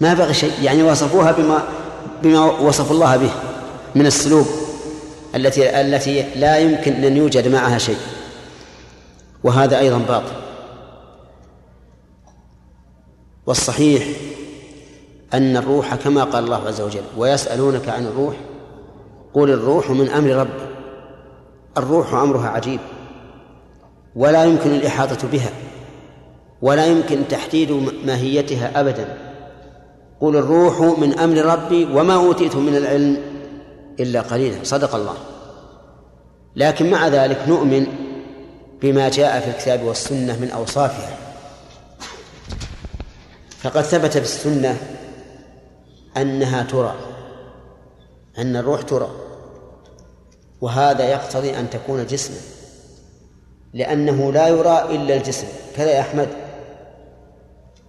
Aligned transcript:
ما 0.00 0.14
بغي 0.14 0.34
شيء 0.34 0.52
يعني 0.62 0.82
وصفوها 0.82 1.32
بما 1.32 1.62
بما 2.22 2.44
وصف 2.44 2.90
الله 2.90 3.16
به 3.16 3.30
من 3.94 4.06
السلوب 4.06 4.46
التي 5.34 5.80
التي 5.80 6.22
لا 6.34 6.58
يمكن 6.58 6.92
أن 6.92 7.16
يوجد 7.16 7.48
معها 7.48 7.78
شيء. 7.78 7.98
وهذا 9.44 9.78
أيضا 9.78 9.98
باطل. 9.98 10.32
والصحيح 13.46 14.06
أن 15.34 15.56
الروح 15.56 15.94
كما 15.94 16.24
قال 16.24 16.44
الله 16.44 16.66
عز 16.66 16.80
وجل 16.80 17.04
ويسألونك 17.16 17.88
عن 17.88 18.06
الروح 18.06 18.36
قل 19.34 19.50
الروح 19.50 19.90
من 19.90 20.08
أمر 20.08 20.30
ربي 20.30 20.66
الروح 21.76 22.14
أمرها 22.14 22.48
عجيب. 22.48 22.80
ولا 24.16 24.44
يمكن 24.44 24.70
الإحاطة 24.70 25.28
بها 25.28 25.50
ولا 26.62 26.86
يمكن 26.86 27.28
تحديد 27.28 27.72
ماهيتها 28.06 28.80
ابدا. 28.80 29.25
قل 30.20 30.36
الروح 30.36 30.98
من 30.98 31.18
أمر 31.18 31.36
ربي 31.36 31.84
وما 31.84 32.14
اوتيتم 32.14 32.66
من 32.66 32.76
العلم 32.76 33.22
الا 34.00 34.20
قليلا 34.20 34.64
صدق 34.64 34.94
الله. 34.94 35.14
لكن 36.56 36.90
مع 36.90 37.08
ذلك 37.08 37.48
نؤمن 37.48 37.86
بما 38.82 39.08
جاء 39.08 39.40
في 39.40 39.50
الكتاب 39.50 39.82
والسنة 39.82 40.40
من 40.40 40.50
أوصافها. 40.50 41.18
فقد 43.58 43.82
ثبت 43.82 44.12
في 44.12 44.24
السنة 44.24 44.76
أنها 46.16 46.62
ترى 46.62 46.94
أن 48.38 48.56
الروح 48.56 48.82
ترى 48.82 49.10
وهذا 50.60 51.08
يقتضي 51.08 51.58
أن 51.58 51.70
تكون 51.70 52.06
جسما 52.06 52.36
لأنه 53.74 54.32
لا 54.32 54.48
يرى 54.48 54.82
إلا 54.90 55.16
الجسم. 55.16 55.46
كذا 55.76 55.90
يا 55.90 56.00
أحمد 56.00 56.28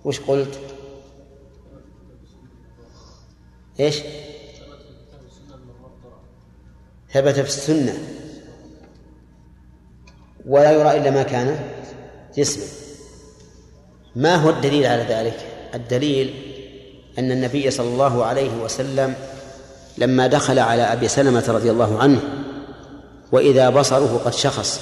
وش 0.05 0.19
قلت؟ 0.19 0.59
إيش؟ 3.79 3.95
ثبت 7.13 7.33
في 7.33 7.47
السنة 7.47 7.97
ولا 10.45 10.71
يرى 10.71 10.97
إلا 10.97 11.11
ما 11.11 11.23
كان 11.23 11.59
جسما 12.37 12.63
ما 14.15 14.35
هو 14.35 14.49
الدليل 14.49 14.85
على 14.85 15.03
ذلك؟ 15.03 15.37
الدليل 15.73 16.33
أن 17.19 17.31
النبي 17.31 17.71
صلى 17.71 17.87
الله 17.87 18.25
عليه 18.25 18.63
وسلم 18.63 19.13
لما 19.97 20.27
دخل 20.27 20.59
على 20.59 20.81
أبي 20.81 21.07
سلمة 21.07 21.43
رضي 21.47 21.71
الله 21.71 21.99
عنه 21.99 22.19
وإذا 23.31 23.69
بصره 23.69 24.21
قد 24.25 24.33
شخص 24.33 24.81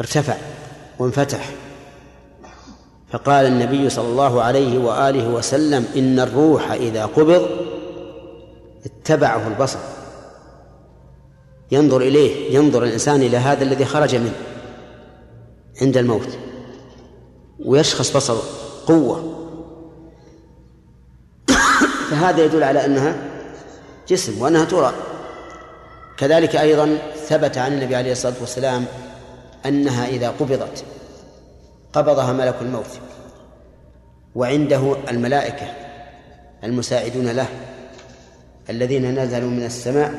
ارتفع 0.00 0.36
وانفتح 0.98 1.50
فقال 3.12 3.46
النبي 3.46 3.90
صلى 3.90 4.08
الله 4.08 4.42
عليه 4.42 4.78
وآله 4.78 5.28
وسلم 5.28 5.86
إن 5.96 6.20
الروح 6.20 6.72
إذا 6.72 7.06
قبض 7.06 7.48
اتبعه 8.84 9.48
البصر. 9.48 9.78
ينظر 11.70 12.00
إليه 12.00 12.54
ينظر 12.54 12.84
الإنسان 12.84 13.22
إلى 13.22 13.36
هذا 13.36 13.64
الذي 13.64 13.84
خرج 13.84 14.16
منه 14.16 14.34
عند 15.82 15.96
الموت 15.96 16.28
ويشخص 17.64 18.16
بصره 18.16 18.42
قوة. 18.86 19.38
فهذا 22.10 22.44
يدل 22.44 22.62
على 22.62 22.84
أنها 22.84 23.16
جسم 24.08 24.42
وأنها 24.42 24.64
ترى. 24.64 24.92
كذلك 26.16 26.56
أيضا 26.56 26.98
ثبت 27.28 27.58
عن 27.58 27.72
النبي 27.72 27.96
عليه 27.96 28.12
الصلاة 28.12 28.34
والسلام 28.40 28.84
أنها 29.66 30.08
إذا 30.08 30.28
قبضت. 30.28 30.84
قبضها 31.92 32.32
ملك 32.32 32.56
الموت. 32.62 32.98
وعنده 34.34 34.96
الملائكة 35.10 35.66
المساعدون 36.64 37.28
له 37.28 37.48
الذين 38.70 39.18
نزلوا 39.18 39.50
من 39.50 39.64
السماء. 39.64 40.14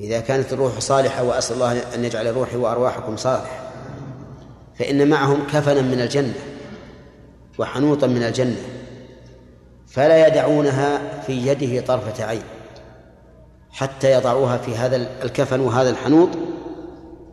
إذا 0.00 0.20
كانت 0.20 0.52
الروح 0.52 0.78
صالحة 0.78 1.22
وأسأل 1.22 1.54
الله 1.54 1.94
أن 1.94 2.04
يجعل 2.04 2.26
روحي 2.26 2.56
وأرواحكم 2.56 3.16
صالحة. 3.16 3.62
فإن 4.78 5.08
معهم 5.08 5.46
كفنا 5.46 5.82
من 5.82 6.00
الجنة 6.00 6.34
وحنوطا 7.58 8.06
من 8.06 8.22
الجنة 8.22 8.62
فلا 9.86 10.26
يدعونها 10.26 11.20
في 11.26 11.32
يده 11.32 11.80
طرفة 11.80 12.24
عين 12.24 12.42
حتى 13.70 14.12
يضعوها 14.12 14.56
في 14.56 14.76
هذا 14.76 14.96
الكفن 14.96 15.60
وهذا 15.60 15.90
الحنوط 15.90 16.28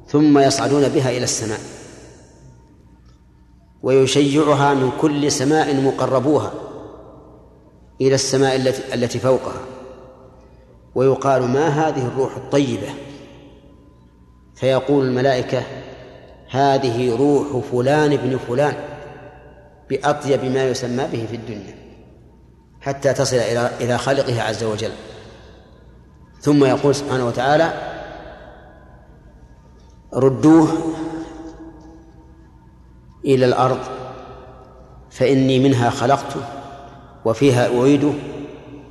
ثم 0.07 0.40
يصعدون 0.40 0.90
بها 0.90 1.09
إلى 1.09 1.24
السماء. 1.24 1.59
ويشيعها 3.84 4.73
من 4.73 4.91
كل 5.01 5.31
سماء 5.31 5.75
مقربوها 5.75 6.51
إلى 8.01 8.16
السماء 8.16 8.56
التي 8.56 8.94
التي 8.94 9.19
فوقها. 9.19 9.62
ويقال 10.95 11.41
ما 11.41 11.67
هذه 11.67 12.07
الروح 12.07 12.35
الطيبة؟ 12.35 12.89
فيقول 14.56 15.06
الملائكة 15.06 15.63
هذه 16.50 17.16
روح 17.16 17.66
فلان 17.72 18.13
ابن 18.13 18.38
فلان 18.38 18.73
بأطيب 19.89 20.45
ما 20.45 20.63
يسمى 20.63 21.07
به 21.12 21.25
في 21.29 21.35
الدنيا 21.35 21.75
حتى 22.81 23.13
تصل 23.13 23.35
إلى 23.35 23.72
إلى 23.81 23.97
خالقها 23.97 24.44
عز 24.44 24.63
وجل. 24.63 24.91
ثم 26.41 26.66
يقول 26.66 26.95
سبحانه 26.95 27.28
وتعالى 27.28 27.73
ردوه 30.13 30.68
إلى 33.25 33.46
الأرض 33.46 33.80
فإني 35.12 35.59
منها 35.59 35.90
خلقته 35.90 36.41
وفيها 37.25 37.80
أعيده 37.80 38.12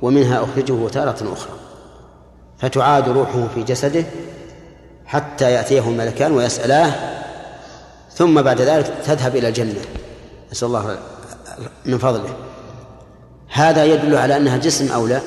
ومنها 0.01 0.43
أخرجه 0.43 0.87
تارة 0.87 1.33
أخرى. 1.33 1.53
فتعاد 2.57 3.09
روحه 3.09 3.47
في 3.55 3.63
جسده 3.63 4.05
حتى 5.05 5.51
يأتيه 5.51 5.89
الملكان 5.89 6.31
ويسألاه 6.31 6.93
ثم 8.11 8.41
بعد 8.41 8.61
ذلك 8.61 8.93
تذهب 9.05 9.35
إلى 9.35 9.47
الجنة. 9.47 9.81
نسأل 10.51 10.67
الله 10.67 10.97
من 11.85 11.97
فضله. 11.97 12.33
هذا 13.51 13.85
يدل 13.85 14.15
على 14.15 14.37
أنها 14.37 14.57
جسم 14.57 14.91
أو 14.91 15.07
لا؟ 15.07 15.21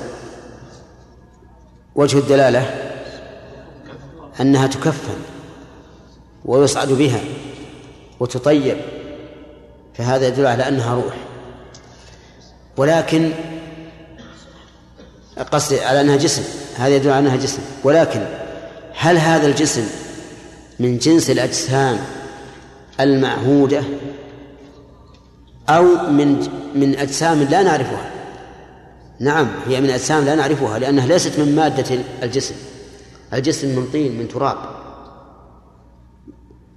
وجه 1.95 2.19
الدلالة 2.19 2.75
أنها 4.41 4.67
تكفن 4.67 5.19
ويصعد 6.45 6.89
بها. 6.89 7.21
وتطيب 8.23 8.77
فهذا 9.95 10.27
يدل 10.27 10.47
على 10.47 10.69
أنها 10.69 10.95
روح. 10.95 11.15
ولكن 12.77 13.31
قصدي 15.53 15.81
على 15.81 16.01
أنها 16.01 16.17
جسم 16.17 16.43
هذا 16.77 16.97
يدل 16.97 17.11
على 17.11 17.19
أنها 17.19 17.37
جسم. 17.37 17.63
ولكن 17.85 18.25
هل 18.95 19.19
هذا 19.19 19.47
الجسم 19.47 19.87
من 20.81 20.99
جنس 20.99 21.31
الأجسام 21.31 21.99
المعهودة 23.01 23.83
أو 25.69 25.85
من 26.11 26.49
من 26.75 26.97
أجسام 26.97 27.43
لا 27.43 27.63
نعرفها؟ 27.63 28.11
نعم 29.21 29.49
هي 29.69 29.81
من 29.81 29.91
أجسام 29.91 30.25
لا 30.25 30.35
نعرفها 30.35 30.79
لأنها 30.79 31.07
ليست 31.07 31.39
من 31.39 31.57
مادة 31.57 31.99
الجسم. 32.23 32.55
الجسم 33.33 33.69
من 33.69 33.89
طين 33.93 34.19
من 34.19 34.29
تراب. 34.29 34.82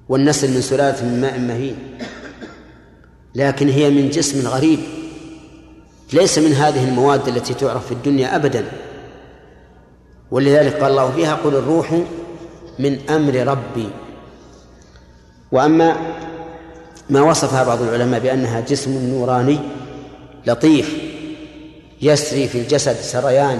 والنسل 0.09 0.53
من 0.53 0.61
سلالة 0.61 1.05
من 1.05 1.21
ماء 1.21 1.39
مهين. 1.39 1.75
لكن 3.35 3.69
هي 3.69 3.89
من 3.89 4.09
جسم 4.09 4.47
غريب. 4.47 4.79
ليس 6.13 6.37
من 6.37 6.53
هذه 6.53 6.83
المواد 6.89 7.27
التي 7.27 7.53
تعرف 7.53 7.85
في 7.85 7.91
الدنيا 7.91 8.35
أبدا. 8.35 8.65
ولذلك 10.31 10.73
قال 10.73 10.91
الله 10.91 11.11
فيها 11.11 11.35
قل 11.35 11.55
الروح 11.55 12.01
من 12.79 13.09
أمر 13.09 13.35
ربي. 13.35 13.89
وأما 15.51 15.95
ما 17.09 17.21
وصفها 17.21 17.63
بعض 17.63 17.81
العلماء 17.81 18.19
بأنها 18.19 18.59
جسم 18.59 19.09
نوراني 19.09 19.59
لطيف 20.47 20.97
يسري 22.01 22.47
في 22.47 22.57
الجسد 22.57 22.95
سريان 22.95 23.59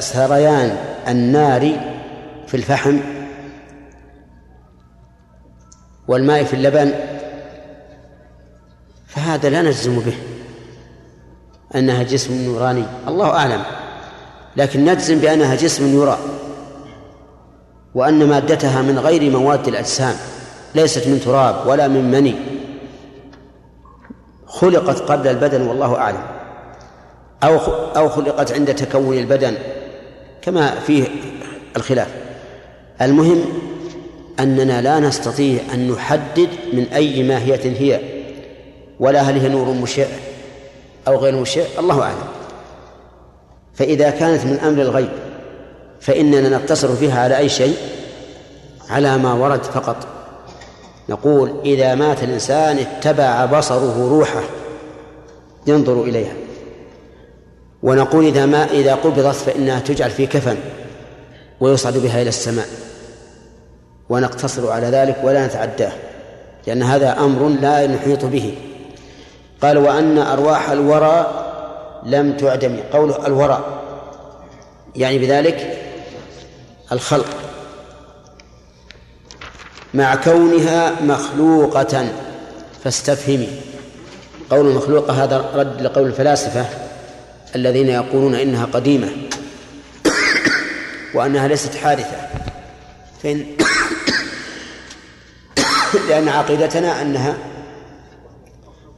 سريان 0.00 0.76
النار 1.08 1.80
في 2.46 2.56
الفحم. 2.56 3.23
والماء 6.08 6.44
في 6.44 6.54
اللبن 6.54 6.92
فهذا 9.06 9.48
لا 9.50 9.62
نجزم 9.62 10.00
به 10.00 10.14
أنها 11.74 12.02
جسم 12.02 12.44
نوراني 12.44 12.84
الله 13.08 13.30
أعلم 13.30 13.62
لكن 14.56 14.84
نجزم 14.84 15.18
بأنها 15.18 15.54
جسم 15.54 16.02
يرى 16.02 16.18
وأن 17.94 18.28
مادتها 18.28 18.82
من 18.82 18.98
غير 18.98 19.30
مواد 19.30 19.68
الأجسام 19.68 20.14
ليست 20.74 21.08
من 21.08 21.20
تراب 21.20 21.66
ولا 21.66 21.88
من 21.88 22.10
مني 22.10 22.34
خلقت 24.46 24.98
قبل 24.98 25.28
البدن 25.28 25.62
والله 25.62 25.96
أعلم 25.96 26.22
أو 27.42 27.58
أو 27.96 28.08
خلقت 28.08 28.52
عند 28.52 28.74
تكون 28.74 29.18
البدن 29.18 29.54
كما 30.42 30.80
فيه 30.80 31.08
الخلاف. 31.76 32.08
المهم 33.02 33.44
أننا 34.40 34.80
لا 34.80 35.00
نستطيع 35.00 35.60
أن 35.74 35.90
نحدد 35.90 36.48
من 36.72 36.86
أي 36.94 37.22
ماهية 37.22 37.60
هي 37.64 38.00
ولا 39.00 39.20
هل 39.20 39.38
هي 39.38 39.48
نور 39.48 39.68
مشع 39.68 40.06
أو 41.08 41.16
غير 41.16 41.36
مشع 41.36 41.62
الله 41.78 42.02
أعلم. 42.02 42.28
فإذا 43.74 44.10
كانت 44.10 44.44
من 44.44 44.58
أمر 44.58 44.82
الغيب 44.82 45.10
فإننا 46.00 46.48
نقتصر 46.48 46.96
فيها 46.96 47.20
على 47.20 47.38
أي 47.38 47.48
شيء؟ 47.48 47.76
على 48.90 49.18
ما 49.18 49.32
ورد 49.32 49.62
فقط. 49.62 49.96
نقول 51.08 51.52
إذا 51.64 51.94
مات 51.94 52.22
الإنسان 52.22 52.78
اتبع 52.78 53.44
بصره 53.44 54.08
روحه 54.08 54.42
ينظر 55.66 56.02
إليها. 56.02 56.34
ونقول 57.82 58.26
إذا 58.26 58.46
ما 58.46 58.64
إذا 58.64 58.94
قبضت 58.94 59.34
فإنها 59.34 59.80
تجعل 59.80 60.10
في 60.10 60.26
كفن 60.26 60.56
ويصعد 61.60 61.98
بها 61.98 62.22
إلى 62.22 62.28
السماء. 62.28 62.66
ونقتصر 64.08 64.70
على 64.70 64.86
ذلك 64.86 65.16
ولا 65.22 65.46
نتعداه 65.46 65.92
لأن 66.66 66.82
هذا 66.82 67.18
أمر 67.18 67.48
لا 67.48 67.86
نحيط 67.86 68.24
به. 68.24 68.54
قال 69.62 69.78
وأن 69.78 70.18
أرواح 70.18 70.70
الورى 70.70 71.44
لم 72.06 72.36
تعدم. 72.36 72.80
قوله 72.92 73.26
الورى 73.26 73.64
يعني 74.96 75.18
بذلك 75.18 75.78
الخلق. 76.92 77.26
مع 79.94 80.14
كونها 80.14 81.02
مخلوقة 81.02 82.08
فاستفهمي. 82.84 83.48
قول 84.50 84.68
المخلوقة 84.68 85.24
هذا 85.24 85.50
رد 85.54 85.82
لقول 85.82 86.06
الفلاسفة 86.06 86.66
الذين 87.56 87.88
يقولون 87.88 88.34
إنها 88.34 88.64
قديمة 88.64 89.08
وأنها 91.14 91.48
ليست 91.48 91.74
حادثة. 91.74 92.16
فإن 93.22 93.63
لأن 96.08 96.28
عقيدتنا 96.28 97.02
أنها 97.02 97.36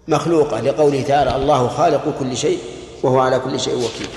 مخلوقة 0.08 0.60
لقوله 0.60 1.02
تعالى 1.02 1.36
الله 1.36 1.68
خالق 1.68 2.18
كل 2.18 2.36
شيء 2.36 2.58
وهو 3.02 3.20
على 3.20 3.38
كل 3.38 3.60
شيء 3.60 3.74
وكيل. 3.74 4.08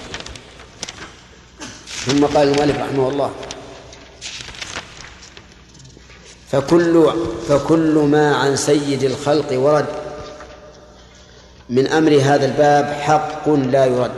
ثم 2.05 2.25
قال 2.25 2.47
المؤلف 2.47 2.77
رحمه 2.77 3.09
الله 3.09 3.31
فكل 6.51 7.11
فكل 7.47 8.07
ما 8.11 8.35
عن 8.35 8.55
سيد 8.55 9.03
الخلق 9.03 9.47
ورد 9.51 9.85
من 11.69 11.87
أمر 11.87 12.11
هذا 12.21 12.45
الباب 12.45 12.85
حق 12.85 13.49
لا 13.49 13.85
يرد. 13.85 14.11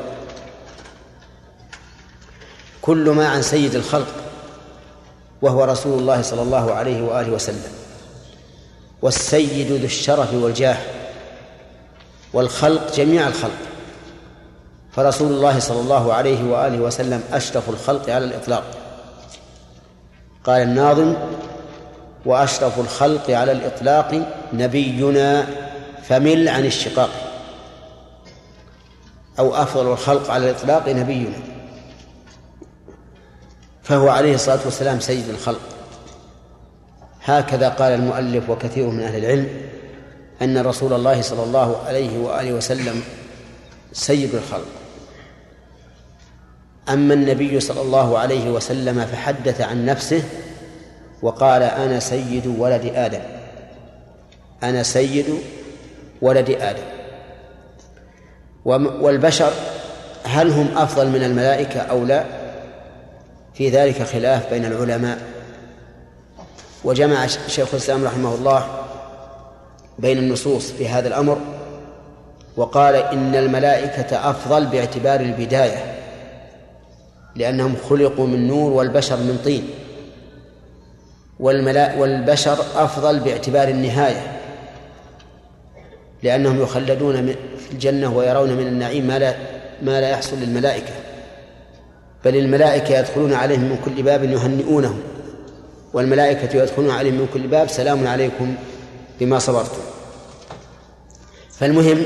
كل 2.81 3.09
ما 3.09 3.27
عن 3.27 3.41
سيد 3.41 3.75
الخلق 3.75 4.15
وهو 5.41 5.63
رسول 5.63 5.99
الله 5.99 6.21
صلى 6.21 6.41
الله 6.41 6.73
عليه 6.73 7.01
وآله 7.01 7.31
وسلم. 7.31 7.80
والسيد 9.01 9.71
ذو 9.71 9.85
الشرف 9.85 10.33
والجاه 10.33 10.77
والخلق 12.33 12.95
جميع 12.95 13.27
الخلق. 13.27 13.57
فرسول 14.91 15.31
الله 15.31 15.59
صلى 15.59 15.79
الله 15.79 16.13
عليه 16.13 16.51
وآله 16.51 16.79
وسلم 16.79 17.23
أشرف 17.33 17.69
الخلق 17.69 18.09
على 18.09 18.25
الإطلاق. 18.25 18.63
قال 20.43 20.61
الناظم 20.61 21.15
وأشرف 22.25 22.79
الخلق 22.79 23.29
على 23.29 23.51
الإطلاق 23.51 24.35
نبينا 24.53 25.47
فمل 26.03 26.49
عن 26.49 26.65
الشقاق. 26.65 27.09
أو 29.39 29.55
أفضل 29.55 29.91
الخلق 29.91 30.31
على 30.31 30.49
الإطلاق 30.49 30.89
نبينا. 30.89 31.37
فهو 33.83 34.09
عليه 34.09 34.35
الصلاة 34.35 34.59
والسلام 34.65 34.99
سيد 34.99 35.29
الخلق. 35.29 35.70
هكذا 37.23 37.69
قال 37.69 37.93
المؤلف 37.93 38.49
وكثير 38.49 38.87
من 38.87 39.03
أهل 39.03 39.25
العلم 39.25 39.47
أن 40.41 40.57
رسول 40.57 40.93
الله 40.93 41.21
صلى 41.21 41.43
الله 41.43 41.77
عليه 41.87 42.19
وآله 42.19 42.53
وسلم 42.53 43.03
سيد 43.93 44.35
الخلق. 44.35 44.67
أما 46.89 47.13
النبي 47.13 47.59
صلى 47.59 47.81
الله 47.81 48.19
عليه 48.19 48.49
وسلم 48.49 49.05
فحدث 49.05 49.61
عن 49.61 49.85
نفسه 49.85 50.23
وقال 51.21 51.63
أنا 51.63 51.99
سيد 51.99 52.47
ولد 52.47 52.91
آدم. 52.95 53.21
أنا 54.63 54.83
سيد 54.83 55.25
ولد 56.21 56.49
آدم. 56.49 56.83
والبشر 59.01 59.51
هل 60.23 60.51
هم 60.51 60.77
أفضل 60.77 61.07
من 61.07 61.23
الملائكة 61.23 61.79
أو 61.79 62.05
لا؟ 62.05 62.25
في 63.53 63.69
ذلك 63.69 64.03
خلاف 64.03 64.53
بين 64.53 64.65
العلماء. 64.65 65.30
وجمع 66.83 67.27
شيخ 67.27 67.67
الإسلام 67.73 68.05
رحمه 68.05 68.35
الله 68.35 68.67
بين 69.99 70.17
النصوص 70.17 70.71
في 70.71 70.87
هذا 70.87 71.07
الأمر 71.07 71.37
وقال 72.57 72.95
إن 72.95 73.35
الملائكة 73.35 74.29
أفضل 74.29 74.65
باعتبار 74.65 75.19
البداية 75.19 75.95
لأنهم 77.35 77.75
خلقوا 77.89 78.27
من 78.27 78.47
نور 78.47 78.71
والبشر 78.71 79.17
من 79.17 79.41
طين. 79.43 79.69
والملا 81.39 81.95
والبشر 81.97 82.57
أفضل 82.75 83.19
باعتبار 83.19 83.67
النهاية 83.67 84.39
لأنهم 86.23 86.61
يخلدون 86.61 87.27
في 87.57 87.71
الجنة 87.71 88.17
ويرون 88.17 88.53
من 88.53 88.67
النعيم 88.67 89.07
ما 89.07 89.19
لا 89.19 89.35
ما 89.81 90.01
لا 90.01 90.09
يحصل 90.09 90.37
للملائكة. 90.37 90.93
بل 92.25 92.35
الملائكة 92.35 92.99
يدخلون 92.99 93.33
عليهم 93.33 93.61
من 93.61 93.77
كل 93.85 94.03
باب 94.03 94.23
يهنئونهم. 94.23 94.99
والملائكة 95.93 96.57
يدخلون 96.57 96.91
عليهم 96.91 97.13
من 97.13 97.27
كل 97.33 97.47
باب 97.47 97.69
سلام 97.69 98.07
عليكم 98.07 98.55
بما 99.19 99.39
صبرتم. 99.39 99.81
فالمهم 101.59 102.03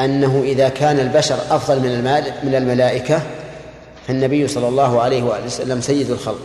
أنه 0.00 0.42
إذا 0.44 0.68
كان 0.68 1.00
البشر 1.00 1.34
أفضل 1.50 1.80
من 1.80 2.04
من 2.42 2.54
الملائكة 2.54 3.22
فالنبي 4.06 4.48
صلى 4.48 4.68
الله 4.68 5.02
عليه 5.02 5.22
وآله 5.22 5.46
وسلم 5.46 5.80
سيد 5.80 6.10
الخلق. 6.10 6.40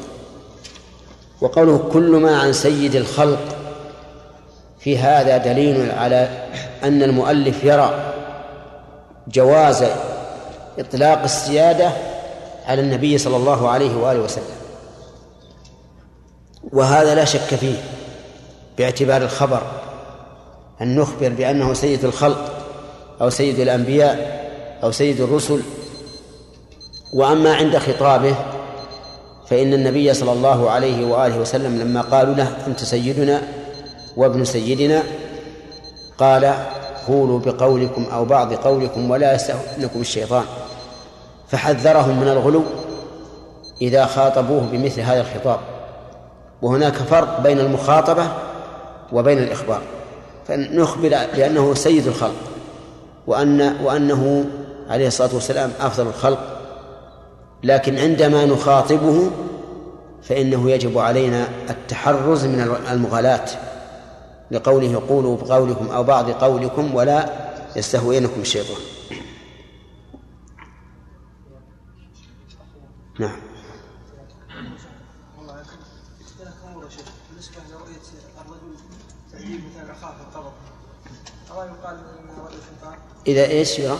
وقوله 1.41 1.89
كل 1.93 2.11
ما 2.11 2.37
عن 2.39 2.53
سيد 2.53 2.95
الخلق 2.95 3.55
في 4.79 4.97
هذا 4.97 5.37
دليل 5.37 5.91
على 5.91 6.47
أن 6.83 7.03
المؤلف 7.03 7.63
يرى 7.63 8.13
جواز 9.27 9.83
إطلاق 10.79 11.23
السيادة 11.23 11.91
على 12.65 12.81
النبي 12.81 13.17
صلى 13.17 13.35
الله 13.35 13.69
عليه 13.69 13.95
وآله 13.95 14.19
وسلم. 14.19 14.60
وهذا 16.73 17.15
لا 17.15 17.25
شك 17.25 17.55
فيه 17.55 17.75
باعتبار 18.77 19.21
الخبر 19.21 19.61
أن 20.81 20.95
نخبر 20.95 21.29
بأنه 21.29 21.73
سيد 21.73 22.05
الخلق 22.05 22.51
أو 23.21 23.29
سيد 23.29 23.59
الأنبياء 23.59 24.41
أو 24.83 24.91
سيد 24.91 25.21
الرسل. 25.21 25.61
وأما 27.13 27.55
عند 27.55 27.77
خطابه 27.77 28.35
فإن 29.47 29.73
النبي 29.73 30.13
صلى 30.13 30.31
الله 30.31 30.69
عليه 30.69 31.05
وآله 31.05 31.39
وسلم 31.39 31.79
لما 31.79 32.01
قالوا 32.01 32.35
له 32.35 32.57
أنت 32.67 32.83
سيدنا 32.83 33.41
وابن 34.17 34.45
سيدنا 34.45 35.03
قال 36.17 36.53
قولوا 37.07 37.39
بقولكم 37.39 38.03
أو 38.03 38.25
بعض 38.25 38.53
قولكم 38.53 39.11
ولا 39.11 39.35
يستهلكم 39.35 40.01
الشيطان 40.01 40.43
فحذرهم 41.47 42.19
من 42.19 42.27
الغلو 42.27 42.63
إذا 43.81 44.05
خاطبوه 44.05 44.61
بمثل 44.71 45.01
هذا 45.01 45.21
الخطاب. 45.21 45.59
وهناك 46.61 46.93
فرق 46.93 47.41
بين 47.41 47.59
المخاطبة 47.59 48.31
وبين 49.11 49.37
الإخبار. 49.37 49.81
فنخبر 50.47 51.09
بأنه 51.09 51.73
سيد 51.73 52.07
الخلق 52.07 52.51
وأن 53.27 53.77
وأنه 53.83 54.45
عليه 54.89 55.07
الصلاة 55.07 55.29
والسلام 55.33 55.71
أفضل 55.79 56.07
الخلق. 56.07 56.57
لكن 57.63 57.99
عندما 57.99 58.45
نخاطبه 58.45 59.31
فإنه 60.23 60.71
يجب 60.71 60.97
علينا 60.97 61.47
التحرز 61.69 62.45
من 62.45 62.77
المغالاة 62.91 63.45
لقوله 64.51 65.01
قولوا 65.09 65.37
بقولكم 65.37 65.87
أو 65.87 66.03
بعض 66.03 66.29
قولكم 66.29 66.95
ولا 66.95 67.29
يستهوينكم 67.75 68.41
الشيطان. 68.41 68.77
نعم. 73.19 73.50
إذا 83.27 83.45
إيش 83.45 83.79
يرى؟ 83.79 83.97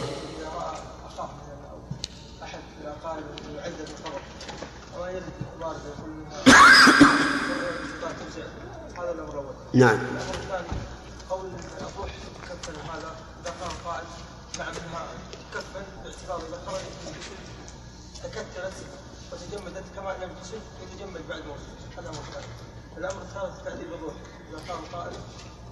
نعم. 9.74 10.00
قول 11.30 11.46
الروح 11.82 12.12
هذا 12.94 13.16
اذا 13.46 13.54
كان 13.60 13.72
باعتبار 16.04 16.38
اذا 16.48 16.62
خرجت 16.66 16.98
من 17.06 17.14
تكتلت 18.24 18.74
وتجمدت 19.32 19.84
كما 19.96 20.16
لم 20.22 20.30
تصل 20.42 20.58
يتجمد 20.82 21.22
بعد 21.30 21.42
موته 21.46 21.98
هذا 21.98 22.10
أمر 22.10 22.24
ثاني 22.34 22.46
الأمر 22.98 23.22
الثالث 23.22 23.64
تعديل 23.66 23.94
الروح. 23.94 24.14
إذا 24.50 24.60
كان 24.68 24.78
قائل 24.94 25.14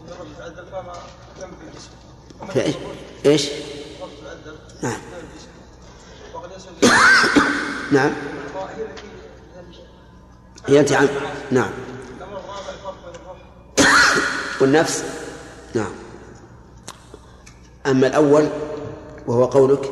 إن 0.01 0.07
الروح 0.07 0.27
تعذب 0.37 0.69
فما 0.69 0.93
لم 1.41 1.51
بالجسم 1.51 2.08
إيش؟ 3.25 3.49
نعم. 4.81 4.99
نعم. 7.91 8.11
هي 10.67 10.79
التي 10.79 10.95
عن 10.95 11.07
نعم. 11.51 11.69
والنفس؟ 14.61 15.03
نعم. 15.73 15.91
أما 17.85 18.07
الأول 18.07 18.49
وهو 19.27 19.45
قولك 19.45 19.91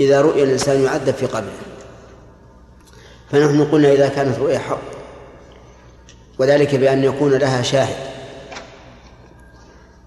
إذا 0.00 0.20
رؤي 0.20 0.42
الإنسان 0.42 0.84
يعذب 0.84 1.14
في 1.14 1.26
قبره. 1.26 1.52
فنحن 3.30 3.64
قلنا 3.64 3.92
إذا 3.92 4.08
كانت 4.08 4.38
رؤيا 4.38 4.58
حق 4.58 4.80
وذلك 6.38 6.74
بأن 6.74 7.04
يكون 7.04 7.32
لها 7.32 7.62
شاهد. 7.62 8.17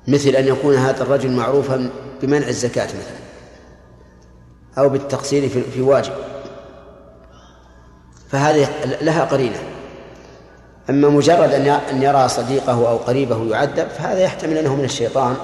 مثل 0.08 0.30
أن 0.30 0.48
يكون 0.48 0.76
هذا 0.76 1.04
الرجل 1.04 1.32
معروفا 1.32 1.90
بمنع 2.22 2.48
الزكاة 2.48 2.86
مثلا 2.86 3.22
أو 4.78 4.90
بالتقصير 4.90 5.50
في 5.74 5.82
واجب. 5.82 6.14
فهذه 8.30 8.70
لها 9.02 9.26
قرينة. 9.26 9.60
أما 10.90 11.10
مجرد 11.10 11.54
أن 11.92 12.02
يرى 12.02 12.28
صديقه 12.28 12.90
أو 12.90 12.98
قريبه 12.98 13.50
يعذب 13.50 13.88
فهذا 13.88 14.20
يحتمل 14.20 14.58
أنه 14.58 14.76
من 14.76 14.84
الشيطان 14.84 15.36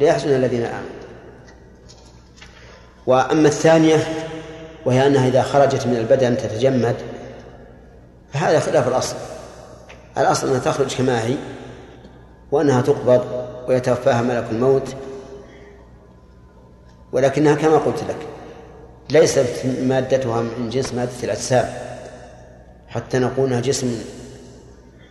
ليحزن 0.00 0.28
الذين 0.28 0.64
آمنوا. 0.64 0.98
وأما 3.06 3.48
الثانية 3.48 4.08
وهي 4.86 5.06
أنها 5.06 5.28
إذا 5.28 5.42
خرجت 5.42 5.86
من 5.86 5.96
البدن 5.96 6.36
تتجمد 6.36 6.96
فهذا 8.32 8.60
خلاف 8.60 8.88
الأصل. 8.88 9.16
الأصل 10.18 10.48
أنها 10.48 10.58
تخرج 10.58 10.96
كما 10.96 11.24
هي 11.24 11.34
وأنها 12.50 12.80
تقبض 12.80 13.48
ويتوفاها 13.68 14.22
ملك 14.22 14.44
الموت. 14.50 14.94
ولكنها 17.12 17.54
كما 17.54 17.78
قلت 17.78 18.04
لك 18.08 18.16
ليست 19.10 19.46
مادتها 19.82 20.42
من 20.42 20.70
جنس 20.70 20.94
مادة 20.94 21.10
الأجسام 21.22 21.72
حتى 22.88 23.18
نقول 23.18 23.46
انها 23.46 23.60
جسم 23.60 24.02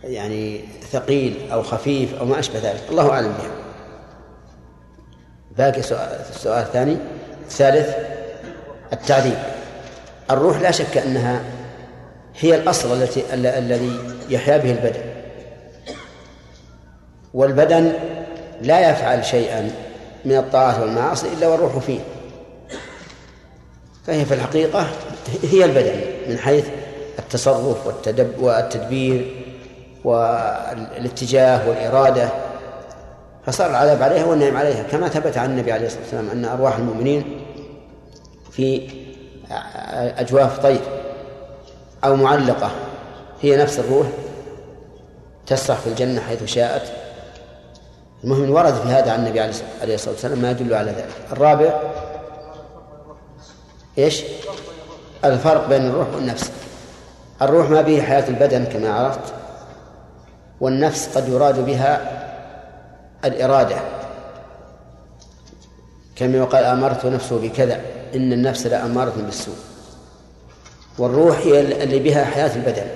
يعني 0.04 0.64
ثقيل 0.90 1.50
أو 1.52 1.62
خفيف 1.62 2.14
أو 2.14 2.24
ما 2.24 2.38
أشبه 2.38 2.58
ذلك. 2.58 2.82
الله 2.90 3.10
أعلم 3.10 3.32
بها. 3.32 3.50
باقي 5.58 5.82
سؤال 5.82 6.20
السؤال 6.30 6.62
الثاني 6.62 6.96
الثالث 7.46 7.96
التعذيب. 8.92 9.38
الروح 10.30 10.60
لا 10.60 10.70
شك 10.70 10.96
أنها 10.96 11.42
هي 12.38 12.54
الأصل 12.54 13.02
التي 13.02 13.34
الذي 13.34 13.98
يحيا 14.28 14.56
به 14.56 14.70
البدن. 14.70 15.00
والبدن 17.34 17.92
لا 18.62 18.90
يفعل 18.90 19.24
شيئا 19.24 19.70
من 20.24 20.36
الطاعات 20.36 20.78
والمعاصي 20.80 21.26
إلا 21.38 21.48
والروح 21.48 21.78
فيه. 21.78 22.00
فهي 24.06 24.24
في 24.24 24.34
الحقيقة 24.34 24.86
هي 25.42 25.64
البدن 25.64 26.00
من 26.28 26.38
حيث 26.38 26.66
التصرف 27.18 27.86
والتدب 27.86 28.40
والتدبير 28.40 29.44
والاتجاه 30.04 31.68
والإرادة. 31.68 32.28
فصار 33.46 33.70
العذاب 33.70 34.02
عليها 34.02 34.24
والنعم 34.24 34.56
عليها 34.56 34.82
كما 34.82 35.08
ثبت 35.08 35.38
عن 35.38 35.50
النبي 35.50 35.72
عليه 35.72 35.86
الصلاة 35.86 36.02
والسلام 36.02 36.30
أن 36.30 36.44
أرواح 36.44 36.76
المؤمنين 36.76 37.40
في 38.52 38.90
أجواف 40.18 40.58
طير 40.58 40.80
أو 42.04 42.16
معلقة 42.16 42.70
هي 43.42 43.56
نفس 43.56 43.78
الروح 43.78 44.06
تسرح 45.46 45.78
في 45.78 45.86
الجنة 45.86 46.20
حيث 46.20 46.44
شاءت. 46.44 46.82
المهم 48.24 48.50
ورد 48.50 48.74
في 48.74 48.88
هذا 48.88 49.12
عن 49.12 49.18
النبي 49.18 49.40
عليه 49.40 49.94
الصلاة 49.94 50.12
والسلام 50.14 50.38
ما 50.38 50.50
يدل 50.50 50.74
على 50.74 50.90
ذلك. 50.90 51.08
الرابع 51.32 51.80
إيش؟ 53.98 54.22
الفرق 55.24 55.68
بين 55.68 55.86
الروح 55.86 56.08
والنفس. 56.14 56.50
الروح 57.42 57.70
ما 57.70 57.80
به 57.80 58.02
حياة 58.02 58.28
البدن 58.28 58.64
كما 58.64 58.92
عرفت 58.92 59.34
والنفس 60.60 61.16
قد 61.16 61.28
يراد 61.28 61.66
بها 61.66 62.18
الإرادة. 63.24 63.76
كما 66.16 66.36
يقال 66.36 66.64
أمرت 66.64 67.06
نفسه 67.06 67.38
بكذا 67.38 67.80
إن 68.14 68.32
النفس 68.32 68.66
لأمارة 68.66 69.12
بالسوء. 69.16 69.56
والروح 70.98 71.38
هي 71.38 71.60
اللي 71.60 71.98
بها 71.98 72.24
حياة 72.24 72.56
البدن. 72.56 72.86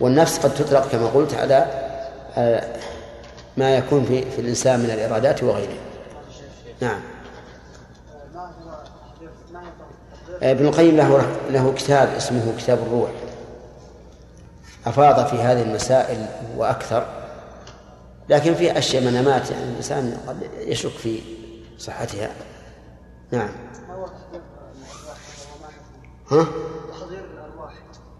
والنفس 0.00 0.38
قد 0.38 0.54
تطلق 0.54 0.88
كما 0.88 1.06
قلت 1.06 1.34
على 1.34 1.66
ما 3.56 3.76
يكون 3.76 4.04
في, 4.04 4.30
في 4.30 4.40
الإنسان 4.40 4.80
من 4.80 4.90
الإرادات 4.90 5.42
وغيره. 5.42 5.78
نعم. 6.80 7.00
ابن 10.42 10.66
القيم 10.66 10.96
له 10.96 11.36
له 11.50 11.72
كتاب 11.72 12.08
اسمه 12.08 12.54
كتاب 12.58 12.78
الروح. 12.78 13.10
أفاض 14.86 15.26
في 15.26 15.36
هذه 15.36 15.62
المسائل 15.62 16.26
وأكثر. 16.56 17.06
لكن 18.28 18.54
في 18.54 18.78
أشياء 18.78 19.02
منامات 19.02 19.50
يعني 19.50 19.64
الإنسان 19.64 20.18
قد 20.26 20.50
يشك 20.58 20.90
في 20.90 21.20
صحتها. 21.78 22.30
نعم. 23.30 23.50
ها؟ 26.30 26.46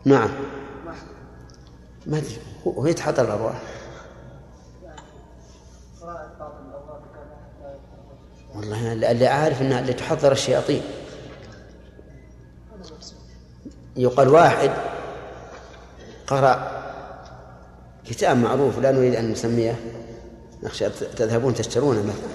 نعم. 0.05 0.29
ما 2.07 2.19
أدري. 2.19 2.39
هو 2.67 2.87
يتحضر 2.87 3.25
الأرواح. 3.25 3.55
والله 8.55 8.93
اللي 8.93 9.29
أعرف 9.29 9.63
أنها 9.63 9.81
اللي 9.81 9.93
تحضر 9.93 10.33
الشياطين. 10.33 10.83
يقال 13.97 14.29
واحد 14.29 14.71
قرأ 16.27 16.85
كتاب 18.07 18.37
معروف 18.37 18.79
لا 18.79 18.93
نريد 18.93 19.15
أن 19.15 19.33
نسميه 19.33 19.77
نخشى 20.63 20.89
تذهبون 21.17 21.55
تشترونه 21.55 22.03
مثلا. 22.03 22.35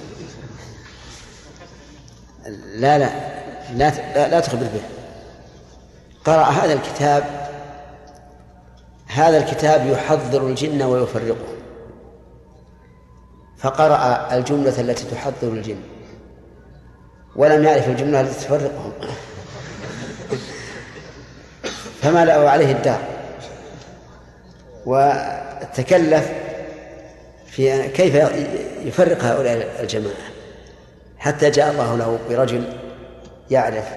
لا 2.76 2.98
لا 2.98 3.10
لا 3.74 3.90
لا, 4.16 4.28
لا 4.28 4.40
تخبر 4.40 4.64
به. 4.64 4.82
قرأ 6.26 6.44
هذا 6.44 6.74
الكتاب 6.74 7.50
هذا 9.08 9.38
الكتاب 9.38 9.88
يحضر 9.88 10.48
الجن 10.48 10.82
ويفرقه. 10.82 11.56
فقرأ 13.58 14.36
الجملة 14.36 14.82
التي 14.82 15.06
تحضر 15.06 15.48
الجن. 15.48 15.82
ولم 17.39 17.63
يعرف 17.63 17.88
الجملة 17.88 18.22
التي 18.22 18.46
تفرقهم. 18.46 18.93
فملأوا 22.01 22.50
عليه 22.50 22.72
الدار. 22.72 23.00
وتكلف 24.86 26.31
في 27.48 27.88
كيف 27.88 28.15
يفرق 28.84 29.24
هؤلاء 29.24 29.81
الجماعة. 29.81 30.13
حتى 31.17 31.50
جاء 31.50 31.72
الله 31.72 31.96
له 31.96 32.19
برجل 32.29 32.74
يعرف. 33.51 33.88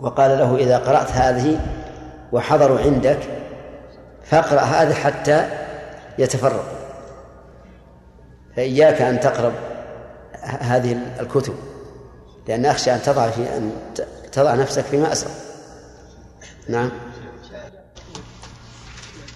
وقال 0.00 0.38
له 0.38 0.56
إذا 0.56 0.78
قرأت 0.78 1.10
هذه 1.10 1.60
وحضروا 2.32 2.80
عندك 2.80 3.18
فاقرأ 4.24 4.60
هذا 4.60 4.94
حتى 4.94 5.48
يتفرق. 6.18 6.64
فإياك 8.56 9.02
أن 9.02 9.20
تقرب 9.20 9.52
هذه 10.42 10.98
الكتب. 11.20 11.54
لأن 12.48 12.66
أخشى 12.66 12.94
أن 12.94 13.02
تضع 13.02 13.30
في 13.30 13.40
أن 13.40 13.72
تضع 14.32 14.54
نفسك 14.54 14.84
في 14.84 14.96
مأسر 14.96 15.30
نعم. 16.68 16.90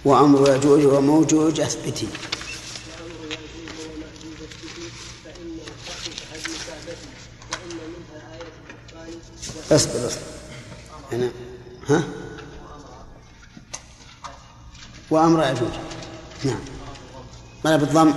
وأمر 0.05 0.49
يأجوج 0.49 0.85
وموجوج 0.85 1.61
أثبتي 1.61 2.09
أصبر 9.71 10.07
أصبر. 10.07 10.23
أنا 11.13 11.31
ها؟ 11.89 12.03
وأمر 15.11 15.43
يأجوج 15.43 15.73
نعم. 16.45 16.61
ما 17.65 17.77
بالضم؟ 17.77 18.15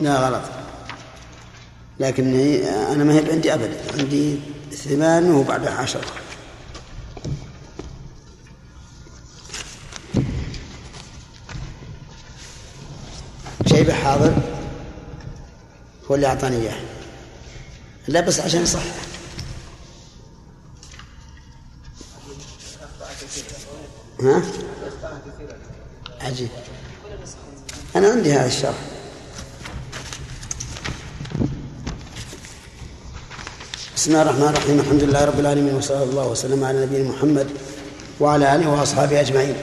لا 0.00 0.28
غلط. 0.28 0.59
لكن 2.00 2.34
أنا 2.64 3.04
ما 3.04 3.14
هي 3.14 3.32
عندي 3.32 3.54
أبدا 3.54 3.76
عندي 3.98 4.38
ثمان 4.72 5.32
وبعد 5.32 5.66
عشرة 5.66 6.04
شيبة 13.66 13.94
حاضر 13.94 14.34
هو 16.10 16.14
اللي 16.14 16.26
أعطاني 16.26 16.56
إياه. 16.56 16.80
لا 18.08 18.20
بس 18.20 18.40
عشان 18.40 18.66
صح 18.66 18.82
ها؟ 24.22 24.42
عجيب. 26.20 26.48
أنا 27.96 28.08
عندي 28.08 28.32
هذا 28.32 28.46
الشرح. 28.46 28.89
بسم 34.00 34.10
الله 34.10 34.22
الرحمن 34.22 34.48
الرحيم. 34.48 34.80
الحمد 34.80 35.02
لله 35.02 35.24
رب 35.24 35.40
العالمين 35.40 35.74
وصلى 35.74 36.02
الله 36.02 36.26
وسلم 36.28 36.64
على 36.64 36.82
نبينا 36.82 37.08
محمد 37.08 37.48
وعلى 38.20 38.54
آله 38.54 38.68
وأصحابه 38.70 39.20
أجمعين. 39.20 39.54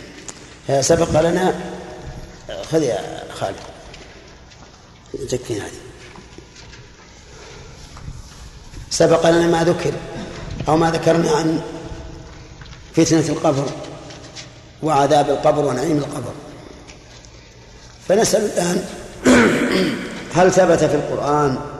سبق 0.90 1.20
لنا 1.20 1.54
خذ 2.72 2.82
يا 2.82 3.22
خالد. 3.34 3.56
تكفينا 5.28 5.64
هذه. 5.64 5.80
سبق 8.90 9.30
لنا 9.30 9.46
ما 9.46 9.64
ذكر 9.64 9.92
أو 10.68 10.76
ما 10.76 10.90
ذكرنا 10.90 11.30
عن 11.30 11.60
فتنة 12.96 13.28
القبر 13.28 13.66
وعذاب 14.82 15.30
القبر 15.30 15.64
ونعيم 15.64 15.98
القبر. 15.98 16.32
فنسأل 18.08 18.42
الآن 18.44 18.84
هل 20.36 20.52
ثبت 20.52 20.84
في 20.84 20.94
القرآن 20.94 21.79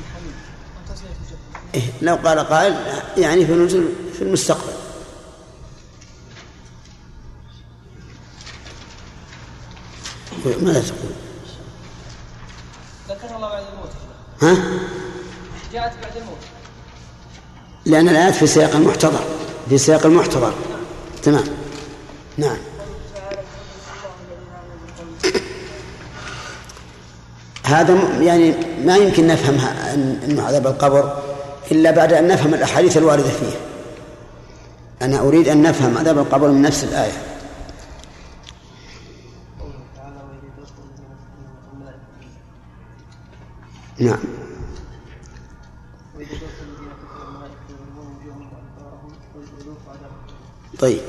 الحميد. 0.00 0.34
إيه 1.74 1.92
لو 2.02 2.14
قال 2.14 2.38
قائل 2.38 2.76
يعني 3.16 3.46
في 3.46 3.52
نزل 3.52 3.88
في 4.14 4.22
المستقبل. 4.22 4.72
ماذا 10.44 10.80
تقول؟ 10.80 11.12
ذكر 13.08 13.36
الله 13.36 13.48
بعد 13.48 13.64
الموت. 13.72 13.90
ها؟ 14.42 14.56
جاءت 15.72 15.92
بعد 16.02 16.16
الموت. 16.16 16.38
لأن 17.84 18.08
الآيات 18.08 18.34
في 18.34 18.46
سياق 18.46 18.76
المحتضر 18.76 19.24
في 19.68 19.78
سياق 19.78 20.06
المحتضر. 20.06 20.54
تمام. 21.22 21.44
نعم. 22.36 22.56
هذا 27.66 27.98
يعني 28.20 28.54
ما 28.84 28.96
يمكن 28.96 29.26
نفهم 29.26 29.58
أنه 30.24 30.42
عذاب 30.42 30.66
القبر 30.66 31.22
إلا 31.72 31.90
بعد 31.90 32.12
أن 32.12 32.28
نفهم 32.28 32.54
الأحاديث 32.54 32.96
الواردة 32.96 33.28
فيه. 33.28 33.56
أنا 35.02 35.20
أريد 35.20 35.48
أن 35.48 35.62
نفهم 35.62 35.98
عذاب 35.98 36.18
القبر 36.18 36.48
من 36.48 36.62
نفس 36.62 36.84
الآية. 36.84 37.12
نعم. 43.98 44.18
طيب. 50.78 51.00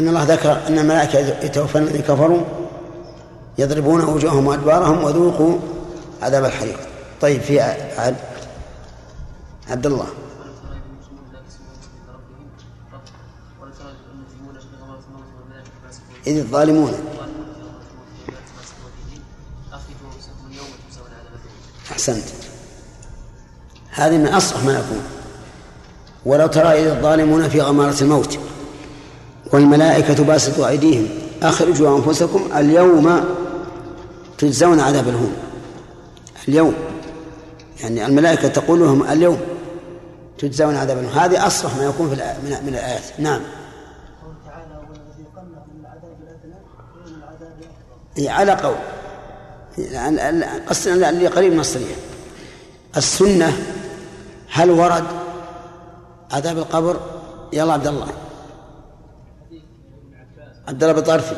أن 0.00 0.08
الله 0.08 0.22
ذكر 0.24 0.66
أن 0.68 0.78
الملائكة 0.78 1.18
يتوفون 1.18 1.82
الذين 1.82 2.02
كفروا 2.02 2.65
يضربون 3.58 4.04
وجوههم 4.04 4.46
وأدبارهم 4.46 5.04
وذوقوا 5.04 5.58
عذاب 6.22 6.44
الحريق. 6.44 6.78
طيب 7.20 7.40
في 7.40 7.60
عد 7.98 8.16
عبد 9.68 9.86
الله 9.86 10.06
إذ 16.26 16.38
الظالمون. 16.38 16.92
أحسنت. 21.90 22.24
هذه 23.90 24.18
من 24.18 24.26
أصح 24.26 24.64
ما 24.64 24.72
يكون 24.72 25.02
ولو 26.26 26.46
ترى 26.46 26.68
إذ 26.68 26.86
الظالمون 26.86 27.48
في 27.48 27.60
غمارة 27.60 28.02
الموت 28.02 28.38
والملائكة 29.52 30.24
باسطوا 30.24 30.68
أيديهم 30.68 31.08
أخرجوا 31.42 31.98
أنفسكم 31.98 32.48
اليوم 32.56 33.24
تجزون 34.38 34.80
عذاب 34.80 35.08
الهون 35.08 35.36
اليوم. 36.48 36.74
يعني 37.80 38.06
الملائكة 38.06 38.48
تقول 38.48 38.80
لهم 38.80 39.10
اليوم 39.10 39.40
تجزون 40.38 40.76
عذاب 40.76 40.98
الهون. 40.98 41.12
هذه 41.12 41.46
أصرح 41.46 41.76
ما 41.76 41.84
يكون 41.84 42.08
في 42.08 42.14
من, 42.44 42.68
الآيات. 42.68 43.02
نعم. 43.18 43.40
هي 48.16 48.28
على 48.28 48.52
قول. 48.52 48.76
قصدنا 50.68 51.10
اللي 51.10 51.26
قريب 51.26 51.52
من 51.52 51.60
الصريح. 51.60 51.96
السنة 52.96 53.52
هل 54.50 54.70
ورد 54.70 55.04
عذاب 56.32 56.58
القبر؟ 56.58 57.00
يلا 57.52 57.72
عبد 57.72 57.86
الله. 57.86 58.08
عبد 60.68 60.84
الله 60.84 61.00
بطرفي 61.00 61.36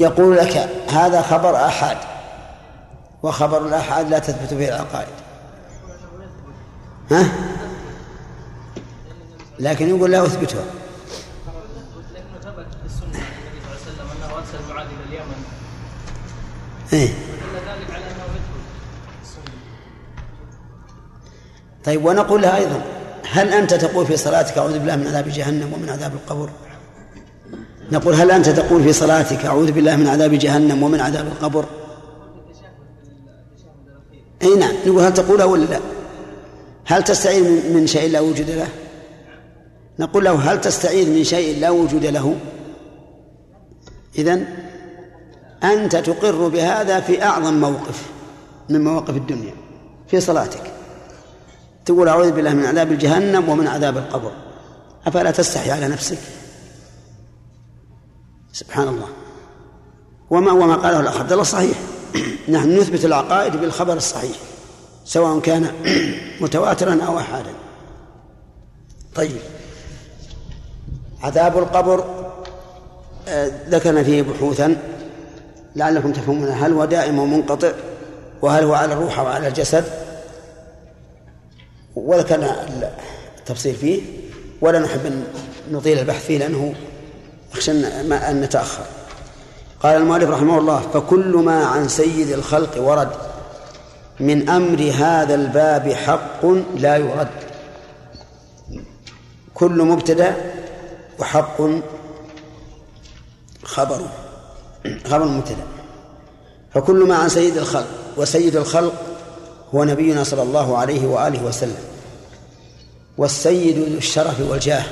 يقول 0.00 0.36
لك 0.36 0.68
هذا 0.90 1.22
خبر 1.22 1.56
آحاد 1.66 1.96
وخبر 3.22 3.66
الآحاد 3.66 4.08
لا 4.08 4.18
تثبت 4.18 4.54
به 4.54 4.68
العقائد 4.68 5.08
ها؟ 7.10 7.28
لكن 9.58 9.88
يقول 9.88 10.10
لا 10.10 10.22
أثبتها 10.26 10.64
إيه؟ 16.92 17.08
طيب 21.84 22.04
ونقول 22.04 22.42
لها 22.42 22.56
أيضا 22.56 22.82
هل 23.30 23.52
أنت 23.52 23.74
تقول 23.74 24.06
في 24.06 24.16
صلاتك 24.16 24.58
أعوذ 24.58 24.78
بالله 24.78 24.96
من 24.96 25.06
عذاب 25.06 25.28
جهنم 25.28 25.72
ومن 25.72 25.90
عذاب 25.90 26.12
القبر 26.14 26.50
نقول 27.92 28.14
هل 28.14 28.30
أنت 28.30 28.48
تقول 28.48 28.82
في 28.82 28.92
صلاتك 28.92 29.44
أعوذ 29.44 29.72
بالله 29.72 29.96
من 29.96 30.08
عذاب 30.08 30.34
جهنم 30.34 30.82
ومن 30.82 31.00
عذاب 31.00 31.26
القبر؟ 31.26 31.64
أي 34.42 34.54
نعم. 34.54 34.74
نقول 34.86 35.02
هل 35.02 35.14
تقولها 35.14 35.44
ولا 35.44 35.64
لا؟ 35.64 35.80
هل 36.84 37.04
تستعيذ 37.04 37.74
من 37.74 37.86
شيء 37.86 38.10
لا 38.10 38.20
وجود 38.20 38.50
له؟ 38.50 38.68
نقول 39.98 40.24
له 40.24 40.52
هل 40.52 40.60
تستعيذ 40.60 41.10
من 41.10 41.24
شيء 41.24 41.60
لا 41.60 41.70
وجود 41.70 42.06
له؟ 42.06 42.36
إذن 44.18 44.46
أنت 45.64 45.96
تقر 45.96 46.48
بهذا 46.48 47.00
في 47.00 47.22
أعظم 47.22 47.54
موقف 47.54 48.02
من 48.68 48.84
مواقف 48.84 49.16
الدنيا 49.16 49.54
في 50.08 50.20
صلاتك. 50.20 50.72
تقول 51.84 52.08
أعوذ 52.08 52.32
بالله 52.32 52.54
من 52.54 52.66
عذاب 52.66 52.98
جهنم 52.98 53.48
ومن 53.48 53.66
عذاب 53.66 53.96
القبر. 53.96 54.32
أفلا 55.06 55.30
تستحي 55.30 55.70
على 55.70 55.88
نفسك؟ 55.88 56.18
سبحان 58.52 58.88
الله. 58.88 59.08
وما 60.30 60.52
وما 60.52 60.74
قاله 60.74 61.00
الأخ 61.00 61.20
عبد 61.20 61.32
الله 61.32 61.44
صحيح. 61.44 61.78
نحن 62.48 62.78
نثبت 62.78 63.04
العقائد 63.04 63.56
بالخبر 63.56 63.96
الصحيح 63.96 64.36
سواء 65.04 65.40
كان 65.40 65.70
متواترا 66.40 67.04
أو 67.06 67.18
أحادا. 67.18 67.52
طيب. 69.14 69.36
عذاب 71.22 71.58
القبر 71.58 72.04
آه، 73.28 73.50
ذكرنا 73.68 74.02
فيه 74.02 74.22
بحوثا. 74.22 74.76
لعلكم 75.76 76.12
تفهمون 76.12 76.48
هل 76.48 76.72
هو 76.72 76.84
دائم 76.84 77.18
ومنقطع؟ 77.18 77.72
وهل 78.42 78.64
هو 78.64 78.74
على 78.74 78.92
الروح 78.92 79.18
أو 79.18 79.26
على 79.26 79.48
الجسد؟ 79.48 79.84
وذكرنا 81.96 82.66
التفصيل 83.38 83.74
فيه. 83.74 84.02
ولا 84.60 84.78
نحب 84.78 85.06
أن 85.06 85.24
نطيل 85.70 85.98
البحث 85.98 86.26
فيه 86.26 86.38
لأنه 86.38 86.74
أخشى 87.52 87.70
أن 87.70 88.40
نتأخر. 88.40 88.84
قال 89.82 89.96
المؤلف 89.96 90.30
رحمه 90.30 90.58
الله 90.58 90.80
فكل 90.94 91.36
ما 91.36 91.64
عن 91.64 91.88
سيد 91.88 92.30
الخلق 92.30 92.82
ورد 92.82 93.10
من 94.20 94.48
أمر 94.48 94.92
هذا 94.94 95.34
الباب 95.34 95.92
حق 95.92 96.46
لا 96.76 96.96
يرد. 96.96 97.28
كل 99.54 99.82
مبتدأ 99.82 100.36
وحق 101.18 101.62
خبر 103.64 104.00
خبر 105.04 105.24
مبتدأ. 105.24 105.66
فكل 106.74 107.08
ما 107.08 107.14
عن 107.14 107.28
سيد 107.28 107.56
الخلق 107.56 107.88
وسيد 108.16 108.56
الخلق 108.56 108.94
هو 109.74 109.84
نبينا 109.84 110.24
صلى 110.24 110.42
الله 110.42 110.78
عليه 110.78 111.06
وآله 111.06 111.44
وسلم. 111.44 111.78
والسيد 113.18 113.78
ذو 113.78 113.98
الشرف 113.98 114.40
والجاه. 114.40 114.84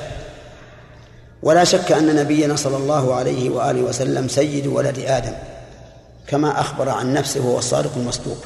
ولا 1.43 1.63
شك 1.63 1.91
أن 1.91 2.15
نبينا 2.15 2.55
صلى 2.55 2.77
الله 2.77 3.15
عليه 3.15 3.49
وآله 3.49 3.81
وسلم 3.81 4.27
سيد 4.27 4.67
ولد 4.67 4.99
آدم 4.99 5.33
كما 6.27 6.61
أخبر 6.61 6.89
عن 6.89 7.13
نفسه 7.13 7.39
وهو 7.39 7.57
الصادق 7.57 7.91
المصدوق 7.97 8.37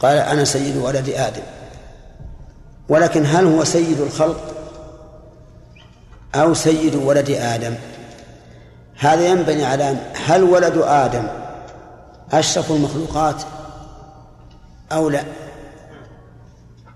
قال 0.00 0.16
أنا 0.16 0.44
سيد 0.44 0.76
ولد 0.76 1.08
آدم. 1.08 1.42
ولكن 2.88 3.26
هل 3.26 3.46
هو 3.46 3.64
سيد 3.64 4.00
الخلق 4.00 4.54
أو 6.34 6.54
سيد 6.54 6.94
ولد 6.94 7.30
آدم؟ 7.30 7.74
هذا 8.98 9.28
ينبني 9.28 9.64
على 9.64 9.96
هل 10.26 10.42
ولد 10.42 10.76
آدم 10.76 11.26
أشرف 12.32 12.70
المخلوقات 12.70 13.42
أو 14.92 15.08
لا؟ 15.08 15.24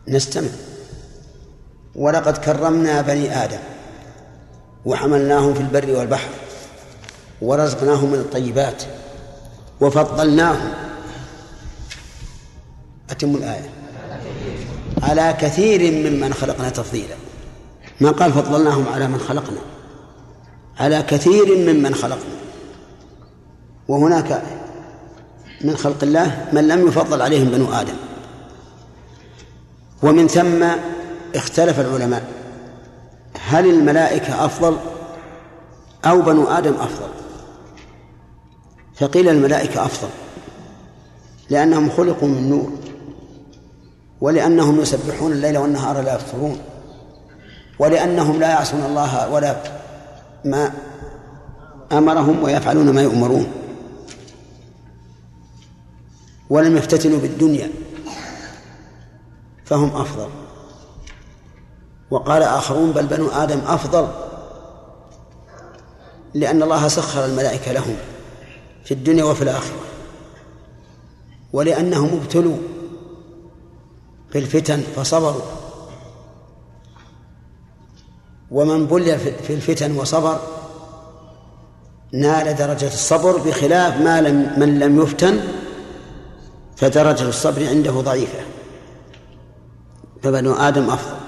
نستمع. 0.09 0.49
ولقد 1.95 2.37
كرمنا 2.37 3.01
بني 3.01 3.45
آدم. 3.45 3.59
وحملناهم 4.85 5.55
في 5.55 5.61
البر 5.61 5.99
والبحر 5.99 6.29
ورزقناهم 7.43 8.11
من 8.11 8.19
الطيبات 8.19 8.83
وفضلناهم. 9.81 10.73
أتم 13.11 13.37
الآية. 13.37 13.71
على 15.03 15.37
كثير 15.41 16.11
ممن 16.11 16.35
خلقنا 16.35 16.71
تفضيلا. 16.71 17.15
ما 18.01 18.11
قال 18.11 18.33
فضلناهم 18.33 18.89
على 18.89 19.09
من 19.09 19.19
خلقنا. 19.19 19.61
على 20.79 21.03
كثير 21.03 21.57
ممن 21.57 21.95
خلقنا. 21.95 22.35
وهناك 23.89 24.43
من 25.61 25.77
خلق 25.77 25.99
الله 26.03 26.49
من 26.53 26.69
لم 26.69 26.89
يفضل 26.89 27.23
عليهم 27.23 27.49
بنو 27.49 27.73
آدم. 27.73 27.97
ومن 30.03 30.29
ثم 30.29 30.65
اختلف 31.35 31.81
العلماء. 31.81 32.44
هل 33.47 33.71
الملائكة 33.71 34.45
أفضل 34.45 34.77
أو 36.05 36.23
بنو 36.23 36.45
آدم 36.45 36.75
أفضل؟ 36.75 37.09
فقيل 38.95 39.29
الملائكة 39.29 39.85
أفضل 39.87 40.09
لأنهم 41.51 41.91
خلقوا 41.91 42.29
من 42.29 42.51
نور 42.51 42.73
ولأنهم 44.21 44.81
يسبحون 44.81 45.33
الليل 45.33 45.59
والنهار 45.59 46.01
لا 46.01 46.15
يفترون 46.15 46.59
ولأنهم 47.79 48.41
لا 48.41 48.49
يعصون 48.49 48.85
الله 48.85 49.29
ولا 49.29 49.57
ما 50.45 50.73
أمرهم 51.93 52.43
ويفعلون 52.43 52.91
ما 52.91 53.03
يؤمرون 53.03 53.47
ولم 56.51 56.77
يفتتنوا 56.77 57.19
بالدنيا 57.19 57.71
فهم 59.65 59.97
أفضل. 59.97 60.44
وقال 62.15 62.43
آخرون 62.43 62.93
بل 62.93 63.07
بنو 63.07 63.29
آدم 63.29 63.59
أفضل 63.67 64.09
لأن 66.35 66.63
الله 66.63 66.89
سخر 66.89 67.25
الملائكة 67.25 67.73
لهم 67.73 67.97
في 68.85 68.95
الدنيا 68.95 69.25
وفي 69.25 69.43
الآخرة 69.43 69.77
ولأنهم 71.53 72.21
ابتلوا 72.23 72.57
في 74.31 74.39
الفتن 74.39 74.81
فصبروا. 74.97 75.43
ومن 78.51 78.87
بلي 78.87 79.19
في 79.19 79.55
الفتن 79.55 79.97
وصبر 79.97 80.39
نال 82.13 82.57
درجة 82.57 82.87
الصبر 82.87 83.37
بخلاف 83.37 84.01
ما 84.01 84.21
لم 84.21 84.59
من 84.59 84.79
لم 84.79 85.03
يفتن 85.03 85.41
فدرجة 86.77 87.29
الصبر 87.29 87.69
عنده 87.69 87.93
ضعيفة 87.93 88.39
فبنو 90.23 90.55
آدم 90.55 90.91
أفضل. 90.91 91.24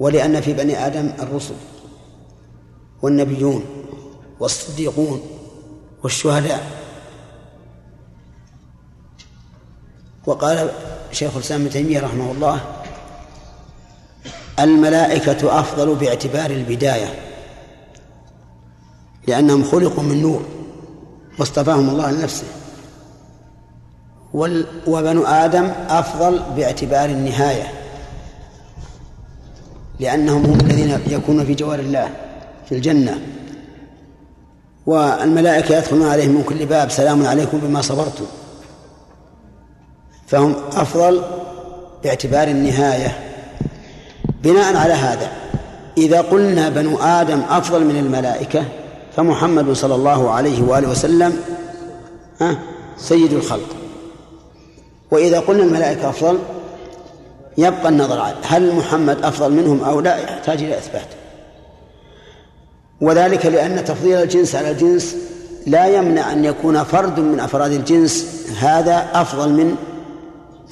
ولأن 0.00 0.40
في 0.40 0.52
بني 0.52 0.86
آدم 0.86 1.10
الرسل 1.18 1.54
والنبيون 3.02 3.64
والصديقون 4.40 5.22
والشهداء. 6.02 6.66
وقال 10.26 10.70
شيخ 11.12 11.36
الإسلام 11.36 11.60
ابن 11.60 11.70
تيمية 11.70 12.00
رحمه 12.00 12.32
الله 12.32 12.60
الملائكة 14.58 15.60
أفضل 15.60 15.94
باعتبار 15.94 16.50
البداية 16.50 17.14
لأنهم 19.26 19.64
خلقوا 19.64 20.02
من 20.02 20.22
نور 20.22 20.42
واصطفاهم 21.38 21.90
الله 21.90 22.10
لنفسه 22.10 22.46
وبنو 24.86 25.24
آدم 25.24 25.64
أفضل 25.88 26.42
باعتبار 26.56 27.08
النهاية. 27.08 27.77
لأنهم 30.00 30.44
هم 30.44 30.60
الذين 30.60 31.00
يكونون 31.10 31.44
في 31.44 31.54
جوار 31.54 31.78
الله 31.78 32.10
في 32.68 32.74
الجنة. 32.74 33.20
والملائكة 34.86 35.78
يدخلون 35.78 36.08
عليهم 36.08 36.30
من 36.30 36.42
كل 36.42 36.66
باب 36.66 36.90
سلام 36.90 37.26
عليكم 37.26 37.58
بما 37.58 37.82
صبرتم. 37.82 38.24
فهم 40.26 40.54
أفضل 40.72 41.22
باعتبار 42.04 42.48
النهاية. 42.48 43.18
بناء 44.42 44.76
على 44.76 44.92
هذا 44.92 45.30
إذا 45.98 46.20
قلنا 46.20 46.68
بنو 46.68 46.98
آدم 46.98 47.40
أفضل 47.50 47.84
من 47.84 47.96
الملائكة 47.96 48.64
فمحمد 49.16 49.72
صلى 49.72 49.94
الله 49.94 50.30
عليه 50.30 50.62
وآله 50.62 50.88
وسلم 50.88 51.36
سيد 52.98 53.32
الخلق. 53.32 53.76
وإذا 55.10 55.40
قلنا 55.40 55.62
الملائكة 55.62 56.08
أفضل 56.08 56.38
يبقى 57.58 57.88
النظر 57.88 58.34
هل 58.42 58.74
محمد 58.74 59.24
أفضل 59.24 59.52
منهم 59.52 59.84
أو 59.84 60.00
لا 60.00 60.16
يحتاج 60.16 60.62
إلى 60.62 60.78
إثبات. 60.78 61.08
وذلك 63.00 63.46
لأن 63.46 63.84
تفضيل 63.84 64.22
الجنس 64.22 64.54
على 64.54 64.70
الجنس 64.70 65.16
لا 65.66 65.86
يمنع 65.86 66.32
أن 66.32 66.44
يكون 66.44 66.84
فرد 66.84 67.20
من 67.20 67.40
أفراد 67.40 67.72
الجنس 67.72 68.26
هذا 68.58 69.08
أفضل 69.12 69.52
من 69.52 69.76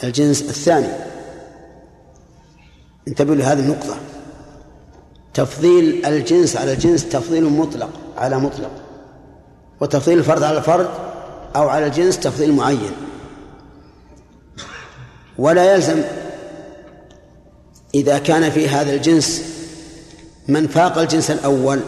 الجنس 0.05 0.42
الثاني. 0.42 0.88
انتبهوا 3.09 3.37
لهذه 3.37 3.59
النقطة. 3.59 3.96
تفضيل 5.35 6.07
الجنس 6.07 6.57
على 6.57 6.72
الجنس 6.72 7.09
تفضيل 7.09 7.44
مطلق 7.44 7.90
على 8.16 8.38
مطلق. 8.38 8.70
وتفضيل 9.81 10.18
الفرد 10.18 10.42
على 10.42 10.59
الفرد 10.59 10.88
أو 11.57 11.68
على 11.68 11.87
الجنس 11.87 12.18
تفضيل 12.20 12.53
معين. 12.53 12.92
ولا 15.38 15.75
يلزم 15.75 16.03
إذا 17.97 18.19
كان 18.19 18.51
في 18.51 18.69
هذا 18.69 18.95
الجنس 18.95 19.43
من 20.49 20.69
فاق 20.69 20.99
الجنس 20.99 21.31
الأول 21.31 21.81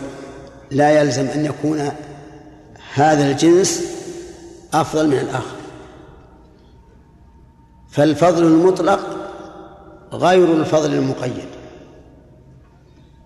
لا 0.70 1.00
يلزم 1.00 1.26
أن 1.26 1.44
يكون 1.44 1.92
هذا 2.94 3.30
الجنس 3.30 3.82
أفضل 4.74 5.08
من 5.08 5.18
الآخر. 5.18 5.56
فالفضل 7.90 8.42
المطلق 8.42 9.00
غير 10.12 10.54
الفضل 10.54 10.94
المقيد. 10.94 11.48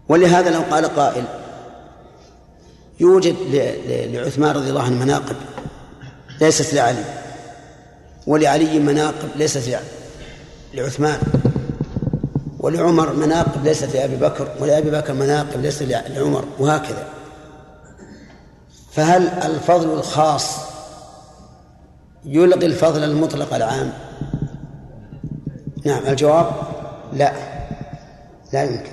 ولهذا 0.08 0.50
لو 0.50 0.60
قال 0.70 0.84
قائل 0.84 1.24
يوجد 3.00 3.36
لعثمان 4.12 4.54
رضي 4.54 4.70
الله 4.70 4.82
عنه 4.82 5.04
مناقب 5.04 5.36
ليست 6.40 6.74
لعلي 6.74 7.04
ولعلي 8.26 8.78
مناقب 8.78 9.28
ليست 9.36 9.78
لعثمان. 10.74 11.41
ولعمر 12.62 13.12
مناقب 13.12 13.64
ليست 13.64 13.96
لأبي 13.96 14.16
بكر 14.16 14.48
ولأبي 14.60 14.90
بكر 14.90 15.14
مناقب 15.14 15.60
ليست 15.60 15.82
لعمر 15.82 16.44
وهكذا. 16.58 17.08
فهل 18.92 19.28
الفضل 19.28 19.92
الخاص 19.92 20.56
يلغي 22.24 22.66
الفضل 22.66 23.04
المطلق 23.04 23.54
العام؟ 23.54 23.92
نعم 25.84 26.06
الجواب 26.06 26.52
لا 27.12 27.32
لا 28.52 28.64
يمكن. 28.64 28.92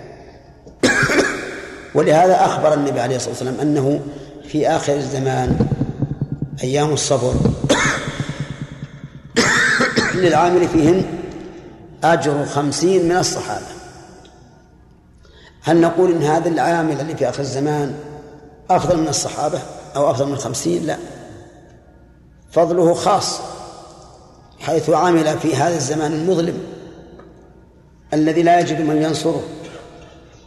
ولهذا 1.95 2.45
أخبر 2.45 2.73
النبي 2.73 2.99
عليه 2.99 3.15
الصلاة 3.15 3.31
والسلام 3.31 3.59
أنه 3.61 3.99
في 4.47 4.67
آخر 4.67 4.95
الزمان 4.95 5.67
أيام 6.63 6.93
الصبر 6.93 7.33
للعامل 10.15 10.67
فيهن 10.67 11.18
أجر 12.03 12.45
خمسين 12.45 13.05
من 13.05 13.17
الصحابة. 13.17 13.65
هل 15.61 15.81
نقول 15.81 16.11
إن 16.11 16.23
هذا 16.23 16.49
العامل 16.49 17.01
اللي 17.01 17.15
في 17.15 17.29
آخر 17.29 17.41
الزمان 17.41 17.95
أفضل 18.69 18.97
من 18.97 19.07
الصحابة 19.07 19.59
أو 19.95 20.11
أفضل 20.11 20.25
من 20.25 20.33
الخمسين؟ 20.33 20.85
لا. 20.85 20.97
فضله 22.51 22.93
خاص 22.93 23.39
حيث 24.59 24.89
عمل 24.89 25.39
في 25.39 25.55
هذا 25.55 25.75
الزمان 25.75 26.13
المظلم 26.13 26.57
الذي 28.13 28.43
لا 28.43 28.59
يجد 28.59 28.81
من 28.81 29.01
ينصره 29.01 29.43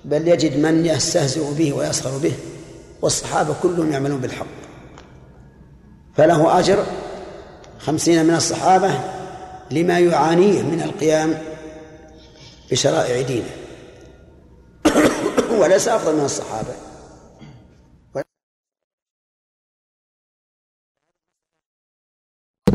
بل 0.05 0.29
يجد 0.29 0.57
من 0.57 0.87
يستهزئ 0.87 1.55
به 1.55 1.73
ويسخر 1.73 2.19
به 2.19 2.33
والصحابة 3.03 3.55
كلهم 3.63 3.93
يعملون 3.93 4.21
بالحق. 4.21 4.47
فله 6.17 6.59
أجر 6.59 6.85
خمسين 7.79 8.27
من 8.27 8.35
الصحابة 8.35 9.22
لما 9.73 9.99
يعانيه 9.99 10.63
من 10.63 10.83
القيام 10.83 11.39
بشرائع 12.71 13.23
دينه. 13.23 13.51
وليس 15.61 15.89
أفضل 15.89 16.17
من 16.17 16.25
الصحابة. 16.25 16.75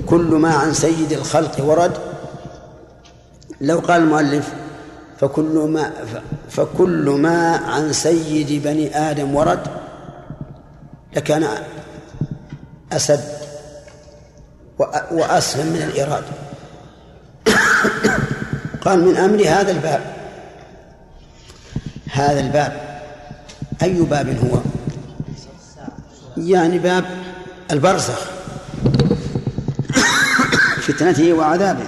كل 0.06 0.36
ما 0.36 0.54
عن 0.54 0.74
سيد 0.74 1.12
الخلق 1.12 1.66
ورد. 1.66 1.98
لو 3.62 3.80
قال 3.80 4.02
المؤلف 4.02 4.54
فكل 5.20 5.68
ما 5.74 5.94
فكل 6.50 7.10
ما 7.10 7.58
عن 7.58 7.94
سيد 7.94 8.64
بني 8.64 8.98
آدم 8.98 9.36
ورد 9.36 9.68
لكان 11.16 11.48
أسد 12.92 13.38
وأسلم 15.12 15.66
من 15.66 15.82
الإيراد. 15.82 16.24
قال 18.88 19.06
من 19.06 19.18
أمر 19.18 19.44
هذا 19.48 19.72
الباب. 19.72 20.02
هذا 22.12 22.40
الباب. 22.40 23.02
أي 23.84 24.02
باب 24.02 24.30
هو؟ 24.30 24.60
يعني 26.38 26.80
باب 26.80 27.06
البرزخ. 27.72 28.20
فتنته 30.82 31.34
وعذابه. 31.34 31.88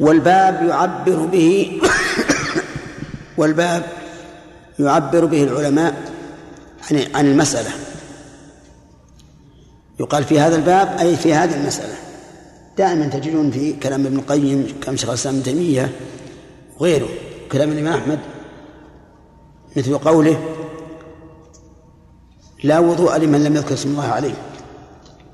والباب 0.00 0.68
يعبر 0.68 1.26
به 1.26 1.80
والباب 3.38 3.82
يعبر 4.78 5.24
به 5.24 5.44
العلماء 5.44 5.94
عن 7.14 7.26
المسألة. 7.26 7.70
يقال 10.00 10.24
في 10.24 10.40
هذا 10.40 10.56
الباب 10.56 10.98
أي 10.98 11.16
في 11.16 11.34
هذه 11.34 11.54
المسألة. 11.54 12.09
دائما 12.78 13.06
تجدون 13.06 13.50
في 13.50 13.72
كلام 13.72 14.06
ابن 14.06 14.18
القيم 14.18 14.78
كلام 14.82 14.96
شيخ 14.96 15.08
الإسلام 15.08 15.34
ابن 15.34 15.44
تيمية 15.44 15.92
وغيره. 16.78 17.08
كلام 17.52 17.72
الإمام 17.72 17.94
أحمد 17.94 18.18
مثل 19.76 19.98
قوله 19.98 20.40
لا 22.64 22.78
وضوء 22.78 23.16
لمن 23.16 23.44
لم 23.44 23.56
يذكر 23.56 23.74
اسم 23.74 23.88
الله 23.88 24.06
عليه. 24.06 24.34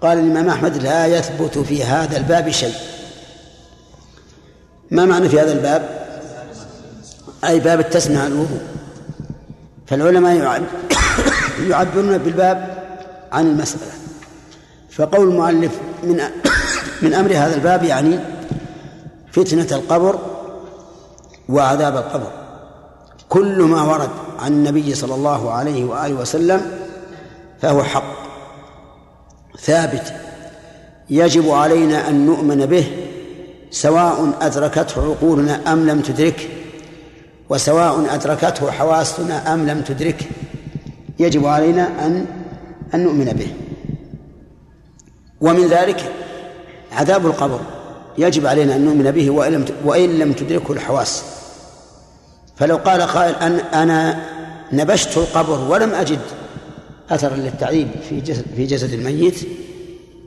قال 0.01 0.19
الإمام 0.19 0.49
أحمد 0.49 0.77
لا 0.77 1.07
يثبت 1.07 1.59
في 1.59 1.85
هذا 1.85 2.17
الباب 2.17 2.51
شيء. 2.51 2.75
ما 4.91 5.05
معنى 5.05 5.29
في 5.29 5.41
هذا 5.41 5.53
الباب؟ 5.53 6.07
أي 7.45 7.61
باب 7.61 7.81
التسمية 7.81 8.19
عن 8.19 8.33
الوضوء. 8.33 8.61
فالعلماء 9.87 10.37
يعبرون 11.71 12.19
بالباب 12.19 12.85
عن 13.33 13.47
المسألة. 13.47 13.93
فقول 14.91 15.29
المؤلف 15.29 15.73
من 16.03 16.21
من 17.03 17.15
أمر 17.15 17.31
هذا 17.31 17.55
الباب 17.55 17.85
يعني 17.85 18.19
فتنة 19.33 19.67
القبر 19.73 20.19
وعذاب 21.49 21.97
القبر. 21.97 22.31
كل 23.29 23.63
ما 23.63 23.83
ورد 23.83 24.11
عن 24.39 24.53
النبي 24.53 24.95
صلى 24.95 25.15
الله 25.15 25.53
عليه 25.53 25.85
وآله 25.85 26.15
وسلم 26.15 26.63
فهو 27.63 27.83
حق 27.83 28.17
ثابت. 29.61 30.13
يجب 31.11 31.51
علينا 31.51 32.09
أن 32.09 32.27
نؤمن 32.27 32.67
به 32.67 32.87
سواء 33.71 34.33
أدركته 34.41 35.03
عقولنا 35.03 35.73
أم 35.73 35.87
لم 35.87 36.01
تدركه 36.01 36.49
وسواء 37.49 38.15
أدركته 38.15 38.71
حواسنا 38.71 39.55
أم 39.55 39.67
لم 39.67 39.81
تدركه 39.81 40.27
يجب 41.19 41.47
علينا 41.47 42.07
أن 42.07 42.27
أن 42.95 43.05
نؤمن 43.05 43.25
به. 43.25 43.55
ومن 45.41 45.67
ذلك 45.67 46.13
عذاب 46.97 47.27
القبر 47.27 47.61
يجب 48.19 48.47
علينا 48.47 48.77
أن 48.77 48.85
نؤمن 48.85 49.11
به 49.11 49.31
وإن 49.85 50.19
لم 50.19 50.33
تدركه 50.33 50.73
الحواس. 50.73 51.25
فلو 52.57 52.77
قال 52.77 53.03
قائل 53.03 53.35
أن 53.35 53.59
أنا 53.59 54.21
نبشت 54.73 55.17
القبر 55.17 55.59
ولم 55.71 55.95
أجد 55.95 56.19
أثرا 57.11 57.37
للتعذيب 57.37 57.89
في 58.09 58.21
جسد 58.21 58.45
في 58.57 58.67
جسد 58.67 58.93
الميت 58.93 59.49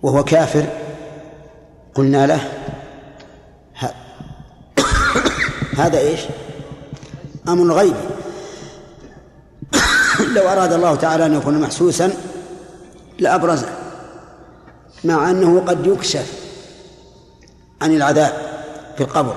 وهو 0.01 0.23
كافر 0.23 0.65
قلنا 1.95 2.27
له 2.27 2.39
هذا 5.77 5.99
إيش؟ 5.99 6.19
أمر 7.47 7.73
غيبي 7.73 7.95
لو 10.35 10.49
أراد 10.49 10.73
الله 10.73 10.95
تعالى 10.95 11.25
أن 11.25 11.33
يكون 11.33 11.61
محسوسا 11.61 12.13
لأبرزه 13.19 13.69
مع 15.03 15.29
أنه 15.29 15.59
قد 15.59 15.87
يكشف. 15.87 16.48
عن 17.81 17.95
العذاب 17.95 18.33
في 18.97 19.03
القبر. 19.03 19.35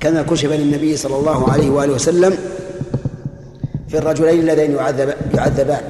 كما 0.00 0.22
كشف 0.22 0.52
للنبي 0.52 0.96
صلى 0.96 1.16
الله 1.16 1.52
عليه 1.52 1.70
وآله 1.70 1.92
وسلم 1.92 2.38
في 3.88 3.98
الرجلين 3.98 4.40
اللذين 4.40 4.74
يعذب 4.74 5.14
يعذبان. 5.34 5.82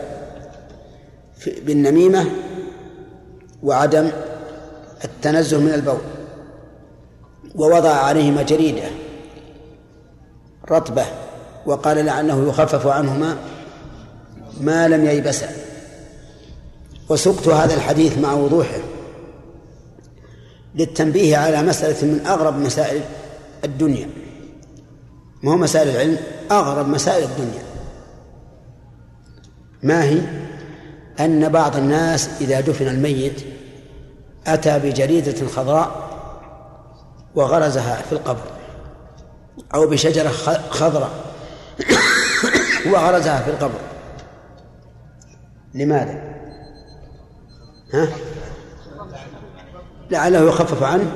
بالنميمة 1.62 2.31
وعدم 3.62 4.11
التنزه 5.05 5.59
من 5.61 5.75
البول. 5.75 6.01
ووضع 7.55 7.90
عليهما 7.95 8.43
جريدة 8.43 8.88
رطبة 10.71 11.05
وقال 11.66 12.05
لعله 12.05 12.49
يخفف 12.49 12.87
عنهما 12.87 13.37
ما 14.61 14.88
لم 14.88 15.05
ييبسا. 15.05 15.49
وسقت 17.09 17.49
هذا 17.49 17.75
الحديث 17.75 18.19
مع 18.19 18.33
وضوحه. 18.33 18.81
للتنبيه 20.75 21.37
على 21.37 21.63
مسألة 21.63 22.13
من 22.13 22.27
أغرب 22.27 22.59
مسائل 22.59 23.03
الدنيا. 23.65 24.09
ما 25.43 25.53
هو 25.53 25.57
مسائل 25.57 25.89
العلم؟ 25.89 26.19
أغرب 26.51 26.89
مسائل 26.89 27.25
الدنيا. 27.25 27.63
ما 29.83 30.05
هي؟ 30.05 30.21
أن 31.21 31.49
بعض 31.49 31.77
الناس 31.77 32.31
إذا 32.41 32.61
دفن 32.61 32.89
الميت 32.89 33.43
أتى 34.47 34.79
بجريدة 34.79 35.47
خضراء 35.47 36.11
وغرزها 37.35 38.03
في 38.03 38.13
القبر 38.13 38.51
أو 39.75 39.87
بشجرة 39.87 40.29
خضراء 40.71 41.11
وغرزها 42.93 43.43
في 43.43 43.51
القبر. 43.51 43.81
لماذا؟ 45.75 46.23
ها؟ 47.95 48.09
لعله 50.11 50.49
يخفف 50.49 50.83
عنه 50.83 51.12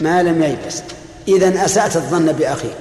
ما 0.00 0.22
لم 0.22 0.42
ييبس 0.42 0.82
إذا 1.28 1.64
أسأت 1.64 1.96
الظن 1.96 2.32
بأخيك. 2.32 2.78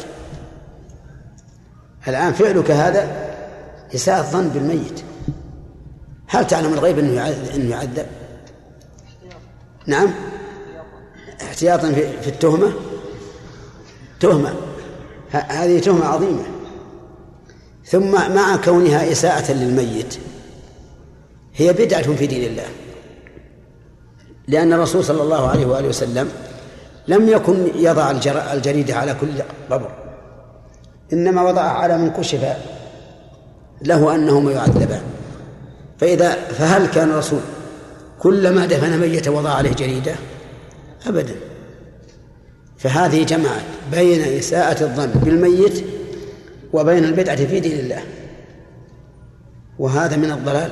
الآن 2.07 2.33
فعلك 2.33 2.71
هذا 2.71 3.33
إساءة 3.95 4.19
الظن 4.19 4.49
بالميت. 4.49 5.03
هل 6.27 6.47
تعلم 6.47 6.73
الغيب 6.73 6.99
أنه 6.99 7.69
يعذب؟ 7.69 8.05
نعم. 9.87 10.13
احتياطا 11.41 11.91
في 11.91 12.27
التهمة. 12.27 12.73
تهمة. 14.19 14.53
هذه 15.31 15.79
تهمة 15.79 16.05
عظيمة. 16.05 16.43
ثم 17.85 18.11
مع 18.11 18.55
كونها 18.55 19.11
إساءة 19.11 19.51
للميت 19.51 20.17
هي 21.55 21.73
بدعة 21.73 22.13
في 22.15 22.27
دين 22.27 22.43
الله. 22.51 22.65
لأن 24.47 24.73
الرسول 24.73 25.03
صلى 25.03 25.21
الله 25.21 25.47
عليه 25.47 25.65
وآله 25.65 25.88
وسلم 25.88 26.29
لم 27.08 27.29
يكن 27.29 27.67
يضع 27.75 28.12
الجريدة 28.53 28.95
على 28.95 29.15
كل 29.21 29.27
قبر 29.69 29.89
إنما 31.13 31.41
وضعها 31.41 31.69
على 31.69 31.97
من 31.97 32.10
كشف 32.10 32.45
له 33.82 34.15
أنهما 34.15 34.51
يعذبان. 34.51 35.01
فإذا 35.99 36.34
فهل 36.34 36.86
كان 36.88 37.10
الرسول 37.10 37.39
كلما 38.19 38.65
دفن 38.65 38.99
ميتا 38.99 39.32
وضع 39.32 39.49
عليه 39.49 39.73
جريدة؟ 39.73 40.15
أبدا. 41.08 41.36
فهذه 42.77 43.23
جمعت 43.23 43.63
بين 43.91 44.21
إساءة 44.21 44.84
الظن 44.84 45.08
بالميت 45.08 45.86
وبين 46.73 47.03
البدعة 47.03 47.36
في 47.36 47.60
دين 47.60 47.79
الله. 47.79 48.03
وهذا 49.79 50.15
من 50.15 50.32
الضلال 50.32 50.71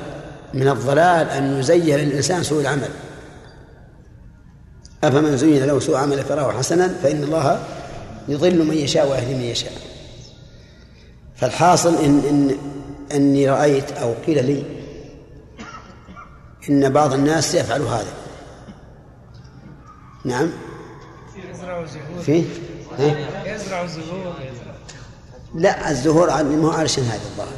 من 0.54 0.68
الضلال 0.68 1.30
أن 1.30 1.60
يزين 1.60 1.96
للإنسان 1.96 2.42
سوء 2.42 2.60
العمل. 2.60 2.88
أفمن 5.04 5.36
زين 5.36 5.64
له 5.64 5.80
سوء 5.80 5.96
عمل 5.96 6.24
فراه 6.24 6.52
حسنا 6.52 6.88
فإن 7.02 7.24
الله 7.24 7.64
يضل 8.28 8.64
من 8.64 8.76
يشاء 8.76 9.10
ويهدي 9.10 9.34
من 9.34 9.42
يشاء. 9.42 9.72
فالحاصل 11.36 11.94
إن, 11.94 12.18
إن 12.28 12.58
أني 13.12 13.50
رأيت 13.50 13.92
أو 13.92 14.14
قيل 14.26 14.46
لي 14.46 14.64
إن 16.68 16.92
بعض 16.92 17.12
الناس 17.12 17.54
يفعل 17.54 17.82
هذا. 17.82 18.12
نعم. 20.24 20.50
في؟ 22.22 22.44
يزرع 23.46 23.82
الزهور 23.82 24.34
لا 25.54 25.90
الزهور 25.90 26.42
مو 26.42 26.70
علشان 26.70 27.04
هذا 27.04 27.22
الظاهر. 27.32 27.48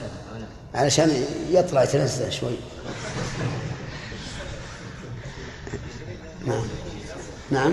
علشان 0.74 1.24
يطلع 1.50 1.82
يتنزه 1.82 2.30
شوي. 2.30 2.56
نعم. 6.46 6.64
نعم. 7.50 7.72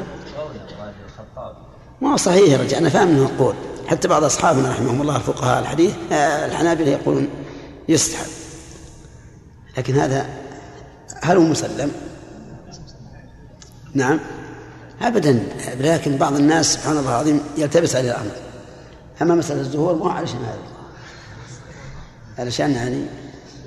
ما 2.01 2.13
هو 2.13 2.17
صحيح 2.17 2.71
يا 2.71 2.77
أنا 2.77 2.89
فاهم 2.89 3.07
أنه 3.07 3.31
قول 3.39 3.55
حتى 3.87 4.07
بعض 4.07 4.23
أصحابنا 4.23 4.69
رحمهم 4.69 5.01
الله 5.01 5.15
الفقهاء 5.15 5.59
الحديث 5.59 5.93
آه، 6.11 6.45
الحنابلة 6.45 6.89
يقولون 6.89 7.27
يستحب. 7.89 8.27
لكن 9.77 9.95
هذا 9.95 10.25
هل 11.21 11.37
هو 11.37 11.43
مسلم؟ 11.43 11.91
نعم. 13.93 14.19
أبدا 15.01 15.43
لكن 15.79 16.17
بعض 16.17 16.35
الناس 16.35 16.73
سبحان 16.73 16.97
الله 16.97 17.09
العظيم 17.09 17.41
يلتبس 17.57 17.95
عليه 17.95 18.11
الأمر. 18.11 18.31
أما 19.21 19.35
مسألة 19.35 19.61
الزهور 19.61 19.95
مو 19.95 20.09
علشان 20.09 20.39
هذا؟ 20.39 20.63
علشان 22.37 22.71
يعني 22.71 23.05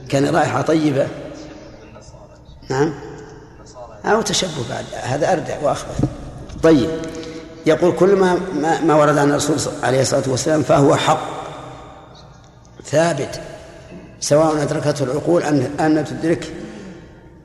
كان 0.09 0.27
رائحة 0.27 0.63
طيبة. 0.63 1.09
نعم. 2.71 2.95
أو 4.07 4.23
تشبه 4.23 4.69
بعد. 4.71 4.85
هذا 5.03 5.33
أردع 5.33 5.59
وأخبث. 5.63 5.99
طيب. 6.63 6.91
يقول 7.67 7.97
كل 7.97 8.17
ما 8.17 8.39
ما 8.85 8.95
ورد 8.95 9.19
عن 9.19 9.31
الرسول 9.31 9.57
عليه 9.83 10.01
الصلاة 10.01 10.23
والسلام 10.27 10.63
فهو 10.63 10.97
حق. 10.97 11.21
ثابت. 12.85 13.41
سواء 14.21 14.63
أدركته 14.63 15.03
العقول 15.05 15.43
أن 15.43 15.71
أن 15.81 16.05
تدركه 16.05 16.49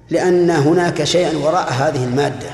لأن 0.10 0.50
هناك 0.50 1.04
شيئا 1.04 1.38
وراء 1.38 1.72
هذه 1.72 2.04
المادة. 2.04 2.50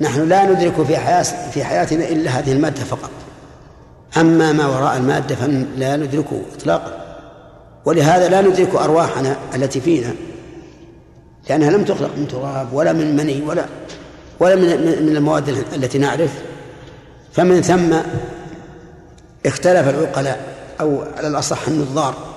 نحن 0.00 0.28
لا 0.28 0.44
ندرك 0.44 0.82
في 0.86 0.96
حياة 0.96 1.50
في 1.50 1.64
حياتنا 1.64 2.08
إلا 2.08 2.30
هذه 2.30 2.52
المادة 2.52 2.84
فقط. 2.84 3.10
أما 4.16 4.52
ما 4.52 4.66
وراء 4.66 4.96
المادة 4.96 5.34
فلا 5.34 5.96
ندركه 5.96 6.42
إطلاقا. 6.56 7.04
ولهذا 7.84 8.28
لا 8.28 8.40
ندرك 8.40 8.74
أرواحنا 8.74 9.36
التي 9.54 9.80
فينا. 9.80 10.14
لأنها 11.48 11.70
لم 11.70 11.84
تخلق 11.84 12.16
من 12.16 12.28
تراب 12.28 12.72
ولا 12.72 12.92
من 12.92 13.16
مني 13.16 13.42
ولا 13.42 13.66
ولا 14.40 14.54
من 14.54 14.62
من 15.06 15.16
المواد 15.16 15.48
التي 15.48 15.98
نعرف. 15.98 16.42
فمن 17.32 17.60
ثم 17.60 17.96
اختلف 19.46 19.88
العقلاء 19.88 20.54
أو 20.80 21.02
على 21.02 21.28
الأصح 21.28 21.68
النظار 21.68 22.34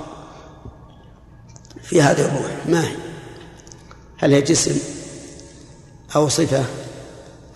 في 1.83 2.01
هذه 2.01 2.25
الروح 2.25 2.51
ما 2.69 2.83
هي؟ 2.87 2.95
هل 4.17 4.33
هي 4.33 4.41
جسم 4.41 4.79
أو 6.15 6.27
صفة 6.27 6.63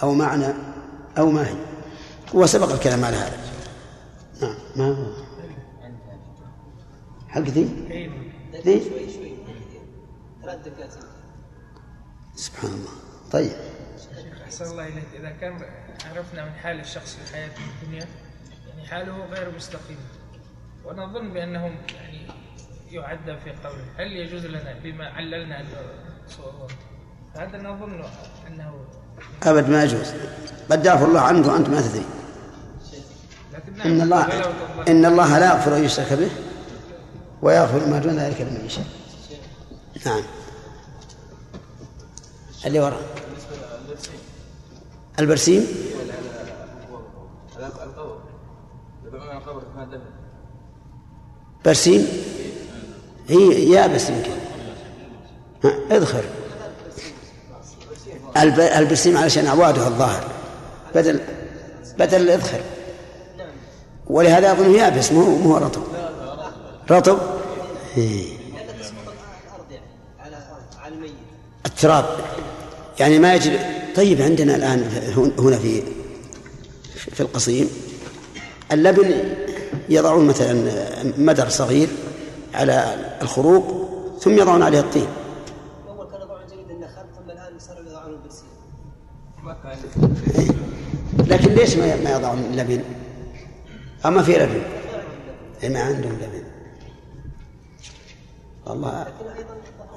أو 0.04 0.14
معنى 0.14 0.54
أو 1.18 1.32
ما 1.32 1.48
هي؟ 1.48 1.54
وسبق 2.34 2.72
الكلام 2.72 3.06
على 3.06 3.18
هذا. 3.18 3.38
نعم 4.42 4.56
ما 4.76 4.88
هو؟ 4.88 5.06
حلقتي؟ 7.30 7.68
ذي؟ 8.66 8.82
سبحان 12.42 12.72
الله. 12.72 12.96
طيب. 13.32 13.52
أحسن 14.46 14.66
الله 14.66 14.88
إليك. 14.88 15.08
إذا 15.20 15.30
كان 15.30 15.54
عرفنا 16.10 16.46
من 16.46 16.52
حال 16.52 16.80
الشخص 16.80 17.16
في 17.16 17.34
حياته 17.34 17.62
الدنيا 17.74 18.06
يعني 18.70 18.88
حاله 18.88 19.26
غير 19.26 19.56
مستقيم. 19.56 19.98
ونظن 20.86 21.34
بأنه 21.34 21.66
يعني 21.96 22.28
يعد 22.92 23.38
في 23.44 23.52
قوله 23.64 23.86
هل 23.98 24.12
يجوز 24.12 24.46
لنا 24.46 24.76
بما 24.84 25.06
عللنا 25.06 25.62
أنه 25.62 25.78
هذا 27.36 27.58
نظن 27.58 28.04
أنه 28.48 28.86
أبد 29.44 29.70
ما 29.70 29.84
يجوز. 29.84 30.08
قد 30.72 30.86
يغفر 30.86 31.06
الله 31.06 31.22
عنك 31.22 31.46
وأنت 31.46 31.70
ما 31.70 31.82
تدري. 31.82 32.06
إن 33.86 34.02
الله 34.02 34.28
إن 34.88 35.06
الله 35.06 35.40
لا 35.40 35.46
يغفر 35.46 35.78
أن 35.78 35.84
يشرك 35.84 36.14
به 36.14 36.32
ويغفر 37.42 37.88
ما 37.88 38.00
دون 38.00 38.20
ذلك 38.20 38.42
لمن 38.42 38.66
يشاء. 38.66 38.86
نعم. 40.06 40.24
اللي 42.66 42.80
وراء 42.80 43.02
البرسيم؟ 45.20 45.68
برسيم؟ 51.66 52.08
هي 53.28 53.72
يابس 53.72 54.10
يمكن 54.10 54.32
ها 55.64 55.72
ادخل 55.92 56.24
البرسيم 58.78 59.18
علشان 59.18 59.46
أعواده 59.46 59.88
الظاهر. 59.88 60.24
بدل 60.96 61.20
بدل 62.00 62.22
الإذخر. 62.22 62.62
ولهذا 64.08 64.52
أظنه 64.52 64.78
يابس 64.78 65.12
مو 65.12 65.38
مو 65.38 65.58
رطب. 65.58 65.84
رطب؟ 66.92 67.20
إيه. 67.98 68.38
التراب. 71.66 72.06
يعني 73.02 73.20
ما 73.20 73.36
يجري 73.36 73.60
طيب 73.96 74.22
عندنا 74.22 74.56
الآن 74.56 74.80
هنا 75.40 75.58
في 75.58 75.84
في 76.98 77.20
القصيم 77.20 77.70
اللبن 78.72 79.14
يضعون 79.90 80.28
مثلا 80.28 80.74
مدر 81.18 81.50
صغير 81.50 81.88
على 82.54 82.96
الخروق 83.22 83.90
ثم 84.20 84.32
يضعون 84.32 84.64
عليه 84.64 84.80
الطين. 84.80 85.08
لكن 91.28 91.54
ليش 91.54 91.76
ما 91.76 92.16
يضعون 92.16 92.52
لبن؟ 92.56 92.82
أما 94.06 94.22
في 94.22 94.32
لبن. 94.34 94.62
ما 95.74 95.80
عندهم 95.80 96.14
لبن. 96.14 96.44
الله 98.68 99.08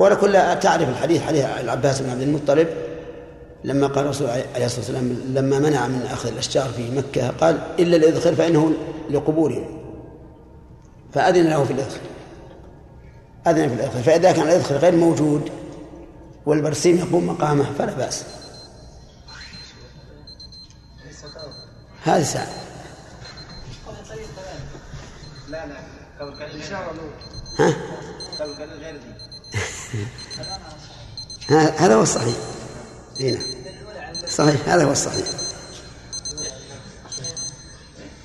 هو 0.00 0.16
كل 0.16 0.32
تعرف 0.60 0.88
الحديث 0.88 1.22
حديث 1.22 1.44
العباس 1.44 2.00
بن 2.00 2.10
عبد 2.10 2.22
المطلب 2.22 2.93
لما 3.64 3.86
قال 3.86 4.04
الرسول 4.04 4.30
عليه 4.30 4.66
الصلاة 4.66 4.80
والسلام 4.80 5.12
لما 5.34 5.58
منع 5.58 5.88
من 5.88 6.02
أخذ 6.02 6.28
الأشجار 6.28 6.68
في 6.68 6.90
مكة 6.90 7.30
قال 7.30 7.58
إلا 7.78 7.96
الاذخر 7.96 8.34
فإنه 8.34 8.72
لقبورهم 9.10 9.84
فأذن 11.12 11.50
له 11.50 11.64
في 11.64 11.72
الاذخر 11.72 12.00
أذن 13.46 13.68
في 13.68 13.74
الاذخر 13.74 14.02
فإذا 14.02 14.32
كان 14.32 14.42
الاذخر 14.42 14.76
غير 14.76 14.96
موجود 14.96 15.50
والبرسيم 16.46 16.96
يقوم 16.96 17.26
مقامه 17.26 17.64
فلا 17.78 17.92
بأس. 17.92 18.24
هذه 22.02 22.22
ساعة. 22.22 22.48
لا 25.48 25.66
لا 25.66 25.76
ها؟ 27.58 27.74
هذا 31.84 31.94
هو 31.94 32.02
الصحيح. 32.02 32.36
هنا 33.20 33.53
صحيح 34.28 34.68
هذا 34.68 34.84
هو 34.84 34.92
الصحيح. 34.92 35.26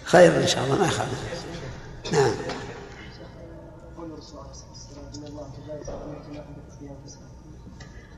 خير 0.04 0.42
إن 0.42 0.48
شاء 0.48 0.64
الله 0.64 0.76
ما 0.76 0.88
يخالف 0.88 1.20
نعم. 2.12 2.32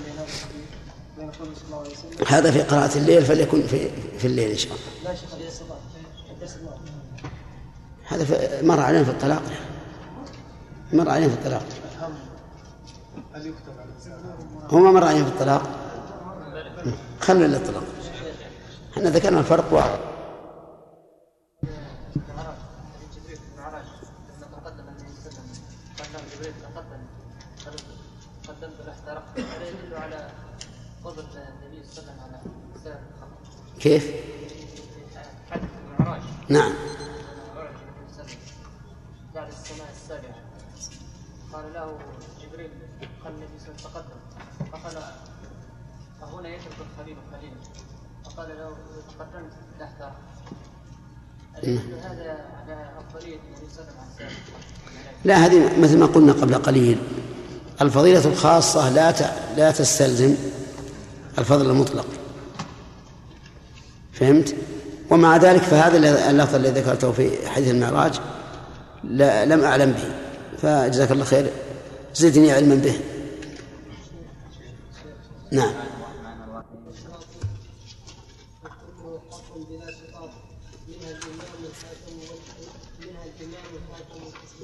بين 1.17 1.29
هذا 1.29 1.29
الحديث 1.29 1.59
صلى 1.59 1.67
الله 1.67 1.79
عليه 1.79 1.91
وسلم 1.91 2.27
هذا 2.29 2.51
في 2.51 2.63
قراءة 2.63 2.99
الليل 2.99 3.25
فليكن 3.25 3.67
في 3.67 3.91
في 4.19 4.27
الليل 4.27 4.51
إن 4.51 4.57
شاء 4.57 4.73
الله. 4.73 5.11
لا 5.11 5.15
شيخ 5.15 5.35
هذا 8.05 8.63
مر 8.63 8.81
علينا 8.81 9.05
في 9.05 9.11
الطلاق. 9.11 9.43
مر 10.93 11.11
علينا 11.11 11.29
في 11.29 11.35
الطلاق. 11.35 11.63
هو 14.71 14.79
ما 14.79 14.91
مر 14.91 15.05
علينا 15.05 15.25
في 15.25 15.31
الطلاق. 15.31 15.63
خلوا 17.21 17.47
الطلاق. 17.57 17.83
إحنا 18.97 19.11
ذكرنا 19.11 19.39
الفرق 19.39 19.73
واضح 19.73 19.99
كيف؟ 33.81 34.11
نعم. 36.49 36.73
له 41.77 41.99
جبريل 42.43 42.71
قال 43.25 43.33
النبي 43.35 43.59
صلى 43.59 43.69
الله 43.69 43.79
عليه 43.79 43.91
وسلم 43.91 43.93
تقدم 43.93 44.21
فقال 44.73 44.95
فهنا 46.21 46.49
يترك 46.49 46.79
الخليل 46.87 47.17
خليلا 47.33 47.57
فقال 48.25 48.49
له 48.49 48.71
تقدمت 49.19 49.53
تحت 49.81 50.01
هذا 52.05 52.33
على 52.61 52.91
أفضلية 52.99 53.37
النبي 53.37 53.67
صلى 53.75 53.85
الله 53.89 54.01
عليه 54.01 54.27
وسلم؟ 54.27 54.39
لا 55.25 55.37
هذه 55.37 55.81
مثل 55.81 55.99
ما 55.99 56.07
قلنا 56.07 56.33
قبل 56.33 56.55
قليل. 56.55 56.99
الفضيلة 57.81 58.25
الخاصة 58.25 58.91
لا 58.91 59.15
لا 59.57 59.71
تستلزم 59.71 60.35
الفضل 61.39 61.71
المطلق. 61.71 62.07
فهمت؟ 64.13 64.55
ومع 65.11 65.37
ذلك 65.37 65.63
فهذا 65.63 66.31
اللفظ 66.31 66.55
الذي 66.55 66.81
ذكرته 66.81 67.13
في 67.13 67.49
حديث 67.49 67.71
المعراج 67.71 68.21
لا 69.05 69.45
لم 69.45 69.65
أعلم 69.65 69.93
به. 69.93 70.15
فجزاك 70.59 71.11
الله 71.11 71.25
خير. 71.25 71.53
زدني 72.17 72.53
علما 72.53 72.75
به. 72.75 73.01
نعم. 75.53 75.75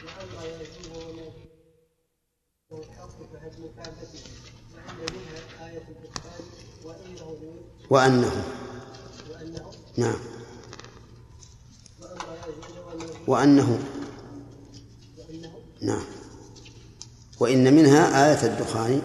وأما 0.04 0.44
يجوب 0.44 0.96
وما 0.96 1.32
والحق 2.70 3.18
فهدم 3.32 3.66
كعبته 3.76 4.24
وأن 4.74 4.96
منها 4.98 5.66
آية 5.70 5.88
الدخان 5.88 6.44
وأنه. 7.91 8.45
نعم. 9.97 10.18
وأنه. 13.26 13.78
نعم. 15.82 16.05
وإن 17.41 17.74
منها 17.74 18.26
آية 18.26 18.47
الدخان. 18.47 19.03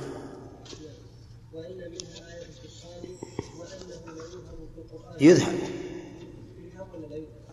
يذهب. 5.22 5.60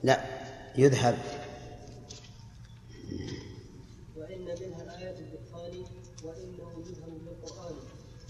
لا 0.03 0.25
يذهب 0.79 1.19
وإن 4.17 4.45
منها 4.45 4.99
آية 4.99 5.19
الدخان 5.19 5.85
وإنه 6.25 6.85
يذهب 6.87 7.19
بالقرآن 7.25 7.75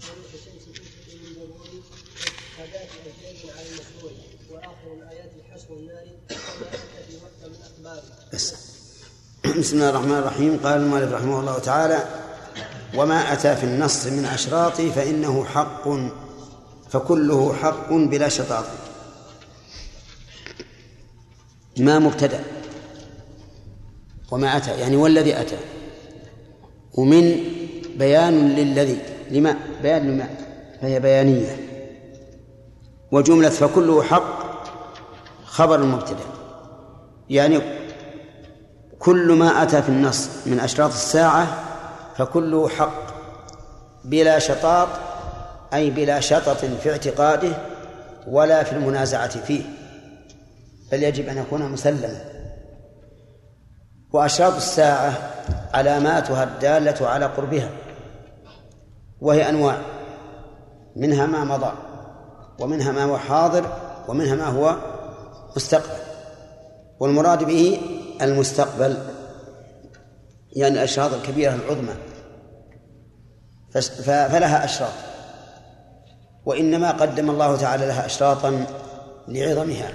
وليس 0.03 0.43
شمس 0.45 0.65
تنشق 0.65 1.23
من 1.23 1.33
ضروري 1.35 1.83
كذات 2.57 2.89
أجيال 3.07 3.51
على 3.57 3.67
المشهور 3.69 4.11
وآخر 4.51 4.93
الآيات 4.93 5.31
حشر 5.51 5.73
النار 5.73 6.05
كما 6.29 6.67
أتى 6.69 7.03
في 7.07 7.15
مكة 7.17 7.47
من 7.47 7.61
أخبار 7.61 8.03
بس 8.33 8.53
بسم 9.57 9.77
الله 9.77 9.89
الرحمن 9.89 10.17
الرحيم. 10.17 10.59
قال 10.63 10.81
المؤلف 10.81 11.13
رحمه 11.13 11.39
الله 11.39 11.59
تعالى 11.59 11.99
وما 12.95 13.33
أتى 13.33 13.55
في 13.55 13.63
النص 13.63 14.07
من 14.07 14.25
أشراط 14.25 14.81
فإنه 14.81 15.45
حق 15.45 15.89
فكله 16.89 17.53
حق 17.53 17.93
بلا 17.93 18.29
شطاط. 18.29 18.65
ما 21.79 21.99
مبتدأ. 21.99 22.43
وما 24.31 24.57
أتى 24.57 24.71
يعني 24.79 24.95
والذي 24.95 25.41
أتى. 25.41 25.57
ومن 26.93 27.35
بيان 27.95 28.55
للذي 28.55 28.99
لما؟ 29.31 29.55
بيان 29.81 30.11
لما؟ 30.11 30.29
فهي 30.81 30.99
بيانية. 30.99 31.67
وجملة 33.11 33.49
فكله 33.49 34.03
حق 34.03 34.37
خبر 35.45 35.75
المبتدأ 35.75 36.25
يعني 37.29 37.76
كل 38.99 39.33
ما 39.33 39.63
أتى 39.63 39.81
في 39.81 39.89
النص 39.89 40.29
من 40.45 40.59
أشراط 40.59 40.91
الساعة 40.91 41.47
فكله 42.17 42.69
حق 42.69 43.07
بلا 44.05 44.39
شطاط 44.39 44.87
أي 45.73 45.89
بلا 45.89 46.19
شطط 46.19 46.65
في 46.65 46.91
اعتقاده 46.91 47.57
ولا 48.27 48.63
في 48.63 48.71
المنازعة 48.71 49.27
فيه. 49.27 49.63
بل 50.91 51.03
يجب 51.03 51.29
أن 51.29 51.37
يكون 51.37 51.71
مسلما. 51.71 52.21
وأشراط 54.13 54.55
الساعة 54.55 55.13
علاماتها 55.73 56.43
الدالة 56.43 57.07
على 57.07 57.25
قربها 57.25 57.69
وهي 59.21 59.49
أنواع 59.49 59.77
منها 60.95 61.25
ما 61.25 61.43
مضى 61.43 61.71
ومنها 62.59 62.91
ما 62.91 63.03
هو 63.03 63.17
حاضر 63.17 63.65
ومنها 64.07 64.35
ما 64.35 64.45
هو 64.45 64.75
مستقبل. 65.55 65.97
والمراد 66.99 67.43
به 67.43 67.79
المستقبل 68.21 68.97
يعني 70.53 70.73
الأشراط 70.73 71.13
الكبيرة 71.13 71.53
العظمى. 71.55 71.93
فلها 74.03 74.65
أشراط. 74.65 74.93
وإنما 76.45 76.91
قدم 76.91 77.29
الله 77.29 77.57
تعالى 77.57 77.85
لها 77.85 78.05
أشراطا 78.05 78.65
لعظمها 79.27 79.89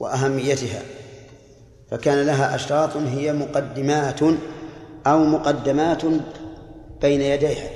وأهميتها. 0.00 0.82
فكان 1.90 2.26
لها 2.26 2.54
أشراط 2.54 2.96
هي 2.96 3.32
مقدمات 3.32 4.20
أو 5.06 5.24
مقدمات 5.24 6.02
بين 7.00 7.20
يديها 7.20 7.68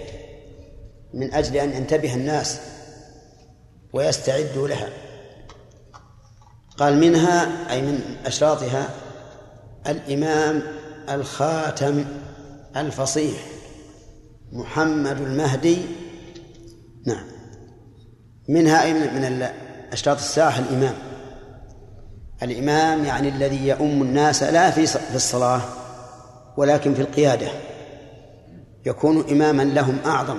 من 1.14 1.34
أجل 1.34 1.56
أن 1.56 1.72
ينتبه 1.72 2.14
الناس 2.14 2.60
ويستعدوا 3.92 4.68
لها. 4.68 4.88
قال 6.78 6.96
منها 6.96 7.72
أي 7.72 7.82
من 7.82 8.16
أشراطها 8.26 8.88
الإمام 9.88 10.62
الخاتم 11.10 12.04
الفصيح 12.76 13.40
محمد 14.52 15.20
المهدي. 15.20 15.78
نعم. 17.06 17.24
منها 18.48 18.92
من 18.92 19.48
أشراط 19.92 20.16
الساعة 20.16 20.58
الإمام. 20.58 20.94
الإمام 22.42 23.04
يعني 23.04 23.28
الذي 23.28 23.68
يؤم 23.68 24.02
الناس 24.02 24.42
لا 24.42 24.70
في 24.70 24.86
في 24.86 25.16
الصلاة 25.16 25.60
ولكن 26.56 26.94
في 26.94 27.02
القيادة. 27.02 27.48
يكون 28.86 29.30
إماما 29.30 29.62
لهم 29.62 29.98
أعظم 30.06 30.38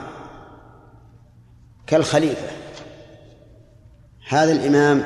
كالخليفة. 1.88 2.48
هذا 4.30 4.52
الإمام 4.52 5.04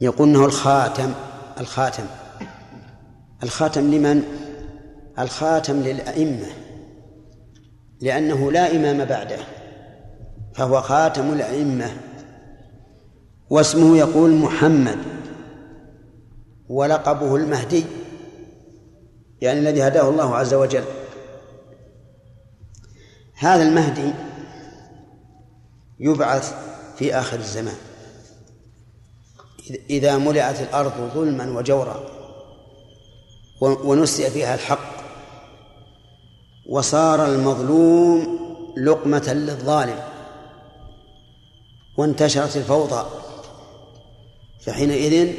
يقول 0.00 0.28
إنه 0.28 0.44
الخاتم 0.44 1.14
الخاتم. 1.60 2.04
الخاتم 3.42 3.94
لمن؟ 3.94 4.22
الخاتم 5.18 5.80
للأئمة 5.80 6.46
لأنه 8.00 8.52
لا 8.52 8.70
إمام 8.70 9.04
بعده 9.04 9.38
فهو 10.54 10.80
خاتم 10.80 11.32
الأئمة 11.32 11.90
واسمه 13.50 13.96
يقول 13.96 14.30
محمد 14.30 14.98
ولقبه 16.68 17.36
المهدي 17.36 17.84
يعني 19.40 19.58
الذي 19.60 19.82
هداه 19.82 20.08
الله 20.08 20.36
عز 20.36 20.54
وجل. 20.54 20.84
هذا 23.34 23.62
المهدي 23.62 24.12
يبعث 26.00 26.54
في 26.96 27.14
آخر 27.14 27.38
الزمان 27.38 27.76
إذا 29.90 30.18
ملئت 30.18 30.60
الأرض 30.60 31.10
ظلما 31.14 31.58
وجورا. 31.58 32.17
ونسي 33.60 34.30
فيها 34.30 34.54
الحق. 34.54 34.98
وصار 36.66 37.26
المظلوم 37.26 38.38
لقمة 38.76 39.32
للظالم. 39.32 40.00
وانتشرت 41.96 42.56
الفوضى. 42.56 43.06
فحينئذ 44.60 45.34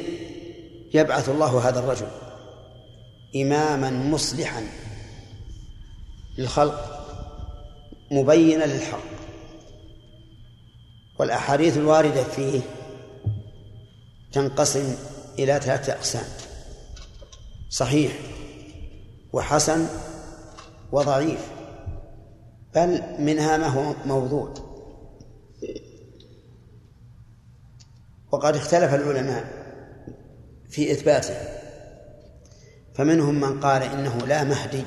يبعث 0.94 1.30
الله 1.30 1.70
هذا 1.70 1.80
الرجل 1.80 2.08
إماما 3.36 3.90
مصلحا 3.90 4.64
للخلق 6.38 7.06
مبينا 8.12 8.64
للحق. 8.64 9.00
والأحاديث 11.20 11.78
الواردة 11.78 12.24
فيه 12.24 12.62
تنقسم 14.32 14.96
إلى 15.40 15.60
ثلاثة 15.60 15.94
أقسام. 15.94 16.49
صحيح 17.70 18.12
وحسن 19.34 19.88
وضعيف 20.92 21.52
بل 22.76 23.02
منها 23.20 23.58
ما 23.58 23.68
هو 23.68 23.94
موضوع. 24.06 24.54
وقد 28.32 28.56
اختلف 28.56 28.94
العلماء 28.94 29.46
في 30.70 30.92
إثباته 30.92 31.36
فمنهم 32.96 33.40
من 33.40 33.60
قال 33.60 33.84
إنه 33.84 34.18
لا 34.18 34.44
مهدي 34.44 34.84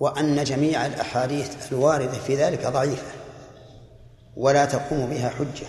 وأن 0.00 0.44
جميع 0.44 0.86
الأحاديث 0.86 1.72
الواردة 1.72 2.12
في 2.12 2.36
ذلك 2.36 2.66
ضعيفة 2.66 3.12
ولا 4.36 4.64
تقوم 4.64 5.06
بها 5.06 5.28
حجة 5.28 5.66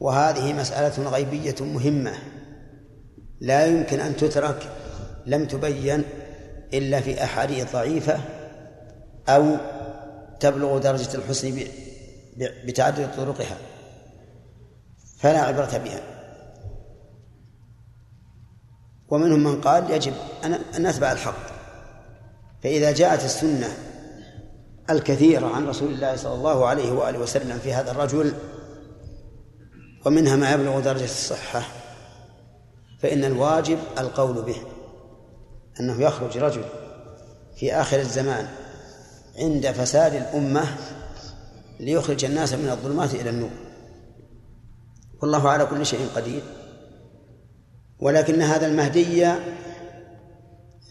وهذه 0.00 0.52
مسألة 0.52 1.08
غيبية 1.10 1.54
مهمة. 1.60 2.18
لا 3.40 3.66
يمكن 3.66 4.00
أن 4.00 4.16
تترك 4.16 4.68
لم 5.26 5.44
تبين 5.44 6.04
إلا 6.74 7.00
في 7.00 7.24
أحاديث 7.24 7.72
ضعيفة 7.72 8.20
أو 9.28 9.56
تبلغ 10.40 10.78
درجة 10.78 11.14
الحسن 11.14 11.64
بتعدد 12.36 13.10
طرقها. 13.16 13.56
فلا 15.18 15.40
عبرة 15.40 15.78
بها. 15.84 16.00
ومنهم 19.08 19.44
من 19.44 19.60
قال 19.60 19.90
يجب 19.90 20.12
أن 20.44 20.58
نتبع 20.78 21.12
الحق. 21.12 21.50
فإذا 22.62 22.92
جاءت 22.92 23.24
السنة 23.24 23.68
الكثيرة 24.90 25.46
عن 25.46 25.66
رسول 25.66 25.92
الله 25.92 26.16
صلى 26.16 26.34
الله 26.34 26.66
عليه 26.66 26.92
وآله 26.92 27.18
وسلم 27.18 27.58
في 27.58 27.72
هذا 27.72 27.90
الرجل 27.90 28.32
ومنها 30.06 30.36
ما 30.36 30.52
يبلغ 30.52 30.80
درجة 30.80 31.04
الصحة 31.04 31.62
فإن 33.02 33.24
الواجب 33.24 33.78
القول 33.98 34.42
به 34.42 34.56
أنه 35.80 36.02
يخرج 36.02 36.38
رجل 36.38 36.64
في 37.56 37.72
آخر 37.72 37.98
الزمان 37.98 38.48
عند 39.38 39.70
فساد 39.70 40.14
الأمة 40.14 40.76
ليخرج 41.80 42.24
الناس 42.24 42.52
من 42.52 42.68
الظلمات 42.70 43.14
إلى 43.14 43.30
النور. 43.30 43.50
والله 45.22 45.48
على 45.48 45.66
كل 45.66 45.86
شيء 45.86 46.08
قدير. 46.16 46.42
ولكن 48.00 48.42
هذا 48.42 48.66
المهدي 48.66 49.32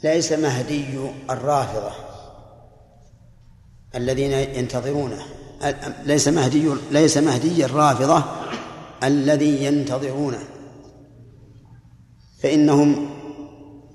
ليس 0.03 0.31
مهدي 0.31 1.09
الرافضة 1.29 1.91
الذين 3.95 4.31
ينتظرونه 4.31 5.25
ليس 6.05 6.27
مهدي 6.27 6.73
ليس 6.91 7.17
مهدي 7.17 7.65
الرافضة 7.65 8.23
الذي 9.03 9.63
ينتظرونه. 9.65 10.39
فإنهم 12.39 13.09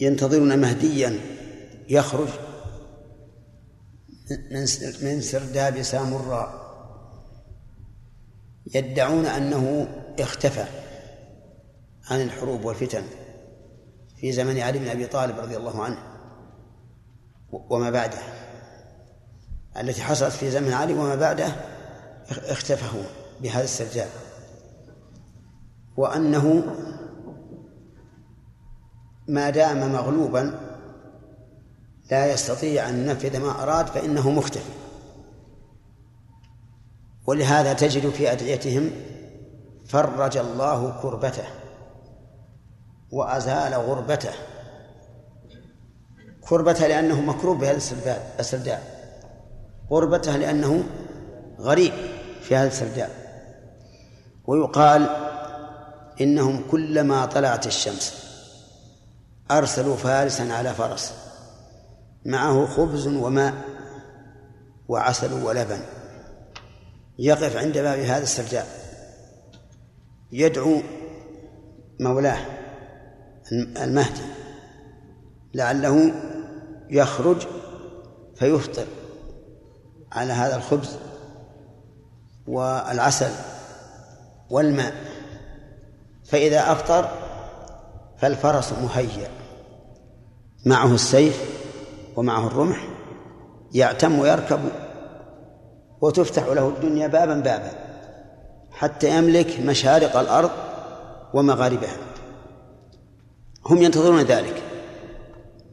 ينتظرون 0.01 0.59
مهديا 0.59 1.21
يخرج 1.89 2.29
من 5.03 5.21
سرداب 5.21 5.83
سامراء 5.83 6.65
يدعون 8.75 9.27
أنه 9.27 9.89
اختفى 10.19 10.65
عن 12.11 12.21
الحروب 12.21 12.65
والفتن 12.65 13.03
في 14.17 14.33
زمن 14.33 14.59
علي 14.59 14.79
بن 14.79 14.89
أبي 14.89 15.07
طالب 15.07 15.39
رضي 15.39 15.57
الله 15.57 15.85
عنه 15.85 15.99
وما 17.51 17.91
بعده. 17.91 18.19
التي 19.77 20.03
حصلت 20.03 20.33
في 20.33 20.51
زمن 20.51 20.73
علي 20.73 20.93
وما 20.95 21.15
بعده 21.15 21.47
اختفى 22.29 22.99
هو 22.99 23.03
بهذا 23.41 23.65
السرداب. 23.65 24.09
وأنه 25.97 26.65
ما 29.29 29.51
دام 29.51 29.93
مغلوبا 29.93 30.61
لا 32.11 32.33
يستطيع 32.33 32.89
أن 32.89 33.09
ينفذ 33.09 33.41
ما 33.41 33.63
أراد 33.63 33.87
فإنه 33.87 34.31
مختفي. 34.31 34.73
ولهذا 37.27 37.73
تجد 37.73 38.11
في 38.11 38.33
أدعيتهم 38.33 38.91
فرج 39.87 40.37
الله 40.37 41.01
كربته 41.03 41.45
وأزال 43.11 43.75
غربته. 43.75 44.33
كربته 46.41 46.87
لأنه 46.87 47.21
مكروب 47.21 47.59
بهذا 47.59 47.77
السرداب. 48.41 48.83
غربته 49.91 50.37
لأنه 50.37 50.85
غريب 51.61 51.93
في 52.43 52.57
هذا 52.57 52.69
السرداب. 52.69 53.11
ويقال 54.47 55.09
إنهم 56.21 56.65
كلما 56.71 57.27
طلعت 57.27 57.67
الشمس 57.67 58.34
أرسلوا 59.59 59.97
فارسا 59.97 60.43
على 60.43 60.75
فرس 60.75 61.15
معه 62.25 62.67
خبز 62.67 63.07
وماء 63.07 63.55
وعسل 64.89 65.33
ولبن. 65.33 65.81
يقف 67.19 67.57
عند 67.57 67.79
باب 67.79 67.99
هذا 67.99 68.23
السرداب 68.23 68.67
يدعو 70.33 70.83
مولاه 72.01 72.39
المهدي 73.53 74.23
لعله 75.55 76.13
يخرج 76.91 77.47
فيفطر 78.37 78.87
على 80.13 80.33
هذا 80.33 80.57
الخبز 80.57 80.97
والعسل 82.47 83.31
والماء. 84.51 84.95
فإذا 86.25 86.73
أفطر 86.73 87.09
فالفرس 88.19 88.73
مهيأ. 88.73 89.44
معه 90.65 90.95
السيف 90.95 91.41
ومعه 92.17 92.47
الرمح 92.47 92.89
يعتم 93.73 94.19
ويركب 94.19 94.61
وتفتح 96.01 96.47
له 96.47 96.69
الدنيا 96.69 97.07
بابا 97.07 97.35
بابا 97.35 97.73
حتى 98.71 99.19
يملك 99.19 99.61
مشارق 99.61 100.17
الأرض 100.17 100.51
ومغاربها. 101.35 101.97
هم 103.67 103.83
ينتظرون 103.83 104.23
ذلك 104.23 104.63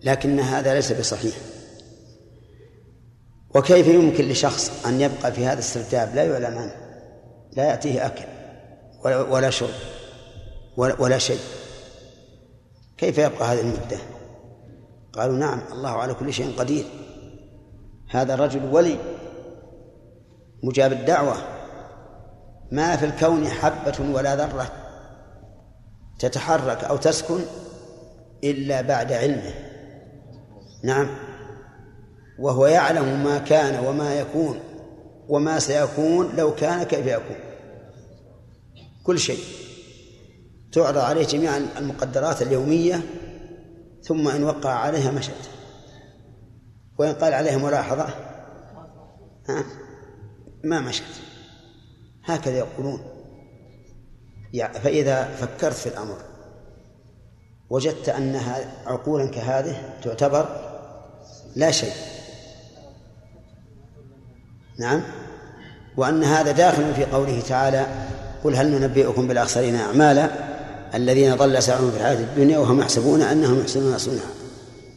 لكن 0.04 0.40
هذا 0.40 0.74
ليس 0.74 0.92
بصحيح. 0.92 1.36
وكيف 3.56 3.88
يمكن 3.88 4.30
لشخص 4.30 4.86
أن 4.86 5.02
يبقى 5.02 5.32
في 5.32 5.46
هذا 5.46 5.60
السرداب؟ 5.60 6.16
لا 6.16 6.24
يعلم 6.24 6.58
عنه 6.58 6.76
لا 7.52 7.64
يأتيه 7.64 8.06
أكل 8.06 8.26
ولا, 9.04 9.50
شرب 9.50 9.70
ولا, 10.78 11.02
ولا 11.02 11.18
شيء. 11.18 11.40
كيف 12.98 13.18
يبقى 13.18 13.46
هذه 13.46 13.62
المدة؟ 13.62 13.98
قالوا 15.14 15.38
نعم 15.38 15.62
الله 15.72 15.90
على 15.90 16.14
كل 16.14 16.34
شيء 16.34 16.56
قدير. 16.58 16.86
هذا 18.10 18.34
الرجل 18.34 18.66
ولي 18.66 18.98
مجاب 20.64 20.92
الدعوة. 20.92 21.36
ما 22.72 22.96
في 22.96 23.06
الكون 23.06 23.48
حبة 23.48 24.14
ولا 24.14 24.36
ذرة 24.36 24.72
تتحرك 26.20 26.84
أو 26.84 26.98
تسكن 26.98 27.40
إلا 28.44 28.82
بعد 28.82 29.12
علمه. 29.12 29.54
نعم. 30.84 31.08
وهو 32.40 32.66
يعلم 32.66 33.24
ما 33.24 33.38
كان 33.38 33.86
وما 33.86 34.16
يكون 34.16 34.60
وما 35.30 35.60
سيكون 35.60 36.36
لو 36.38 36.56
كان 36.56 36.84
كيف 36.84 37.06
يكون. 37.08 37.36
كل 39.04 39.20
شيء. 39.20 39.40
تعرض 40.72 40.98
عليه 40.98 41.26
جميع 41.26 41.58
المقدرات 41.58 42.42
اليومية 42.42 43.02
ثم 44.04 44.28
إن 44.28 44.44
وقع 44.44 44.70
عليها 44.70 45.12
مشت 45.12 45.50
وإن 46.98 47.14
قال 47.14 47.34
عليها 47.34 47.58
ملاحظة 47.58 48.08
ما 50.64 50.80
مشت 50.80 51.04
هكذا 52.26 52.58
يقولون. 52.58 53.02
فإذا 54.74 55.24
فكرت 55.24 55.74
في 55.74 55.90
الأمر 55.90 56.18
وجدت 57.70 58.10
أنها 58.10 58.58
عقولا 58.86 59.32
كهذه 59.32 60.00
تعتبر 60.04 60.72
لا 61.56 61.72
شيء. 61.72 61.94
نعم. 64.80 65.02
وأن 65.98 66.24
هذا 66.24 66.52
داخل 66.52 66.94
في 66.94 67.06
قوله 67.06 67.42
تعالى 67.42 67.86
قل 68.44 68.56
هل 68.56 68.72
ننبئكم 68.72 69.28
بالأخسرين 69.28 69.76
أعمالا؟ 69.76 70.51
الذين 70.96 71.36
ضل 71.36 71.64
سعيهم 71.64 71.92
في 71.92 71.98
الحياة 71.98 72.20
الدنيا 72.20 72.58
وهم 72.58 72.80
يحسبون 72.80 73.22
أنهم 73.22 73.60
يحسنون 73.60 73.98
صنعا. 73.98 74.30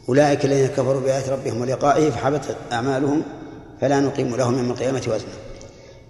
أولئك 0.09 0.45
الذين 0.45 0.67
كفروا 0.67 1.01
بآيات 1.01 1.29
ربهم 1.29 1.61
ولقائه 1.61 2.09
فحبطت 2.09 2.55
أعمالهم 2.71 3.21
فلا 3.81 3.99
نقيم 3.99 4.35
لهم 4.35 4.57
يوم 4.57 4.71
القيامة 4.71 5.01
وزنا. 5.07 5.33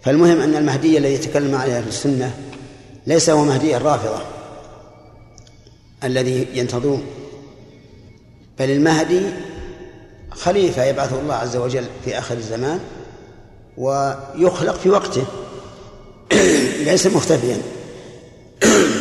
فالمهم 0.01 0.41
أن 0.41 0.55
المهدي 0.55 0.97
الذي 0.97 1.13
يتكلم 1.13 1.55
عليه 1.55 1.81
في 1.81 1.87
السنة 1.87 2.33
ليس 3.07 3.29
هو 3.29 3.43
مهدي 3.43 3.77
الرافضة 3.77 4.21
الذي 6.03 6.47
ينتظرون 6.53 7.03
بل 8.59 8.69
المهدي 8.69 9.21
خليفة 10.31 10.83
يبعثه 10.83 11.19
الله 11.19 11.33
عز 11.33 11.55
وجل 11.55 11.85
في 12.05 12.17
آخر 12.17 12.37
الزمان 12.37 12.79
ويخلق 13.77 14.75
في 14.75 14.89
وقته. 14.89 15.25
ليس 16.85 17.07
مختفيا. 17.07 17.57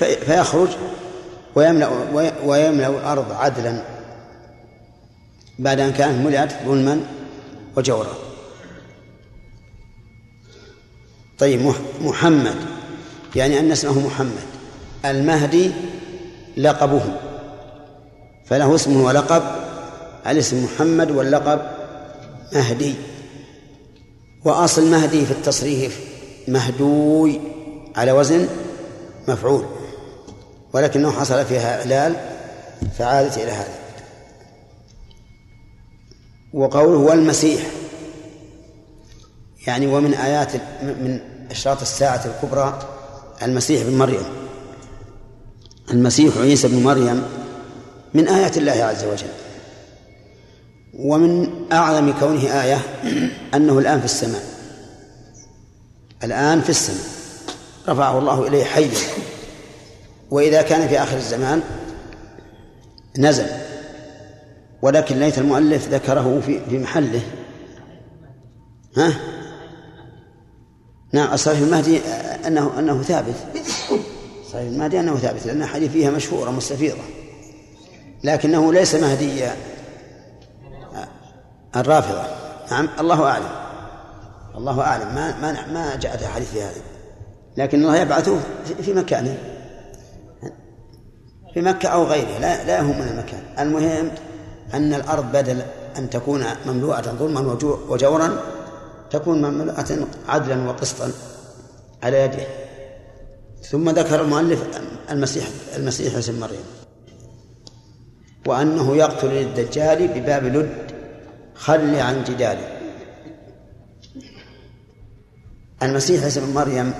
فيخرج 0.00 0.68
ويملأ 1.54 1.88
ويملأ 2.44 2.88
الأرض 2.88 3.32
عدلا 3.32 3.82
بعد 5.58 5.80
أن 5.80 5.92
كانت 5.92 6.26
ملئت 6.26 6.52
ظلما 6.66 7.00
وجورا. 7.76 8.14
طيب 11.38 11.72
محمد 12.00 12.56
يعني 13.36 13.60
أن 13.60 13.72
اسمه 13.72 14.06
محمد 14.06 14.46
المهدي 15.04 15.70
لقبه 16.56 17.02
فله 18.46 18.74
اسم 18.74 19.00
ولقب 19.00 19.42
الاسم 20.26 20.64
محمد 20.64 21.10
واللقب 21.10 21.60
مهدي. 22.52 22.94
وأصل 24.44 24.90
مهدي 24.90 25.26
في 25.26 25.30
التصريف 25.30 26.00
مهدوي 26.48 27.40
على 27.96 28.12
وزن 28.12 28.48
مفعول. 29.28 29.64
ولكنه 30.72 31.10
حصل 31.10 31.44
فيها 31.44 31.80
إعلال 31.80 32.16
فعادت 32.98 33.38
إلى 33.38 33.50
هذا. 33.50 33.74
وقوله 36.52 36.98
والمسيح 36.98 37.62
يعني 39.66 39.86
ومن 39.86 40.14
آيات 40.14 40.52
من 40.82 41.20
إشراط 41.50 41.80
الساعة 41.80 42.24
الكبرى 42.24 42.78
المسيح 43.42 43.82
بن 43.82 43.98
مريم. 43.98 44.24
المسيح 45.90 46.36
عيسى 46.36 46.68
بن 46.68 46.82
مريم 46.82 47.22
من 48.14 48.28
آيات 48.28 48.58
الله 48.58 48.72
عز 48.72 49.04
وجل. 49.04 49.28
ومن 50.94 51.48
أعظم 51.72 52.12
كونه 52.20 52.62
آية 52.62 52.78
أنه 53.54 53.78
الآن 53.78 53.98
في 53.98 54.04
السماء. 54.04 54.42
الآن 56.24 56.60
في 56.60 56.70
السماء. 56.70 57.06
رفعه 57.88 58.18
الله 58.18 58.46
إليه 58.46 58.64
حيا. 58.64 58.90
وإذا 60.30 60.62
كان 60.62 60.88
في 60.88 61.02
آخر 61.02 61.16
الزمان 61.16 61.62
نزل 63.18 63.46
ولكن 64.82 65.18
ليت 65.18 65.38
المؤلف 65.38 65.88
ذكره 65.88 66.40
في 66.46 66.60
في 66.70 66.78
محله. 66.78 67.22
ها؟ 68.96 69.14
نعم 71.12 71.34
الصحيح 71.34 71.58
المهدي 71.58 72.00
أنه 72.46 72.78
أنه 72.78 73.02
ثابت. 73.02 73.34
صحيح 74.52 74.62
المهدي 74.62 75.00
أنه 75.00 75.16
ثابت 75.16 75.46
لأن 75.46 75.62
الحديث 75.62 75.90
فيها 75.90 76.10
مشهورة 76.10 76.50
مستفيضة. 76.50 77.02
لكنه 78.24 78.72
ليس 78.72 78.94
مهدي 78.94 79.44
الرافضة. 81.76 82.22
نعم 82.70 82.88
الله 83.00 83.24
أعلم. 83.24 83.48
الله 84.56 84.80
أعلم. 84.80 85.14
ما 85.14 85.40
ما 85.40 85.66
ما 85.72 85.96
جاءت 85.96 86.22
أحاديث 86.22 86.50
في 86.50 86.62
هذا. 86.62 86.80
لكن 87.56 87.82
الله 87.82 87.96
يبعثه 87.96 88.40
في 88.82 88.92
مكانه. 88.92 89.38
في 91.54 91.60
مكة 91.60 91.88
أو 91.88 92.04
غيره 92.04 92.38
لا 92.38 92.64
لا 92.64 92.78
يهمنا 92.78 93.10
المكان. 93.10 93.42
المهم 93.58 94.10
أن 94.74 94.94
الأرض 94.94 95.32
بدل 95.32 95.62
أن 95.98 96.10
تكون 96.10 96.44
مملوءة 96.66 97.00
ظلما 97.00 97.40
وجورا 97.88 98.30
تكون 99.10 99.42
مملوءة 99.42 100.06
عدلا 100.28 100.68
وقسطا 100.68 101.12
على 102.02 102.20
يده. 102.22 102.46
ثم 103.62 103.90
ذكر 103.90 104.20
المؤلف 104.20 104.62
المسيح 105.10 105.48
المسيح 105.76 106.16
اسم 106.16 106.40
مريم. 106.40 106.64
وأنه 108.46 108.96
يقتل 108.96 109.32
الدجال 109.32 110.08
بباب 110.08 110.44
لد 110.44 110.70
خل 111.54 111.96
عن 111.96 112.24
جداله. 112.24 112.68
المسيح 115.82 116.24
اسم 116.24 116.54
مريم 116.54 116.92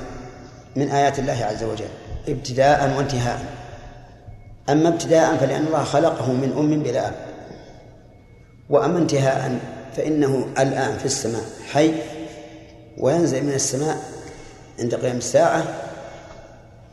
من 0.76 0.90
آيات 0.90 1.18
الله 1.18 1.44
عز 1.44 1.64
وجل 1.64 1.88
ابتداء 2.28 2.96
وانتهاء. 2.96 3.59
أما 4.70 4.88
ابتداء 4.88 5.36
فلأن 5.36 5.66
الله 5.66 5.84
خلقه 5.84 6.32
من 6.32 6.52
أم 6.58 6.82
بلا 6.82 7.08
أب. 7.08 7.14
وأما 8.70 8.98
انتهاء 8.98 9.60
فإنه 9.96 10.46
الآن 10.58 10.98
في 10.98 11.04
السماء 11.04 11.44
حي 11.70 11.94
وينزل 12.98 13.44
من 13.44 13.52
السماء 13.52 14.02
عند 14.78 14.94
قيام 14.94 15.16
الساعة 15.16 15.64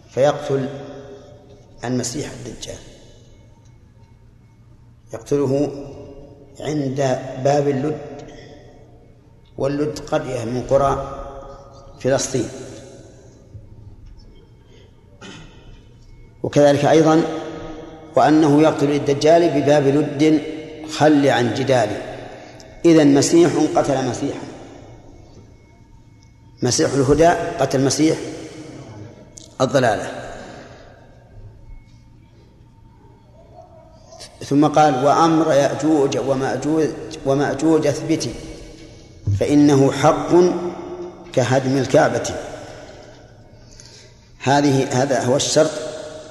فيقتل 0.09 0.69
المسيح 1.83 2.31
الدجال. 2.31 2.75
يقتله 5.13 5.71
عند 6.59 7.19
باب 7.43 7.67
اللد 7.67 8.01
واللد 9.57 9.99
قرية 9.99 10.45
من 10.45 10.63
قرى 10.69 11.23
فلسطين. 11.99 12.49
وكذلك 16.43 16.85
أيضا 16.85 17.21
وأنه 18.17 18.61
يقتل 18.61 18.91
الدجال 18.91 19.49
بباب 19.49 19.87
لد 19.87 20.41
خل 20.91 21.27
عن 21.27 21.53
جدال. 21.53 21.89
إذا 22.85 23.03
مسيح 23.03 23.51
قتل 23.75 24.05
مسيحا. 24.09 24.47
مسيح 26.63 26.93
الهدى 26.93 27.27
قتل 27.59 27.81
مسيح. 27.81 28.17
الضلالة. 29.61 30.11
ثم 34.45 34.67
قال 34.67 35.05
وأمر 35.05 35.53
يأجوج 35.53 36.17
ومأجوج 36.17 36.87
ومأجوج 37.25 37.87
اثبتي 37.87 38.33
فإنه 39.39 39.91
حق 39.91 40.29
كهدم 41.33 41.77
الكعبة. 41.77 42.29
هذه 44.43 45.03
هذا 45.03 45.25
هو 45.25 45.35
الشرط 45.35 45.71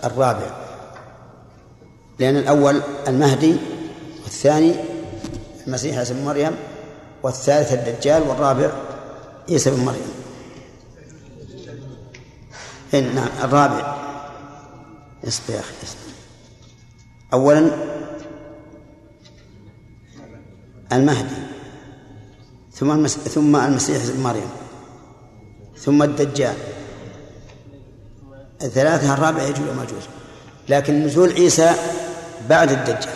الرابع. 0.05 0.66
لأن 2.19 2.37
الأول 2.37 2.83
المهدي 3.09 3.57
والثاني 4.25 4.75
المسيح 5.67 5.99
عيسى 5.99 6.14
بن 6.14 6.25
مريم 6.25 6.57
والثالث 7.23 7.73
الدجال 7.73 8.23
والرابع 8.23 8.71
عيسى 9.49 9.71
بن 9.71 9.85
مريم. 9.85 10.09
إيه، 12.95 13.01
نعم 13.01 13.29
الرابع. 13.43 13.97
اصبر 15.29 15.55
يا 15.55 15.61
أخي 15.61 15.75
اصبر 15.83 16.12
أولا 17.33 17.71
المهدي 20.93 21.37
ثم 22.73 23.07
ثم 23.07 23.57
المسيح 23.57 24.05
ابن 24.05 24.21
مريم 24.21 24.49
ثم 25.79 26.03
الدجال. 26.03 26.57
الثلاثة 28.62 29.14
الرابع 29.14 29.43
يجوز 29.43 29.69
وماجوز 29.69 30.03
لكن 30.69 31.03
نزول 31.03 31.33
عيسى 31.33 31.75
بعد 32.49 32.70
الدجال. 32.72 33.14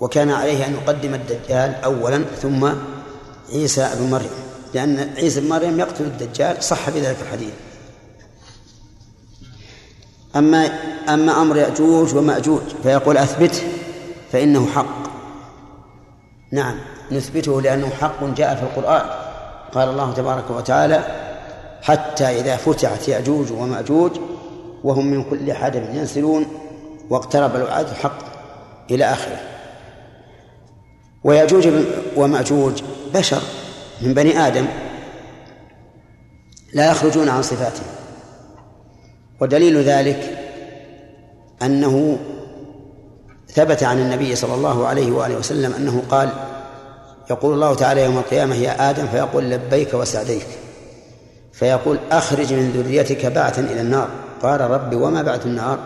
وكان 0.00 0.30
عليه 0.30 0.66
أن 0.66 0.72
يقدم 0.72 1.14
الدجال 1.14 1.74
أولا 1.84 2.24
ثم 2.42 2.72
عيسى 3.52 3.90
بن 3.98 4.10
مريم. 4.10 4.30
لأن 4.74 5.10
عيسى 5.16 5.40
بن 5.40 5.48
مريم 5.48 5.80
يقتل 5.80 6.04
الدجال 6.04 6.62
صح 6.62 6.90
بذلك 6.90 7.16
الحديث. 7.22 7.52
أما 10.36 10.66
أما 11.08 11.42
أمر 11.42 11.56
يأجوج 11.56 12.14
ومأجوج 12.14 12.62
فيقول 12.82 13.16
أثبته 13.16 13.62
فإنه 14.32 14.66
حق. 14.66 15.00
نعم 16.52 16.78
نثبته 17.12 17.62
لأنه 17.62 17.88
حق 17.88 18.24
جاء 18.24 18.54
في 18.54 18.62
القرآن. 18.62 19.10
قال 19.74 19.88
الله 19.88 20.12
تبارك 20.14 20.50
وتعالى 20.50 21.04
حتى 21.82 22.24
إذا 22.24 22.56
فتحت 22.56 23.08
يأجوج 23.08 23.52
ومأجوج 23.52 24.10
وهم 24.84 25.06
من 25.06 25.24
كل 25.24 25.52
حدب 25.52 25.94
ينسلون 25.94 26.46
واقترب 27.10 27.56
الوعد 27.56 27.88
الحق 27.88 28.18
إلى 28.90 29.04
آخره. 29.04 29.40
ويأجوج 31.24 31.68
ومأجوج 32.16 32.82
بشر 33.14 33.42
من 34.02 34.14
بني 34.14 34.38
آدم 34.46 34.66
لا 36.74 36.90
يخرجون 36.90 37.28
عن 37.28 37.42
صفاتهم 37.42 37.86
ودليل 39.40 39.82
ذلك 39.82 40.38
أنه 41.62 42.18
ثبت 43.48 43.82
عن 43.82 43.98
النبي 43.98 44.36
صلى 44.36 44.54
الله 44.54 44.86
عليه 44.86 45.10
وآله 45.10 45.36
وسلم 45.36 45.72
أنه 45.72 46.02
قال 46.10 46.30
يقول 47.30 47.54
الله 47.54 47.74
تعالى 47.74 48.04
يوم 48.04 48.18
القيامة 48.18 48.54
يا 48.54 48.90
آدم 48.90 49.06
فيقول 49.06 49.50
لبيك 49.50 49.94
وسعديك. 49.94 50.46
فيقول 51.52 51.98
أخرج 52.10 52.52
من 52.52 52.70
ذريتك 52.70 53.26
بعثا 53.26 53.60
إلى 53.60 53.80
النار. 53.80 54.08
قال 54.42 54.60
ربي 54.60 54.96
وما 54.96 55.22
بعث 55.22 55.46
النار؟ 55.46 55.78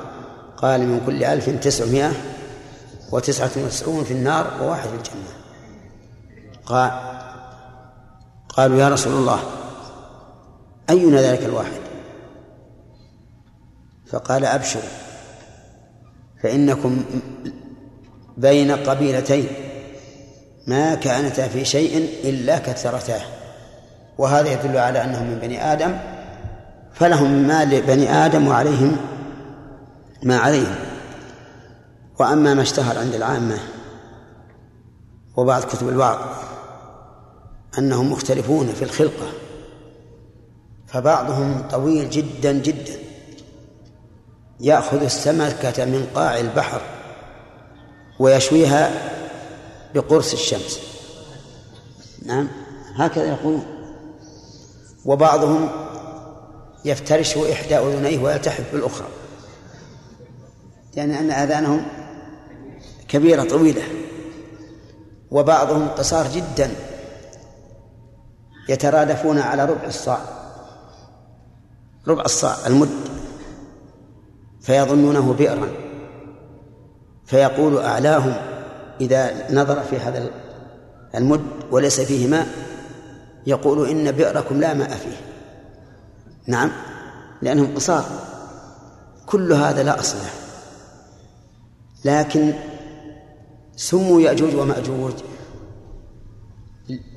قال 0.65 0.81
من 0.81 1.01
كل 1.07 1.25
ألف 1.25 1.51
تسعمائة 1.51 2.13
وتسعة 3.13 3.51
وتسعون 3.57 4.05
في 4.05 4.11
النار 4.11 4.51
وواحد 4.63 4.89
في 4.89 4.95
الجنة. 4.95 5.35
قال 6.67 6.91
قالوا 8.49 8.79
يا 8.79 8.89
رسول 8.89 9.13
الله 9.13 9.41
أينا 10.91 11.23
ذلك 11.23 11.43
الواحد؟ 11.43 11.81
فقال 14.07 14.45
أبشروا 14.45 14.83
فإنكم 16.43 17.05
بين 18.37 18.71
قبيلتين 18.71 19.47
ما 20.67 20.95
كانتا 20.95 21.49
في 21.49 21.65
شيء 21.65 22.09
إلا 22.25 22.59
كثرتاه 22.59 23.23
وهذا 24.19 24.53
يدل 24.53 24.77
على 24.77 25.05
أنهم 25.05 25.27
من 25.31 25.39
بني 25.39 25.73
آدم 25.73 25.99
فلهم 26.93 27.33
ما 27.33 27.65
لبني 27.65 28.11
آدم 28.27 28.49
وعليهم 28.49 28.97
ما 30.25 30.37
عليهم 30.37 30.77
وأما 32.21 32.55
ما 32.55 32.63
اشتهر 32.63 32.99
عند 32.99 33.15
العامة 33.15 33.59
وبعض 35.37 35.63
كتب 35.65 35.89
الوعظ 35.89 36.19
أنهم 37.79 38.13
مختلفون 38.13 38.67
في 38.67 38.85
الخلقة 38.85 39.33
فبعضهم 40.87 41.69
طويل 41.71 42.11
جدا 42.11 42.53
جدا. 42.53 42.99
يأخذ 44.61 45.03
السمكة 45.03 45.85
من 45.85 46.09
قاع 46.15 46.39
البحر 46.39 46.81
ويشويها 48.19 48.91
بقرص 49.95 50.33
الشمس. 50.33 50.81
نعم 52.23 52.49
هكذا 52.95 53.25
يقولون. 53.25 53.67
وبعضهم 55.05 55.69
يفترش 56.85 57.37
إحدى 57.37 57.79
أذنيه 57.79 58.19
ويلتحف 58.19 58.73
بالأخرى. 58.73 59.09
يعني 60.97 61.19
أن 61.19 61.31
آذانهم 61.31 61.87
كبيرة 63.09 63.45
طويلة. 63.45 63.83
وبعضهم 65.31 65.89
قصار 65.89 66.27
جدا 66.29 66.71
يترادفون 68.69 69.39
على 69.39 69.65
ربع 69.65 69.85
الصاع. 69.87 70.19
ربع 72.09 72.23
الصاع 72.23 72.67
المد. 72.67 72.91
فيظنونه 74.61 75.33
بئرا. 75.33 75.69
فيقول 77.27 77.79
أعلاهم 77.79 78.35
إذا 79.01 79.53
نظر 79.55 79.83
في 79.83 79.97
هذا 79.97 80.31
المد 81.15 81.45
وليس 81.71 82.01
فيه 82.01 82.27
ماء 82.27 82.49
يقول 83.47 83.89
إن 83.89 84.13
بئركم 84.13 84.61
لا 84.61 84.75
ماء 84.75 84.91
فيه. 84.91 85.17
نعم 86.47 86.71
لأنهم 87.43 87.75
قصار. 87.75 88.05
كل 89.27 89.53
هذا 89.53 89.83
لا 89.83 90.01
أصل 90.01 90.19
له. 90.19 90.44
لكن 92.05 92.53
سموا 93.77 94.21
يأجوج 94.21 94.55
ومأجوج 94.55 95.13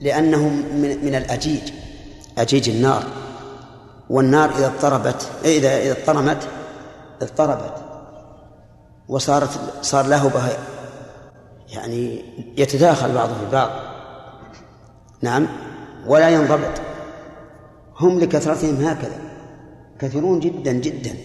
لأنهم 0.01 0.53
من, 0.53 1.05
من 1.05 1.15
الأجيج 1.15 1.61
أجيج 2.38 2.69
النار. 2.69 3.03
والنار 4.09 4.49
إذا 4.49 4.65
اضطربت 4.65 5.29
إذا 5.45 5.77
إذا 5.77 5.91
اضطرمت 5.91 6.47
اضطربت. 7.21 7.73
وصارت 9.07 9.49
صار 9.81 10.05
لهبها 10.05 10.49
يعني 11.73 12.23
يتداخل 12.57 13.13
بعضه 13.13 13.33
في 13.33 13.51
بعض. 13.51 13.69
نعم 15.21 15.47
ولا 16.07 16.29
ينضبط. 16.29 16.81
هم 17.99 18.19
لكثرتهم 18.19 18.75
هكذا. 18.75 19.19
كثيرون 19.99 20.39
جدا 20.39 20.71
جدا. 20.71 21.15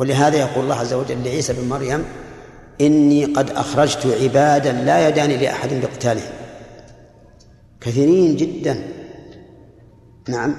ولهذا 0.00 0.36
يقول 0.36 0.64
الله 0.64 0.74
عز 0.74 0.92
وجل 0.92 1.24
لعيسى 1.24 1.52
بن 1.52 1.68
مريم 1.68 2.04
إني 2.80 3.24
قد 3.24 3.50
أخرجت 3.50 4.06
عبادا 4.22 4.72
لا 4.72 5.08
يداني 5.08 5.36
لأحد 5.36 5.68
بقتالهم 5.80 6.32
كثيرين 7.80 8.36
جدا. 8.36 8.88
نعم. 10.28 10.56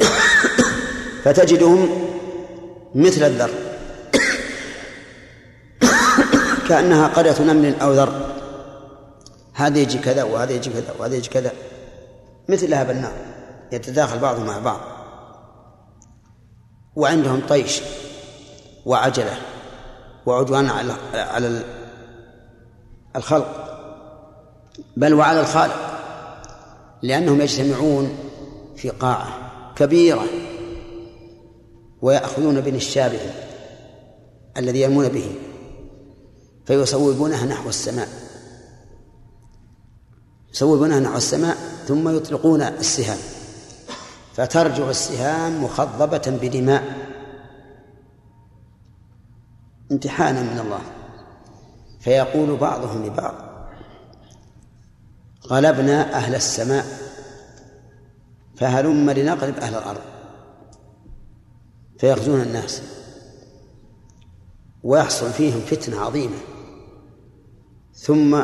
فتجدهم 1.24 1.88
مثل 2.94 3.22
الذر. 3.22 3.50
كأنها 6.68 7.06
قرية 7.06 7.40
نمل 7.40 7.74
أو 7.80 7.92
ذر. 7.92 8.36
هذا 9.54 9.78
يجي 9.78 9.98
كذا 9.98 10.22
وهذا 10.22 10.52
يجي 10.52 10.70
كذا 10.70 10.94
وهذا 10.98 11.14
يجي 11.14 11.28
كذا. 11.28 11.52
مثل 12.48 12.70
لهب 12.70 12.90
النار 12.90 13.12
يتداخل 13.72 14.18
بعضهم 14.18 14.46
مع 14.46 14.58
بعض. 14.58 14.99
وعندهم 17.00 17.40
طيش 17.48 17.80
وعجلة 18.86 19.38
وعدوان 20.26 20.66
على 20.70 20.92
على 21.14 21.62
الخلق 23.16 23.66
بل 24.96 25.14
وعلى 25.14 25.40
الخالق 25.40 25.76
لأنهم 27.02 27.40
يجتمعون 27.40 28.18
في 28.76 28.90
قاعة 28.90 29.28
كبيرة 29.76 30.24
ويأخذون 32.02 32.60
بنشابهم 32.60 33.30
الذي 34.56 34.80
يرمون 34.80 35.08
به 35.08 35.34
فيصوبونها 36.66 37.46
نحو 37.46 37.68
السماء. 37.68 38.08
يصوبونها 40.54 41.00
نحو 41.00 41.16
السماء 41.16 41.56
ثم 41.88 42.16
يطلقون 42.16 42.62
السهام. 42.62 43.18
فترجع 44.32 44.90
السهام 44.90 45.64
مخضبة 45.64 46.38
بدماء. 46.42 47.10
امتحانا 49.92 50.42
من 50.42 50.58
الله. 50.58 50.80
فيقول 52.00 52.56
بعضهم 52.56 53.06
لبعض 53.06 53.34
غلبنا 55.46 56.14
أهل 56.14 56.34
السماء 56.34 56.86
فهلم 58.56 59.10
لنغلب 59.10 59.56
أهل 59.56 59.74
الأرض. 59.74 60.00
فيغزون 61.98 62.40
الناس. 62.40 62.82
ويحصل 64.82 65.30
فيهم 65.30 65.60
فتنة 65.60 66.00
عظيمة. 66.00 66.36
ثم 67.94 68.42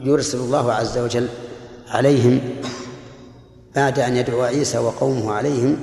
يرسل 0.00 0.38
الله 0.38 0.72
عز 0.72 0.98
وجل 0.98 1.28
عليهم 1.88 2.40
بعد 3.76 3.98
أن 3.98 4.16
يدعو 4.16 4.42
عيسى 4.42 4.78
وقومه 4.78 5.32
عليهم 5.32 5.76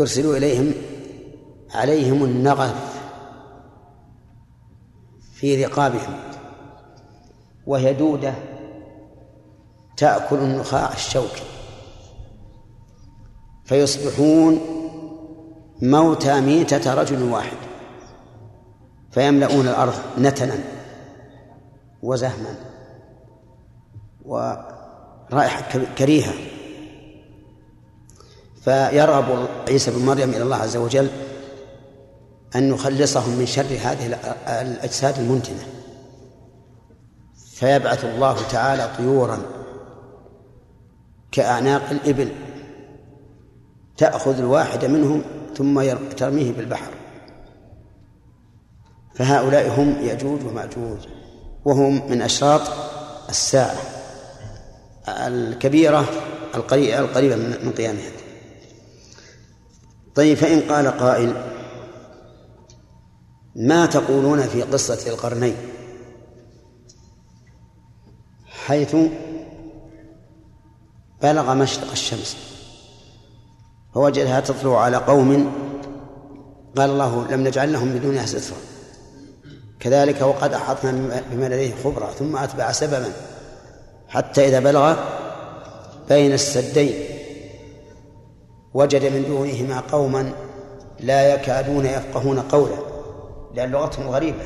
يرسل 0.00 0.36
إليهم 0.36 0.74
عليهم 1.74 2.24
النغف 2.24 3.02
في 5.34 5.64
رقابهم 5.64 6.16
وهي 7.66 7.94
دودة 7.94 8.34
تأكل 9.96 10.36
النخاع 10.36 10.92
الشوكي 10.92 11.42
فيصبحون 13.64 14.60
موتى 15.82 16.40
ميتة 16.40 16.94
رجل 16.94 17.22
واحد 17.22 17.56
فيملؤون 19.10 19.68
الأرض 19.68 19.94
نتنا 20.18 20.58
وزهما 22.02 22.56
ورائحة 24.24 25.78
كريهة. 25.98 26.32
فيرغب 28.64 29.48
عيسى 29.68 29.90
بن 29.90 30.06
مريم 30.06 30.30
إلى 30.30 30.42
الله 30.42 30.56
عز 30.56 30.76
وجل 30.76 31.08
أن 32.56 32.74
يخلصهم 32.74 33.38
من 33.38 33.46
شر 33.46 33.78
هذه 33.82 34.18
الأجساد 34.60 35.18
المنتنة. 35.18 35.66
فيبعث 37.54 38.04
الله 38.04 38.36
تعالى 38.50 38.90
طيورا 38.98 39.38
كأعناق 41.32 41.90
الإبل 41.90 42.32
تأخذ 43.96 44.38
الواحد 44.38 44.84
منهم 44.84 45.22
ثم 45.56 45.82
ترميه 46.16 46.52
بالبحر. 46.52 46.92
فهؤلاء 49.14 49.80
هم 49.80 49.96
يأجوج 50.00 50.44
ومأجوج 50.46 50.98
وهم 51.64 52.10
من 52.10 52.22
أشراط 52.22 52.60
الساعة 53.28 53.76
الكبيرة 55.08 56.04
القريبة 56.54 57.36
من 57.36 57.72
قيامها. 57.76 58.21
طيب 60.14 60.36
فإن 60.36 60.60
قال 60.60 60.88
قائل 60.98 61.34
ما 63.56 63.86
تقولون 63.86 64.42
في 64.42 64.62
قصة 64.62 65.10
القرنين؟ 65.10 65.56
حيث 68.66 68.96
بلغ 71.22 71.54
مشرق 71.54 71.90
الشمس. 71.90 72.36
فوجدها 73.94 74.40
تطلع 74.40 74.80
على 74.80 74.96
قوم 74.96 75.52
قال 76.76 76.90
الله 76.90 77.28
لم 77.30 77.46
نجعل 77.46 77.72
لهم 77.72 77.92
بدونها 77.92 78.26
سترا. 78.26 78.56
كذلك 79.80 80.22
وقد 80.22 80.52
أحطنا 80.52 81.22
بما 81.30 81.46
لديه 81.46 81.74
خبرا 81.84 82.10
ثم 82.10 82.36
أتبع 82.36 82.72
سببا 82.72 83.12
حتى 84.08 84.48
إذا 84.48 84.60
بلغ 84.60 84.96
بين 86.08 86.32
السدين. 86.32 87.11
وجد 88.74 89.04
من 89.04 89.24
دونهما 89.24 89.80
قوما 89.80 90.32
لا 91.00 91.34
يكادون 91.34 91.86
يفقهون 91.86 92.38
قولا 92.38 92.76
لأن 93.54 93.70
لغتهم 93.70 94.08
غريبة. 94.08 94.44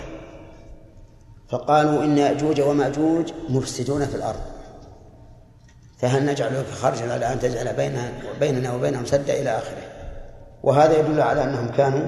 فقالوا 1.48 2.04
إن 2.04 2.18
يأجوج 2.18 2.60
ومأجوج 2.60 3.32
مفسدون 3.48 4.06
في 4.06 4.14
الأرض. 4.14 4.40
فهل 5.98 6.26
نجعل 6.26 6.60
لك 6.60 6.66
خرجا 6.66 7.12
على 7.12 7.32
أن 7.32 7.40
تجعل 7.40 7.76
بيننا 8.40 8.74
وبينهم 8.74 9.04
سدا 9.04 9.40
إلى 9.40 9.58
آخره؟ 9.58 9.82
وهذا 10.62 10.98
يدل 10.98 11.20
على 11.20 11.44
أنهم 11.44 11.68
كانوا 11.68 12.06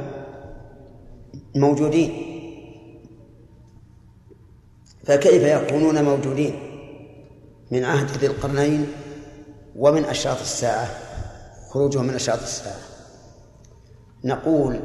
موجودين. 1.54 2.24
فكيف 5.04 5.42
يكونون 5.42 6.04
موجودين؟ 6.04 6.54
من 7.70 7.84
عهد 7.84 8.10
ذي 8.10 8.26
القرنين 8.26 8.86
ومن 9.76 10.04
أشراط 10.04 10.40
الساعة. 10.40 10.88
خروجهم 11.68 12.04
من 12.04 12.14
أشراط 12.14 12.42
الساعة. 12.42 12.76
نقول 14.24 14.80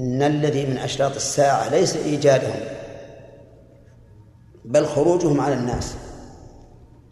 إن 0.00 0.22
الذي 0.22 0.66
من 0.66 0.78
أشراط 0.78 1.14
الساعة 1.14 1.68
ليس 1.68 1.96
إيجادهم 1.96 2.60
بل 4.64 4.86
خروجهم 4.86 5.40
على 5.40 5.54
الناس 5.54 5.94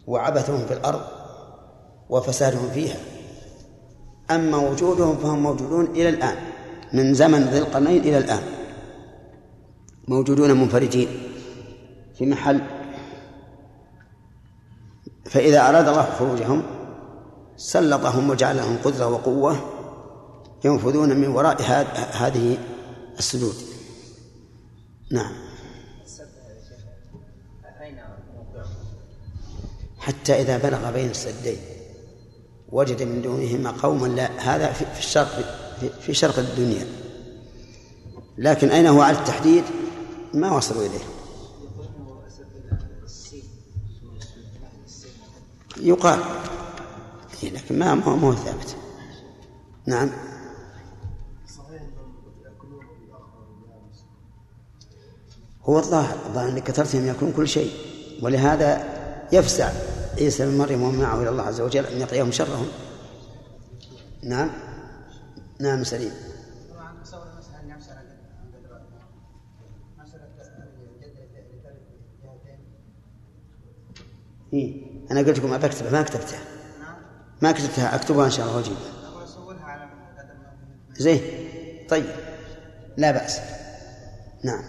وعبثهم 0.07 0.65
في 0.65 0.73
الأرض 0.73 1.01
وفسادهم 2.09 2.69
فيها. 2.69 2.97
أما 4.31 4.57
وجودهم 4.57 5.17
فهم 5.17 5.43
موجودون 5.43 5.85
إلى 5.85 6.09
الآن 6.09 6.35
من 6.93 7.13
زمن 7.13 7.43
ذي 7.43 7.57
القرنين 7.57 8.01
إلى 8.01 8.17
الآن. 8.17 8.43
موجودون 10.07 10.51
منفرجين 10.51 11.07
في 12.17 12.25
محل. 12.25 12.61
فإذا 15.25 15.69
أراد 15.69 15.87
الله 15.87 16.03
خروجهم 16.03 16.76
سلطهم 17.57 18.29
وجعل 18.29 18.57
لهم 18.57 18.77
قدرة 18.83 19.07
وقوة 19.07 19.57
ينفذون 20.65 21.17
من 21.17 21.27
وراء 21.27 21.61
هذه 22.11 22.57
السدود 23.19 23.55
نعم. 25.11 25.33
حتى 29.99 30.41
إذا 30.41 30.57
بلغ 30.57 30.91
بين 30.91 31.09
السدين 31.09 31.57
وجد 32.69 33.03
من 33.03 33.21
دونهما 33.21 33.71
قوما 33.71 34.07
لا 34.07 34.29
هذا 34.39 34.73
في 34.73 34.99
الشرق 34.99 35.55
في 36.01 36.13
شرق 36.13 36.39
الدنيا. 36.39 36.87
لكن 38.37 38.69
أين 38.69 38.87
هو 38.87 39.01
على 39.01 39.17
التحديد؟ 39.17 39.63
ما 40.33 40.51
وصلوا 40.55 40.81
إليه. 40.81 40.99
يقال 45.81 46.19
لكن 47.43 47.79
ما 47.79 48.03
هو 48.03 48.15
مو 48.15 48.33
ثابت. 48.33 48.75
نعم. 49.85 50.09
هو 55.63 55.79
الظاهر. 55.79 56.25
الظاهر 56.25 56.49
أنك 56.49 56.63
كثرتهم 56.63 57.07
يكون 57.07 57.31
كل 57.31 57.47
شيء 57.47 57.71
ولهذا 58.21 58.83
يفزع 59.31 59.71
عيسى 60.17 60.45
بن 60.45 60.57
مريم 60.57 60.83
ومن 60.83 60.99
معه 60.99 61.21
إلى 61.21 61.29
الله 61.29 61.43
عز 61.43 61.61
وجل 61.61 61.85
أن 61.85 62.01
يقيهم 62.01 62.31
شرهم. 62.31 62.67
نعم. 64.23 64.49
نعم 65.59 65.83
سليم. 65.83 66.11
إيه؟ 74.53 74.81
أنا 75.11 75.19
قلت 75.19 75.39
لكم 75.39 75.53
أبى 75.53 75.65
أكتبها 75.65 75.91
ما 75.91 76.01
كتبتها. 76.01 76.56
ما 77.41 77.51
كتبتها 77.51 77.95
أكتبها 77.95 78.25
إن 78.25 78.31
شاء 78.31 78.45
الله 78.45 78.57
وأجيبها. 78.57 78.79
زين 80.97 81.21
طيب 81.89 82.05
لا 82.97 83.11
بأس. 83.11 83.39
نعم. 84.43 84.63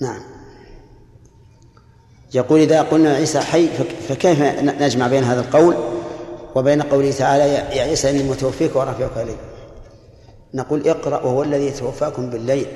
نعم. 0.00 0.22
يقول 2.34 2.60
إذا 2.60 2.82
قلنا 2.82 3.14
عيسى 3.14 3.40
حي 3.40 3.68
فكيف 4.08 4.42
نجمع 4.82 5.08
بين 5.08 5.24
هذا 5.24 5.40
القول 5.40 5.76
وبين 6.54 6.82
قوله 6.82 7.10
تعالى 7.10 7.44
يا 7.76 7.82
عيسى 7.82 8.10
إني 8.10 8.22
متوفيك 8.22 8.76
ورافعك 8.76 9.16
إلي 9.16 9.36
نقول 10.54 10.88
اقرأ 10.88 11.22
وهو 11.22 11.42
الذي 11.42 11.66
يتوفاكم 11.66 12.30
بالليل 12.30 12.66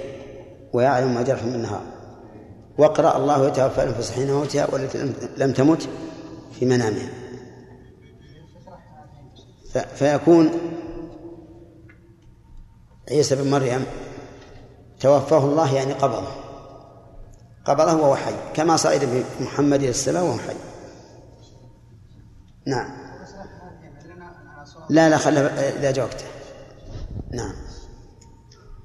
ويعلم 0.72 1.14
ما 1.14 1.22
جرحتم 1.22 1.52
بالنهار 1.52 1.82
واقرأ 2.80 3.16
الله 3.16 3.46
يتوفى 3.46 3.82
الأنفس 3.82 4.10
حين 4.10 4.32
موتها 4.32 4.70
والتي 4.72 5.12
لم 5.36 5.52
تمت 5.52 5.88
في 6.52 6.66
منامها. 6.66 7.08
فيكون 9.94 10.50
عيسى 13.10 13.36
بن 13.36 13.50
مريم 13.50 13.86
توفاه 15.00 15.44
الله 15.44 15.74
يعني 15.74 15.92
قبضه. 15.92 16.28
قبضه 17.64 17.94
وهو 17.94 18.16
حي 18.16 18.34
كما 18.54 18.76
صعد 18.76 19.24
بمحمد 19.40 19.80
إلى 19.80 19.90
السماء 19.90 20.24
وهو 20.24 20.38
حي. 20.38 20.56
نعم. 22.66 22.90
لا 24.90 25.08
لا 25.08 25.18
خلها 25.18 25.78
إذا 25.78 25.90
جاوبته 25.90 26.24
نعم. 27.30 27.54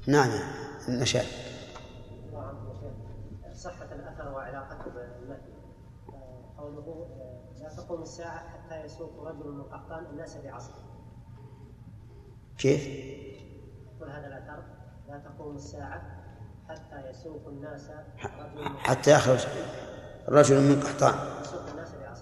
نعم 0.08 0.30
النشاء 0.88 1.26
صحة 3.66 3.90
الأثر 3.92 4.34
وعلاقته 4.34 4.86
بالنفي 4.86 5.54
قوله 6.58 7.08
لا 7.62 7.75
تقوم 7.86 8.02
الساعة 8.02 8.40
حتى 8.50 8.86
يسوق 8.86 9.24
رجل 9.24 9.52
من 9.52 9.64
قحطان 9.64 10.06
الناس 10.06 10.38
بعصره. 10.38 10.84
كيف؟ 12.58 12.88
يقول 12.88 14.10
هذا 14.10 14.28
الأثر 14.28 14.64
لا 15.08 15.18
تقوم 15.18 15.56
الساعة 15.56 16.02
حتى 16.70 17.10
يسوق 17.10 17.48
الناس 17.48 17.92
حتى 18.78 19.12
يخرج 19.12 19.48
رجل 20.30 20.62
من 20.62 20.84
قحطان. 20.84 21.16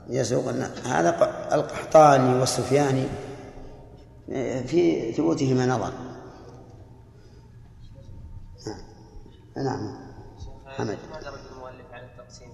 يسوق 0.07 0.49
الناس 0.49 0.87
هذا 0.87 1.09
القحطاني 1.55 2.39
والسفياني 2.39 3.07
في 4.67 5.11
ثبوتهما 5.11 5.65
نظر. 5.65 5.93
نعم. 8.67 9.65
نعم 9.65 10.13
حمد 10.65 10.97
ما 11.11 11.21
درج 11.21 11.39
المؤلف 11.51 11.93
على 11.93 12.05
التقسيم 12.05 12.49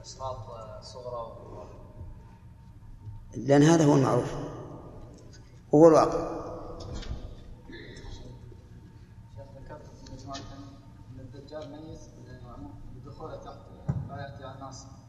أشراط 0.00 0.36
صغرى 0.82 1.48
لأن 3.46 3.62
هذا 3.62 3.84
هو 3.84 3.94
المعروف. 3.94 4.34
هو 5.74 5.88
الواقع. 5.88 6.38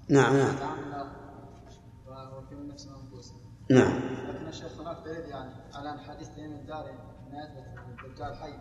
نعم 0.10 0.38
نعم. 0.38 0.56
نعم. 3.70 3.94
لكن 4.30 4.48
الشيخ 4.48 4.82
هناك 4.82 4.98
دليل 5.06 5.30
يعني 5.30 5.52
على 5.74 6.00
حديث 6.00 6.30
تميم 6.30 6.52
الداري 6.52 6.90
انه 6.90 7.44
يثبت 7.44 8.06
الدجال 8.06 8.36
حي 8.36 8.54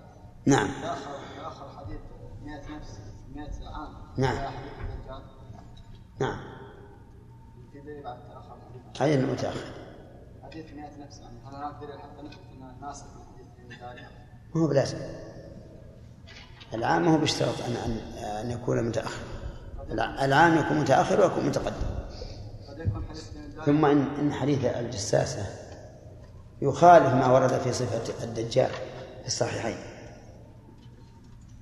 نعم. 0.47 0.69
اخر 0.83 1.11
اخر 1.47 1.69
حديث 1.79 2.01
100 2.43 2.77
نفس 2.77 3.01
100 3.35 3.49
عام 3.69 3.95
نعم 4.17 4.37
حديث 4.37 4.73
الدجال 4.81 5.23
نعم. 6.21 6.39
في 7.89 7.95
دليل 7.95 8.07
على 8.07 8.19
تاخر 8.29 8.55
الحديث 8.55 9.03
أي 9.03 9.15
انه 9.15 9.33
متاخر 9.33 9.73
حديث 10.43 10.73
100 10.73 11.07
نفس 11.07 11.19
يعني 11.19 11.39
هل 11.47 11.55
هناك 11.55 11.81
دليل 11.81 11.99
حتى 11.99 12.23
نثبت 12.23 12.49
ما 14.55 14.63
هو 14.63 14.67
بلازم. 14.67 14.99
العام 16.75 17.05
ما 17.05 17.15
هو 17.15 17.19
بيشترط 17.19 17.55
ان 17.69 17.77
أن 18.25 18.51
يكون 18.51 18.83
متأخر. 18.83 19.23
العام 19.91 20.59
يكون 20.59 20.81
متأخر 20.81 21.21
ويكون 21.21 21.47
متقدم. 21.47 21.87
ثم 23.67 23.85
ان 23.85 24.07
إن 24.21 24.33
حديث 24.33 24.65
الجساسة 24.65 25.47
يخالف 26.63 27.15
ما 27.15 27.33
ورد 27.33 27.59
في 27.59 27.73
صفة 27.73 28.25
الدجال 28.25 28.71
في 29.21 29.27
الصحيحين. 29.27 29.77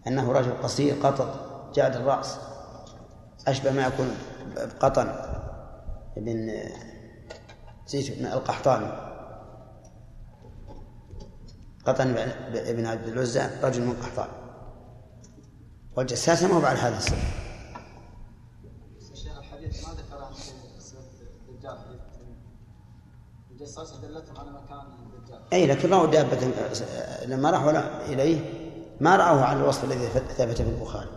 أنه 0.06 0.32
رجل 0.32 0.62
قصير 0.62 0.94
قطط 1.02 1.28
جاد 1.74 1.96
الرأس. 1.96 2.38
أشبه 3.48 3.72
ما 3.72 3.86
يكون 3.86 4.16
بقطن 4.56 5.36
بن 6.16 6.52
زيت 7.86 8.18
بن 8.18 8.26
القحطاني 8.26 9.06
قطن 11.86 12.14
بن 12.52 12.86
عبد 12.86 13.06
العزى 13.08 13.50
رجل 13.62 13.82
من 13.82 13.92
قحطان 13.92 14.28
والجساسة 15.96 16.48
ما 16.48 16.54
هو 16.54 16.60
بعد 16.60 16.76
هذا 16.76 16.98
الحديث 19.38 19.88
ما 19.88 19.94
ذكر 19.94 20.24
عن 20.24 20.32
الدجال. 21.48 21.78
الجساسة 23.50 24.00
دلتهم 24.00 24.36
على 24.36 24.50
مكان 24.50 24.78
الدجال. 24.78 25.40
أي 25.52 25.66
لكن 25.66 25.90
رأوا 25.90 26.06
دابة 26.06 26.36
لما 27.26 27.50
راحوا 27.50 28.04
إليه 28.12 28.66
ما 29.00 29.16
رأوه 29.16 29.44
على 29.44 29.60
الوصف 29.60 29.84
الذي 29.84 30.06
ثبت 30.08 30.62
في 30.62 30.70
البخاري 30.70 31.10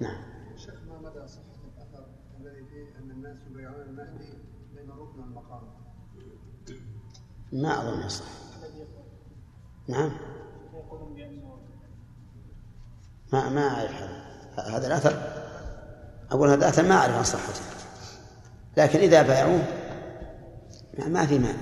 نعم 0.00 0.22
شيخ 0.56 0.74
ما 0.88 0.98
مدى 0.98 1.28
صحة 1.28 1.42
الأثر 1.64 2.06
الذي 2.40 2.64
فيه 2.64 2.98
أن 2.98 3.10
الناس 3.10 3.38
يبايعون 3.50 3.80
المهدي 3.80 4.24
بين 4.74 4.90
الركن 4.90 5.20
والمقام 5.20 5.62
ما 7.52 7.80
أظن 7.80 8.06
يصح. 8.06 8.24
نعم. 9.88 10.10
ما 13.32 13.48
ما 13.48 13.68
أعرف 13.68 13.92
هذا. 13.92 14.76
هذا 14.76 14.86
الأثر. 14.86 15.42
أقول 16.30 16.48
هذا 16.48 16.58
الأثر 16.58 16.82
ما 16.82 16.94
أعرف 16.94 17.14
عن 17.14 17.24
صحته. 17.24 17.60
لكن 18.76 18.98
إذا 18.98 19.22
بايعوه 19.22 19.62
ما 21.08 21.26
في 21.26 21.38
مانع. 21.38 21.58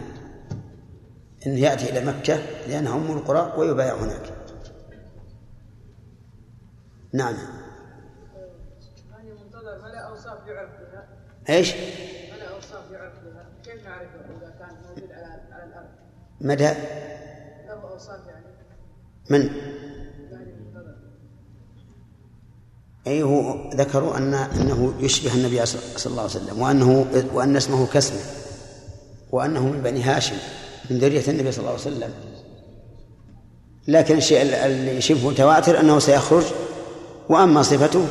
أنه 1.46 1.58
يأتي 1.58 1.90
إلى 1.90 2.04
مكة 2.04 2.36
لأنها 2.68 2.96
أم 2.96 3.12
القرى 3.12 3.52
ويبايع 3.56 3.94
هناك. 3.94 4.32
نعم. 7.12 7.36
إيش؟ 11.48 11.74
مدى 11.74 12.48
اوصاف 12.48 12.90
يعرف 12.90 13.12
بها 13.24 13.46
كيف 13.64 13.84
نعرفه 13.84 14.20
اذا 14.36 14.54
كان 14.58 14.76
موجود 14.88 15.12
على 15.12 15.42
على 15.52 15.64
الأرض؟ 15.64 15.88
مدى؟ 16.46 16.70
من؟ 19.30 19.50
أي 23.06 23.22
هو 23.22 23.70
ذكروا 23.74 24.16
أن 24.16 24.34
أنه 24.34 24.94
يشبه 25.00 25.34
النبي 25.34 25.66
صلى 25.66 25.80
الله 26.06 26.22
عليه 26.22 26.30
وسلم 26.30 26.62
وأنه 26.62 27.06
وأن 27.34 27.56
اسمه 27.56 27.86
كسمه 27.86 28.20
وأنه 29.32 29.66
من 29.68 29.82
بني 29.82 30.02
هاشم 30.02 30.36
من 30.90 30.98
ذرية 30.98 31.28
النبي 31.28 31.52
صلى 31.52 31.58
الله 31.58 31.70
عليه 31.70 31.80
وسلم. 31.80 32.10
لكن 33.88 34.16
الشيء 34.16 34.42
اللي 34.42 35.00
شبه 35.00 35.28
متواتر 35.28 35.80
أنه 35.80 35.98
سيخرج 35.98 36.44
وأما 37.28 37.62
صفته 37.62 38.06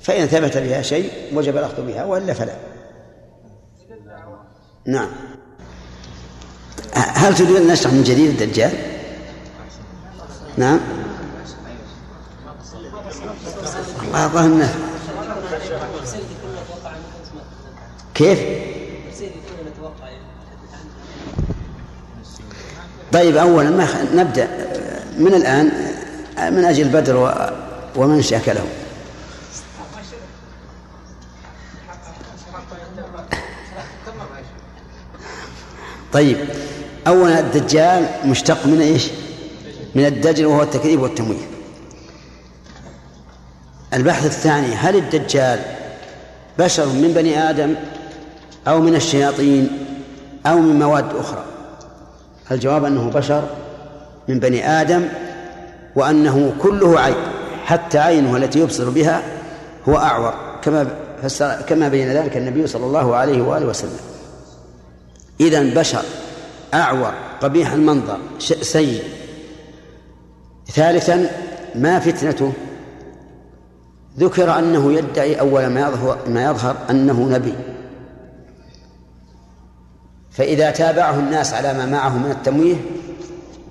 فإن 0.00 0.26
ثبت 0.26 0.56
بها 0.56 0.82
شيء 0.82 1.10
وجب 1.34 1.56
الأخذ 1.56 1.86
بها 1.86 2.04
وإلا 2.04 2.32
فلا. 2.32 2.56
نعم. 4.86 5.31
هل 6.94 7.34
تريد 7.34 7.56
أن 7.56 7.66
نشرح 7.66 7.92
من 7.92 8.02
جديد 8.02 8.42
الدجال؟ 8.42 8.72
نعم 10.56 10.80
الله 14.14 14.46
الناس 14.46 14.70
كيف؟ 18.14 18.38
طيب 23.12 23.36
أولا 23.36 23.70
ما 23.70 23.86
نبدأ 24.14 24.48
من 25.18 25.34
الآن 25.34 25.72
من 26.38 26.64
أجل 26.64 26.88
بدر 26.88 27.34
ومن 27.96 28.22
شاكله 28.22 28.64
طيب 36.12 36.36
أولا 37.06 37.40
الدجال 37.40 38.06
مشتق 38.24 38.66
من 38.66 38.80
إيش؟ 38.80 39.08
من 39.94 40.06
الدجل 40.06 40.46
وهو 40.46 40.62
التكذيب 40.62 41.02
والتمويه. 41.02 41.46
البحث 43.94 44.26
الثاني 44.26 44.74
هل 44.74 44.96
الدجال 44.96 45.60
بشر 46.58 46.86
من 46.86 47.12
بني 47.14 47.50
آدم 47.50 47.74
أو 48.68 48.80
من 48.80 48.94
الشياطين 48.94 49.68
أو 50.46 50.58
من 50.58 50.78
مواد 50.78 51.16
أخرى؟ 51.16 51.44
الجواب 52.50 52.84
أنه 52.84 53.10
بشر 53.10 53.44
من 54.28 54.40
بني 54.40 54.68
آدم 54.68 55.08
وأنه 55.96 56.54
كله 56.62 57.00
عين 57.00 57.14
حتى 57.64 57.98
عينه 57.98 58.36
التي 58.36 58.58
يبصر 58.58 58.90
بها 58.90 59.22
هو 59.88 59.96
أعور 59.96 60.34
كما 60.62 60.86
كما 61.68 61.88
بين 61.88 62.08
ذلك 62.08 62.36
النبي 62.36 62.66
صلى 62.66 62.86
الله 62.86 63.16
عليه 63.16 63.42
وآله 63.42 63.66
وسلم. 63.66 64.00
إذا 65.40 65.62
بشر 65.62 66.02
أعور 66.74 67.14
قبيح 67.40 67.72
المنظر 67.72 68.18
سيء. 68.60 69.02
ثالثا 70.66 71.30
ما 71.74 71.98
فتنته؟ 71.98 72.52
ذكر 74.18 74.58
أنه 74.58 74.92
يدعي 74.92 75.40
أول 75.40 75.66
ما 75.66 75.80
يظهر, 75.80 76.18
ما 76.28 76.44
يظهر 76.44 76.76
أنه 76.90 77.28
نبي. 77.28 77.54
فإذا 80.30 80.70
تابعه 80.70 81.18
الناس 81.18 81.54
على 81.54 81.74
ما 81.74 81.86
معه 81.86 82.18
من 82.18 82.30
التمويه 82.30 82.76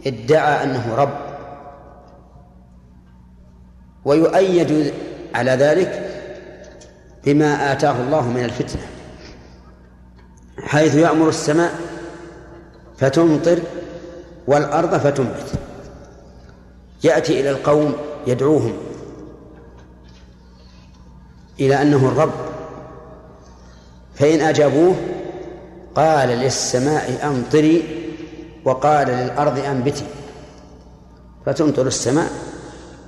ادعى 0.08 0.64
أنه 0.64 0.96
رب. 0.96 1.18
ويؤيد 4.06 4.94
على 5.36 5.52
ذلك 5.52 6.08
بما 7.26 7.72
آتاه 7.72 8.02
الله 8.02 8.28
من 8.28 8.44
الفتنة 8.44 8.82
حيث 10.64 10.96
يأمر 10.96 11.30
السماء 11.30 11.91
فتمطر 13.02 13.60
والأرض 14.48 14.98
فتنبت 14.98 15.54
يأتي 17.04 17.40
إلى 17.40 17.50
القوم 17.50 17.94
يدعوهم 18.28 18.74
إلى 21.60 21.82
أنه 21.82 22.08
الرب. 22.08 22.32
فإن 24.16 24.42
أجابوه 24.42 24.96
قال 25.96 26.30
للسماء 26.30 27.28
أمطري 27.28 27.84
وقال 28.66 29.08
للأرض 29.08 29.60
أنبتي. 29.60 30.06
فتمطر 31.46 31.88
السماء 31.88 32.32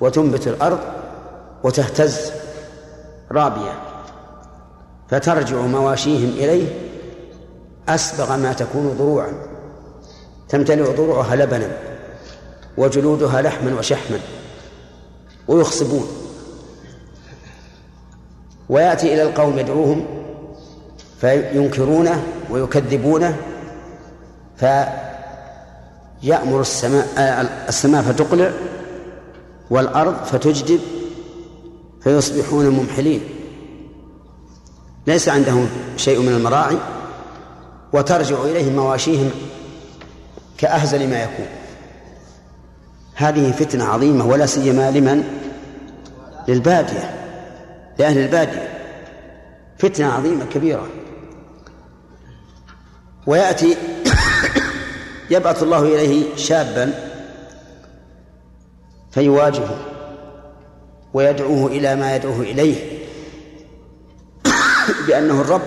وتنبت 0.01 0.47
الأرض 0.47 0.79
وتهتز 1.63 2.31
رابية 3.31 3.81
فترجع 5.09 5.57
مواشيهم 5.57 6.29
إليه 6.29 6.67
أسبغ 7.89 8.37
ما 8.37 8.53
تكون 8.53 8.95
ضروعا. 8.97 9.52
تمتلئ 10.49 10.95
ضروعها 10.95 11.35
لبنا 11.35 11.77
وجلودها 12.77 13.41
لحما 13.41 13.79
وشحما 13.79 14.19
ويخصبون. 15.47 16.07
ويأتي 18.69 19.13
إلى 19.13 19.23
القوم 19.23 19.59
يدعوهم 19.59 20.05
فينكرونه 21.21 22.23
ويكذبونه 22.49 23.37
فيأمر 24.57 26.61
السماء 26.61 27.07
السماء 27.69 28.01
فتقلع 28.01 28.51
والأرض 29.69 30.25
فتجدب 30.25 30.79
فيصبحون 32.01 32.69
ممحلين. 32.69 33.21
ليس 35.07 35.29
عندهم 35.29 35.69
شيء 35.97 36.19
من 36.19 36.33
المراعي 36.33 36.77
وترجع 37.93 38.41
إليهم 38.41 38.75
مواشيهم 38.75 39.31
كأهزل 40.63 41.09
ما 41.09 41.23
يكون. 41.23 41.45
هذه 43.15 43.51
فتنة 43.51 43.85
عظيمة 43.85 44.25
ولا 44.25 44.45
سيما 44.45 44.91
لمن؟ 44.91 45.23
للبادية 46.47 47.09
لأهل 47.99 48.17
البادية. 48.17 48.69
فتنة 49.77 50.13
عظيمة 50.13 50.45
كبيرة. 50.45 50.87
ويأتي 53.27 53.77
يبعث 55.29 55.63
الله 55.63 55.81
إليه 55.83 56.35
شابا 56.35 56.93
فيواجهه 59.11 59.77
ويدعوه 61.13 61.67
إلى 61.67 61.95
ما 61.95 62.15
يدعوه 62.15 62.39
إليه. 62.41 62.99
بأنه 65.07 65.41
الرب 65.41 65.61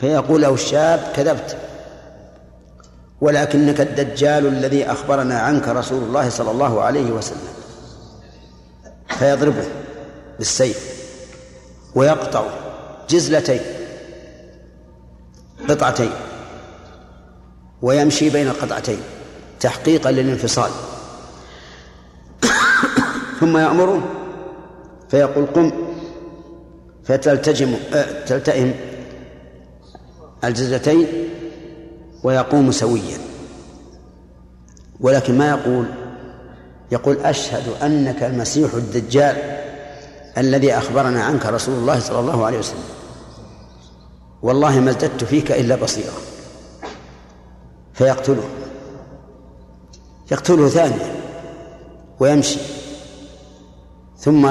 فيقول 0.00 0.42
له 0.42 0.54
الشاب 0.54 1.12
كذبت. 1.16 1.63
ولكنك 3.20 3.80
الدجال 3.80 4.46
الذي 4.46 4.84
أخبرنا 4.84 5.38
عنك 5.38 5.68
رسول 5.68 6.02
الله 6.02 6.28
صلى 6.28 6.50
الله 6.50 6.82
عليه 6.82 7.10
وسلم. 7.10 7.48
فيضربه 9.08 9.64
بالسيف 10.38 10.94
ويقطع 11.94 12.46
جزلتين 13.10 13.60
قطعتين 15.68 16.10
ويمشي 17.82 18.30
بين 18.30 18.48
القطعتين 18.48 18.98
تحقيقا 19.60 20.10
للانفصال. 20.10 20.70
ثم 23.40 23.56
يأمره 23.56 24.02
فيقول 25.08 25.46
قم 25.46 25.72
فتلتجم 27.04 27.74
آه، 27.94 28.24
تلتئم 28.24 28.74
الجزلتين 30.44 31.06
ويقوم 32.24 32.72
سويا. 32.72 33.18
ولكن 35.00 35.38
ما 35.38 35.48
يقول؟ 35.48 35.86
يقول 36.92 37.16
أشهد 37.16 37.82
أنك 37.82 38.22
المسيح 38.22 38.74
الدجال 38.74 39.36
الذي 40.38 40.74
أخبرنا 40.74 41.24
عنك 41.24 41.46
رسول 41.46 41.74
الله 41.74 42.00
صلى 42.00 42.20
الله 42.20 42.46
عليه 42.46 42.58
وسلم. 42.58 42.84
والله 44.42 44.80
ما 44.80 44.90
ازددت 44.90 45.24
فيك 45.24 45.52
إلا 45.52 45.76
بصيرا 45.76 46.12
فيقتله. 47.94 48.48
يقتله 50.32 50.68
ثانيا 50.68 51.14
ويمشي. 52.20 52.60
ثم 54.18 54.50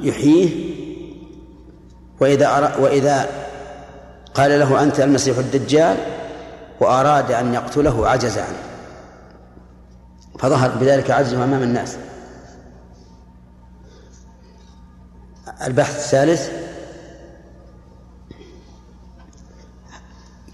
يحييه. 0.00 0.70
وإذا 2.20 2.76
وإذا 2.78 3.28
قال 4.34 4.60
له 4.60 4.82
أنت 4.82 5.00
المسيح 5.00 5.38
الدجال 5.38 5.96
وأراد 6.80 7.32
أن 7.32 7.54
يقتله 7.54 8.08
عجز 8.08 8.38
عنه 8.38 8.62
فظهر 10.38 10.70
بذلك 10.70 11.10
عجزه 11.10 11.44
أمام 11.44 11.62
الناس. 11.62 11.96
البحث 15.66 15.96
الثالث 15.96 16.50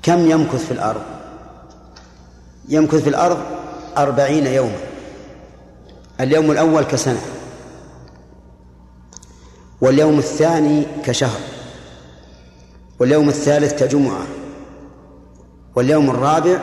كم 0.02 0.30
يمكث 0.30 0.66
في 0.66 0.70
الأرض؟ 0.70 1.02
يمكث 2.68 3.02
في 3.02 3.08
الأرض 3.08 3.38
أربعين 3.96 4.46
يوما. 4.46 4.78
اليوم 6.20 6.50
الأول 6.50 6.84
كسنة 6.84 7.20
واليوم 9.80 10.18
الثاني 10.18 10.86
كشهر 11.04 11.40
واليوم 12.98 13.28
الثالث 13.28 13.82
كجمعة. 13.82 14.26
واليوم 15.76 16.10
الرابع 16.10 16.58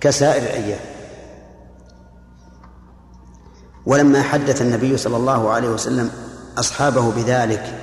كسائر 0.00 0.42
الأيام. 0.42 0.80
ولما 3.86 4.22
حدث 4.22 4.62
النبي 4.62 4.96
صلى 4.96 5.16
الله 5.16 5.50
عليه 5.50 5.68
وسلم 5.68 6.10
أصحابه 6.58 7.10
بذلك 7.10 7.74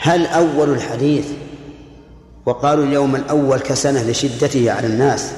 هل 0.00 0.26
أول 0.26 0.70
الحديث 0.70 1.26
وقالوا 2.46 2.84
اليوم 2.84 3.16
الأول 3.16 3.58
كسنة 3.58 4.02
لشدته 4.02 4.72
على 4.72 4.86
الناس 4.86 5.32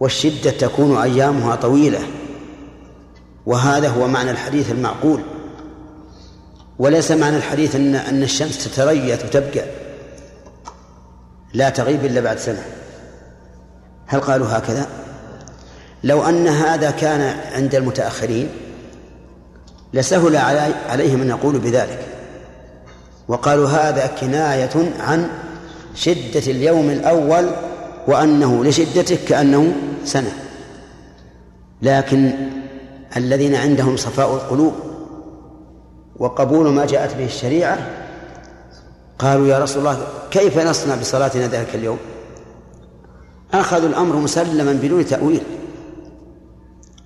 والشدة 0.00 0.50
تكون 0.50 0.96
أيامها 0.96 1.56
طويلة 1.56 2.00
وهذا 3.46 3.88
هو 3.88 4.08
معنى 4.08 4.30
الحديث 4.30 4.70
المعقول 4.70 5.20
وليس 6.78 7.10
معنى 7.10 7.36
الحديث 7.36 7.76
أن 7.76 7.94
أن 7.94 8.22
الشمس 8.22 8.64
تتريث 8.64 9.24
وتبقى. 9.24 9.64
لا 11.54 11.68
تغيب 11.70 12.04
إلا 12.04 12.20
بعد 12.20 12.38
سنة. 12.38 12.62
هل 14.06 14.20
قالوا 14.20 14.46
هكذا؟ 14.48 14.86
لو 16.04 16.22
أن 16.22 16.46
هذا 16.46 16.90
كان 16.90 17.36
عند 17.52 17.74
المتأخرين 17.74 18.48
لسهل 19.94 20.36
علي 20.36 20.74
عليهم 20.88 21.22
أن 21.22 21.28
يقولوا 21.28 21.60
بذلك. 21.60 21.98
وقالوا 23.28 23.68
هذا 23.68 24.06
كناية 24.06 24.92
عن 25.00 25.28
شدة 25.94 26.50
اليوم 26.50 26.90
الأول 26.90 27.50
وأنه 28.06 28.64
لشدته 28.64 29.18
كأنه 29.28 29.72
سنة. 30.04 30.32
لكن 31.82 32.32
الذين 33.16 33.54
عندهم 33.54 33.96
صفاء 33.96 34.34
القلوب 34.34 34.72
وقبول 36.16 36.68
ما 36.68 36.86
جاءت 36.86 37.16
به 37.16 37.24
الشريعة 37.24 37.78
قالوا 39.20 39.46
يا 39.46 39.58
رسول 39.58 39.78
الله 39.78 40.06
كيف 40.30 40.58
نصنع 40.58 40.94
بصلاتنا 40.94 41.46
ذلك 41.46 41.74
اليوم؟ 41.74 41.98
أخذوا 43.54 43.88
الأمر 43.88 44.16
مسلما 44.16 44.72
بدون 44.72 45.06
تأويل. 45.06 45.42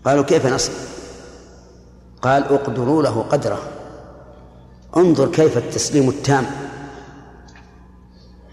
قالوا 0.04 0.24
كيف 0.24 0.46
نصنع؟ 0.46 0.74
قال 2.22 2.44
اقدروا 2.44 3.02
له 3.02 3.22
قدره. 3.22 3.58
انظر 4.96 5.28
كيف 5.28 5.58
التسليم 5.58 6.08
التام 6.08 6.46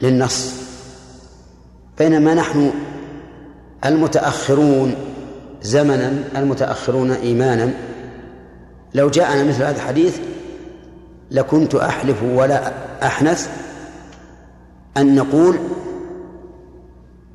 للنص. 0.02 0.54
بينما 1.98 2.34
نحن 2.34 2.72
المتأخرون 3.86 4.96
زمنا 5.62 6.24
المتأخرون 6.36 7.12
إيمانا 7.12 7.74
لو 8.94 9.10
جاءنا 9.10 9.44
مثل 9.44 9.64
هذا 9.64 9.76
الحديث 9.76 10.18
لكنت 11.32 11.76
أحلف 11.76 12.24
ولا 12.24 12.74
أحنث 13.04 13.50
أن 14.98 15.16
نقول 15.16 15.60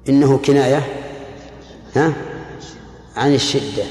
إنه 0.09 0.39
كناية 0.39 0.83
ها؟ 1.97 2.13
عن 3.17 3.35
الشدة. 3.35 3.85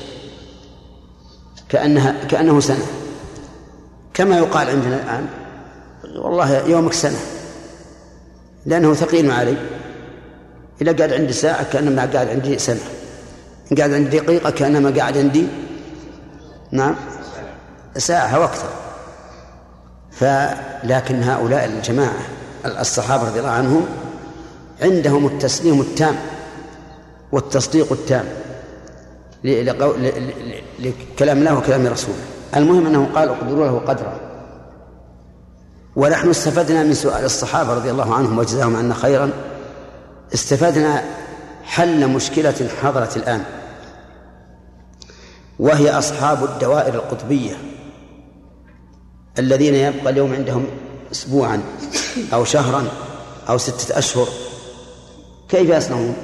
كأنها 1.70 2.26
كأنه 2.26 2.60
سنة. 2.60 2.86
كما 4.14 4.38
يقال 4.38 4.70
عندنا 4.70 4.96
الآن 4.96 5.28
والله 6.16 6.68
يومك 6.68 6.94
سنة. 6.94 7.20
لأنه 8.66 8.94
ثقيل 8.94 9.32
علي. 9.32 9.58
إذا 10.82 10.92
قاعد 10.92 11.14
عندي 11.14 11.34
ساعة 11.34 11.64
كأنما 11.64 12.06
قاعد 12.06 12.28
عندي 12.28 12.60
سنة. 12.60 12.80
إن 13.72 13.78
قاعد 13.78 13.94
عندي 13.94 14.20
دقيقة 14.20 14.50
كأنما 14.50 14.90
قاعد 14.90 15.18
عندي 15.18 15.48
نعم 16.72 16.96
ساعة 17.98 18.40
وأكثر 18.40 18.85
فلكن 20.20 21.24
هؤلاء 21.24 21.66
الجماعة 21.66 22.22
الصحابة 22.66 23.28
رضي 23.28 23.40
الله 23.40 23.52
عنهم 23.52 23.86
عندهم 24.82 25.26
التسليم 25.26 25.82
التام 25.82 26.16
والتصديق 27.32 27.92
التام 27.92 28.26
لكلام 30.80 31.38
الله 31.38 31.58
وكلام 31.58 31.88
رسوله. 31.88 32.24
المهم 32.56 32.86
أنه 32.86 33.10
قال 33.16 33.30
اقدروا 33.30 33.66
له 33.66 33.80
قدرا. 33.80 34.20
ونحن 35.96 36.30
استفدنا 36.30 36.84
من 36.84 36.94
سؤال 36.94 37.26
الصحابة 37.26 37.74
رضي 37.74 37.92
الله 37.92 38.16
عنهم 38.16 38.38
وجزاهم 38.38 38.76
عنا 38.76 38.94
خيرا. 38.94 39.30
استفدنا 40.34 41.04
حل 41.64 42.08
مشكلة 42.08 42.70
حضرت 42.84 43.18
الآن 43.18 43.44
وهي 45.60 45.90
أصحاب 45.90 46.44
الدوائر 46.44 46.94
القطبية. 46.94 47.56
الذين 49.40 49.76
يبقى 49.76 50.10
اليوم 50.10 50.34
عندهم 50.34 50.66
أسبوعا 51.12 51.64
أو 52.34 52.46
شهرا 52.46 52.88
أو 53.50 53.58
ستة 53.58 53.98
أشهر 53.98 54.28
كيف 55.50 55.70
يصنعون؟ 55.70 56.16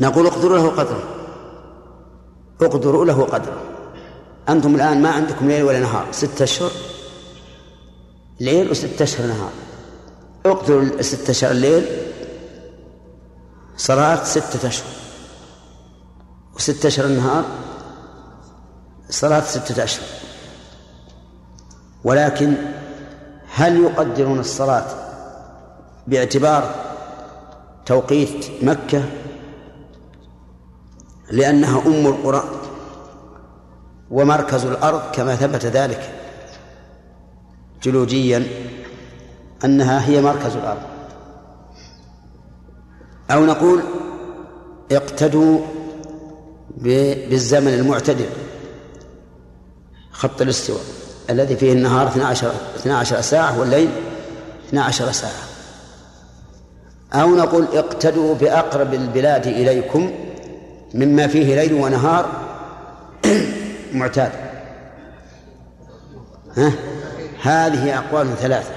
نقول 0.00 0.26
اقدروا 0.26 0.58
له 0.58 0.68
قدره 0.68 1.02
اقدروا 2.60 3.04
له 3.04 3.24
قدره 3.24 3.60
أنتم 4.48 4.74
الآن 4.74 5.02
ما 5.02 5.10
عندكم 5.10 5.48
ليل 5.48 5.62
ولا 5.62 5.80
نهار 5.80 6.06
ستة 6.12 6.42
أشهر؟ 6.42 6.70
ليل 8.40 8.70
وستة 8.70 9.02
أشهر 9.02 9.26
نهار. 9.26 9.50
اقدروا 10.46 10.82
الستة 10.82 11.30
أشهر 11.30 11.50
الليل 11.50 11.86
صلاة 13.76 14.24
ستة 14.24 14.68
أشهر. 14.68 14.86
وستة 16.56 16.86
أشهر 16.86 17.06
النهار 17.06 17.44
صلاة 19.10 19.40
ستة 19.40 19.84
أشهر. 19.84 20.06
ولكن 22.04 22.54
هل 23.54 23.80
يقدرون 23.82 24.38
الصلاة 24.38 24.86
باعتبار 26.06 26.74
توقيت 27.86 28.46
مكة؟ 28.62 29.04
لأنها 31.30 31.86
أم 31.86 32.06
القرى 32.06 32.44
ومركز 34.10 34.64
الأرض 34.64 35.02
كما 35.12 35.36
ثبت 35.36 35.66
ذلك 35.66 36.12
جيولوجيا 37.82 38.46
أنها 39.64 40.08
هي 40.08 40.20
مركز 40.22 40.56
الأرض. 40.56 40.82
أو 43.30 43.44
نقول 43.46 43.82
اقتدوا 44.92 45.60
بالزمن 46.76 47.74
المعتدل 47.74 48.26
خط 50.12 50.42
الاستواء. 50.42 51.01
الذي 51.32 51.56
فيه 51.56 51.72
النهار 51.72 52.08
12 52.08 52.52
12 52.76 53.20
ساعة 53.20 53.60
والليل 53.60 53.90
12 54.68 55.12
ساعة. 55.12 55.42
أو 57.12 57.36
نقول 57.36 57.66
اقتدوا 57.74 58.34
بأقرب 58.34 58.94
البلاد 58.94 59.46
إليكم 59.46 60.10
مما 60.94 61.26
فيه 61.26 61.54
ليل 61.54 61.72
ونهار 61.72 62.26
معتاد. 63.92 64.32
ها؟ 66.56 66.72
هذه 67.42 67.98
أقوال 67.98 68.36
ثلاثة. 68.36 68.70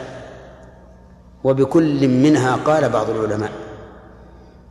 وبكل 1.43 2.07
منها 2.07 2.55
قال 2.55 2.89
بعض 2.89 3.09
العلماء. 3.09 3.51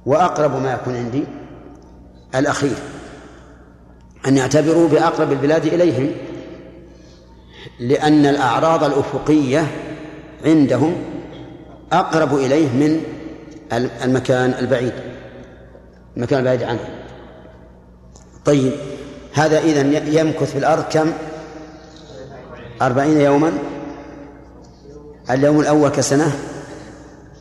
وأقرب 0.07 0.63
ما 0.63 0.73
يكون 0.73 0.97
عندي 0.97 1.25
الأخير. 2.35 2.77
أن 4.27 4.37
يعتبروا 4.37 4.89
بأقرب 4.89 5.33
البلاد 5.33 5.67
إليهم. 5.67 6.11
لأن 7.81 8.27
الأعراض 8.27 8.85
الأفقية 8.85 9.67
عندهم 10.45 10.95
أقرب 11.93 12.35
إليه 12.35 12.69
من 12.69 13.01
المكان 14.05 14.55
البعيد 14.59 14.93
المكان 16.17 16.39
البعيد 16.39 16.63
عنه 16.63 16.89
طيب 18.45 18.73
هذا 19.33 19.59
إذن 19.59 20.15
يمكث 20.15 20.53
في 20.53 20.59
الأرض 20.59 20.85
كم؟ 20.85 21.13
أربعين 22.83 23.21
يوما؟ 23.21 23.53
اليوم 25.31 25.61
الأول 25.61 25.89
كسنة 25.89 26.33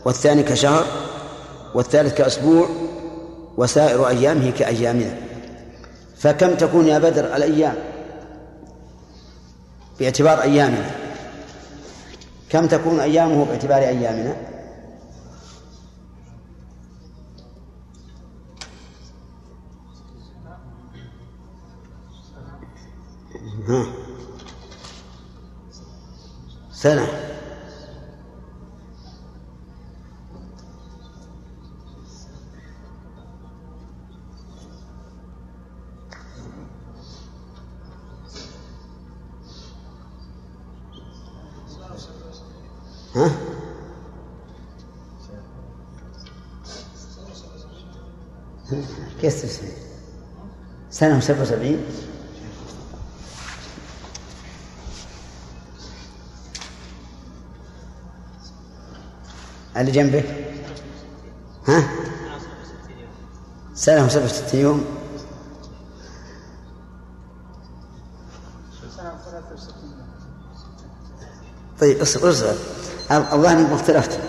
والثاني 0.06 0.44
كشهر 0.44 0.86
والثالث 1.76 2.14
كأسبوع 2.14 2.68
وسائر 3.58 4.08
أيامه 4.08 4.52
كأيامنا. 4.52 5.18
فكم 6.18 6.56
تكون 6.56 6.88
يا 6.88 7.00
بدر 7.00 7.36
الأيام؟ 7.36 7.76
باعتبار 10.00 10.42
أيامنا. 10.42 10.92
كم 12.50 12.68
تكون 12.68 13.00
أيامه 13.00 13.46
باعتبار 13.46 13.78
أيامنا؟ 13.78 14.36
ها. 23.68 23.86
سنة. 26.72 27.33
ها؟ 43.16 43.32
كيف 49.22 49.42
تسمي؟ 49.42 49.70
سنة 50.92 51.18
وسبعة 51.18 51.42
وسبعين؟ 51.42 51.86
اللي 59.78 59.92
جنبك 59.92 60.54
ها؟ 61.68 61.90
سنة 63.76 64.06
وسبعة 64.06 64.26
وستين 64.26 64.62
يوم. 64.62 64.86
طيب 71.80 72.02
اصبر 72.02 72.30
اصبر. 72.30 72.56
الظاهر 73.12 73.58
إنكم 73.58 73.74
اختلفتم. 73.74 74.20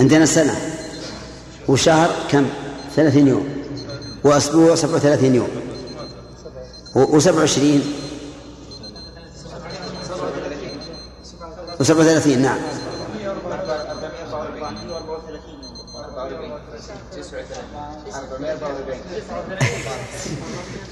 عندنا 0.00 0.26
سنة. 0.26 0.54
وشهر 1.68 2.10
كم؟ 2.30 2.46
ثلاثين 2.96 3.28
يوم. 3.28 3.48
وأسبوع 4.24 4.74
سبعة 4.74 4.94
وثلاثين 4.94 5.34
يوم. 5.34 5.50
وسبع 6.94 7.38
وعشرين. 7.38 7.82
و37 11.80 12.26
نعم. 12.26 12.58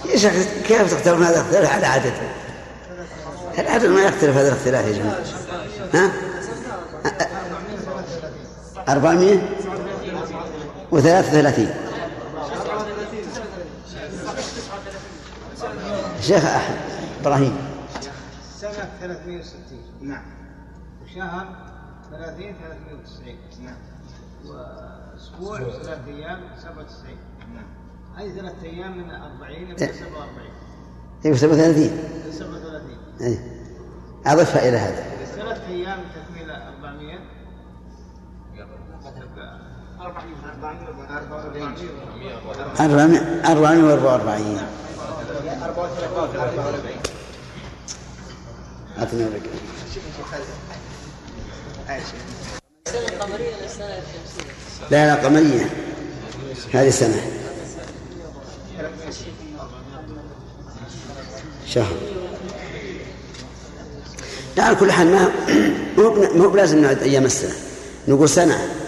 يا 0.06 0.16
شيخ 0.16 0.32
كيف 0.68 0.94
تختارون 0.94 1.23
هذا 1.23 1.40
الاختلاف؟ 1.40 1.73
على 1.73 1.86
عدد؟ 1.86 2.12
العدد 3.59 3.86
ما 3.86 4.02
يختلف 4.02 4.36
هذا 4.36 4.48
الاختلاف 4.48 4.86
يا 4.86 4.93
جماعة؟ 4.93 5.23
ها؟ 5.94 6.12
أربعمائة 8.88 9.38
وثلاثة 10.92 11.28
وثلاثين. 11.28 11.70
شيخ 16.20 16.44
أحمد 16.44 16.76
إبراهيم. 17.20 17.56
سنة 18.56 18.88
360 19.00 19.78
نعم. 20.00 20.22
وشهر 21.04 21.46
30 22.10 22.54
390 22.54 23.36
نعم. 23.64 23.76
وأسبوع 24.46 25.58
ثلاث 25.58 25.98
أيام 26.08 26.40
97 26.62 27.16
نعم. 27.54 27.64
هذه 28.16 28.40
ثلاث 28.40 28.54
أيام 28.64 28.98
من 28.98 29.10
40 29.10 29.52
إلى 29.62 29.78
47 29.78 29.96
أيوه 31.24 31.36
37 31.36 31.90
37 32.32 32.98
اي 33.20 33.38
أضفها 34.26 34.68
إلى 34.68 34.76
هذا. 34.76 35.04
ثلاث 35.36 35.60
أيام 35.68 35.98
تكملة 36.14 36.68
400 36.68 37.18
أربعمائة 42.80 43.82
وأربعة 43.82 44.12
وأربعين. 44.12 44.60
أعطني 48.98 49.24
السنة 52.86 53.08
القمرية 53.08 53.54
الشمسية؟ 53.64 54.50
لا 54.90 55.06
لا 55.06 55.14
قمرية. 55.14 55.70
هذه 56.72 56.88
السنة 56.88 57.20
شهر. 61.66 61.96
لا 64.56 64.64
على 64.64 64.76
كل 64.76 64.92
حال 64.92 65.06
ما 65.06 65.30
مو 66.34 66.48
بلازم 66.48 66.78
نعد 66.78 67.02
أيام 67.02 67.24
السنة. 67.24 67.54
نقول 68.08 68.28
سنة. 68.28 68.85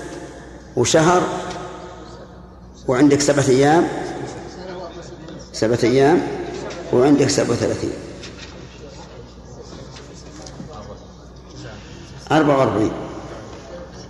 وشهر 0.79 1.23
وعندك 2.89 3.21
سبعة 3.21 3.49
أيام. 3.49 3.89
سبعة 5.53 5.79
أيام 5.83 6.27
وعندك 6.93 7.29
سبعة 7.29 7.51
وثلاثين. 7.51 7.93
أربعة 12.33 12.59
وأربعين. 12.59 12.93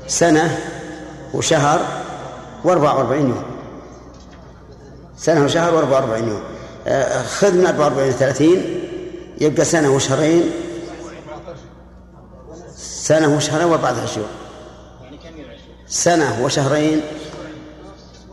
سنة 0.08 0.58
وشهر 1.34 1.80
وأربعة 2.64 2.96
وأربعين 2.96 3.28
يوم. 3.28 3.44
سنة 5.18 5.44
وشهر 5.44 5.74
وأربعة 5.74 6.00
وأربعين 6.00 6.28
يوم. 6.28 6.42
آه، 6.86 7.22
خذ 7.22 7.52
من 7.52 7.66
أربعة 7.66 7.84
وأربعين 7.84 8.12
ثلاثين 8.12 8.84
يبقى 9.40 9.64
سنة 9.64 9.90
وشهرين. 9.90 10.50
سنة 12.78 13.36
وشهرين 13.36 13.66
وأربعة 13.66 14.04
أشهر 14.04 14.47
سنة 15.88 16.44
وشهرين 16.44 17.00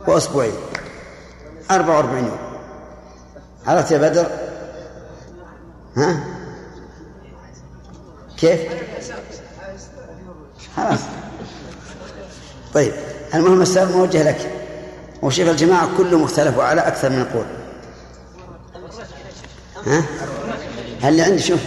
وأسبوعين. 0.06 0.54
أربعة 1.70 1.96
وأربعين 1.96 2.24
يوم. 2.24 2.38
عرفت 3.66 3.90
يا 3.90 3.98
بدر؟ 3.98 4.26
ها؟ 5.96 6.24
كيف؟ 8.36 8.60
خلاص. 10.76 11.00
طيب 12.74 12.92
المهم 13.34 13.62
السؤال 13.62 13.92
موجه 13.92 14.22
لك. 14.22 14.50
وشيخ 15.22 15.48
الجماعة 15.48 15.88
كله 15.96 16.18
مختلف 16.18 16.58
على 16.58 16.80
أكثر 16.80 17.10
من 17.10 17.24
قول. 17.24 17.46
ها؟ 19.86 20.04
اللي 21.08 21.22
عندي 21.22 21.42
شوف 21.42 21.60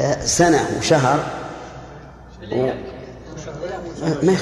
آه، 0.00 0.24
سنة 0.24 0.68
وشهر. 0.78 1.26
و... 2.52 2.70
ما 4.22 4.36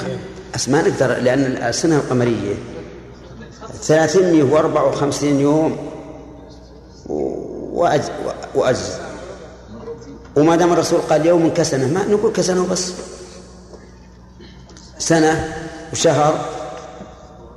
يخ... 0.55 0.69
ما 0.69 0.83
نقدر 0.83 1.07
لأن 1.07 1.41
السنة 1.45 1.97
القمرية 1.97 2.55
ثلاثمية 3.83 4.43
وأربعة 4.43 4.89
وخمسين 4.89 5.41
يوم 5.41 5.77
وأجز, 7.73 8.11
وأجز. 8.55 8.91
وما 10.37 10.57
دام 10.57 10.73
الرسول 10.73 11.01
قال 11.01 11.27
يوم 11.27 11.55
كسنة 11.55 11.87
ما 11.87 12.05
نقول 12.05 12.33
كسنة 12.33 12.63
وبس. 12.63 12.93
سنة 14.99 15.55
وشهر 15.93 16.45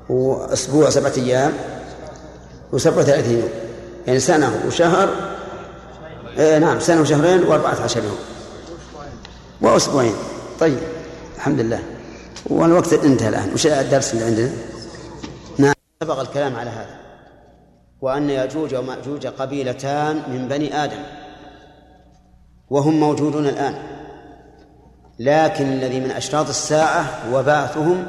وأسبوع 0.09 0.89
سبعة 0.89 1.13
أيام 1.17 1.53
وسبعة 2.71 2.97
وثلاثين 2.97 3.39
يوم. 3.39 3.49
يعني 4.07 4.19
سنة 4.19 4.63
وشهر 4.67 5.09
إيه 6.37 6.57
نعم 6.57 6.79
سنة 6.79 7.01
وشهرين 7.01 7.43
وأربعة 7.43 7.81
عشر 7.83 8.03
يوم. 8.03 8.17
وأسبوعين. 9.61 10.15
طيب 10.59 10.77
الحمد 11.35 11.59
لله. 11.59 11.83
والوقت 12.49 12.93
انتهى 12.93 13.29
الآن. 13.29 13.53
وش 13.53 13.67
الدرس 13.67 14.13
اللي 14.13 14.25
عندنا؟ 14.25 14.51
نعم 15.57 15.73
سبق 16.03 16.19
الكلام 16.19 16.55
على 16.55 16.69
هذا. 16.69 16.97
وأن 18.01 18.29
يأجوج 18.29 18.75
ومأجوج 18.75 19.27
قبيلتان 19.27 20.21
من 20.27 20.47
بني 20.47 20.83
آدم. 20.83 21.03
وهم 22.69 22.99
موجودون 22.99 23.47
الآن. 23.47 23.75
لكن 25.19 25.65
الذي 25.65 25.99
من 25.99 26.11
أشراط 26.11 26.49
الساعة 26.49 27.33
وبعثهم 27.33 28.05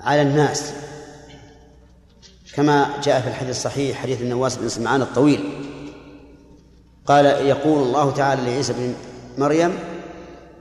على 0.00 0.22
الناس. 0.22 0.72
كما 2.54 2.86
جاء 3.02 3.20
في 3.20 3.28
الحديث 3.28 3.50
الصحيح 3.50 4.02
حديث 4.02 4.20
النواس 4.20 4.56
بن 4.56 4.68
سمعان 4.68 5.02
الطويل. 5.02 5.66
قال 7.06 7.26
يقول 7.26 7.82
الله 7.82 8.10
تعالى 8.10 8.42
لعيسى 8.42 8.72
بن 8.72 8.94
مريم 9.38 9.78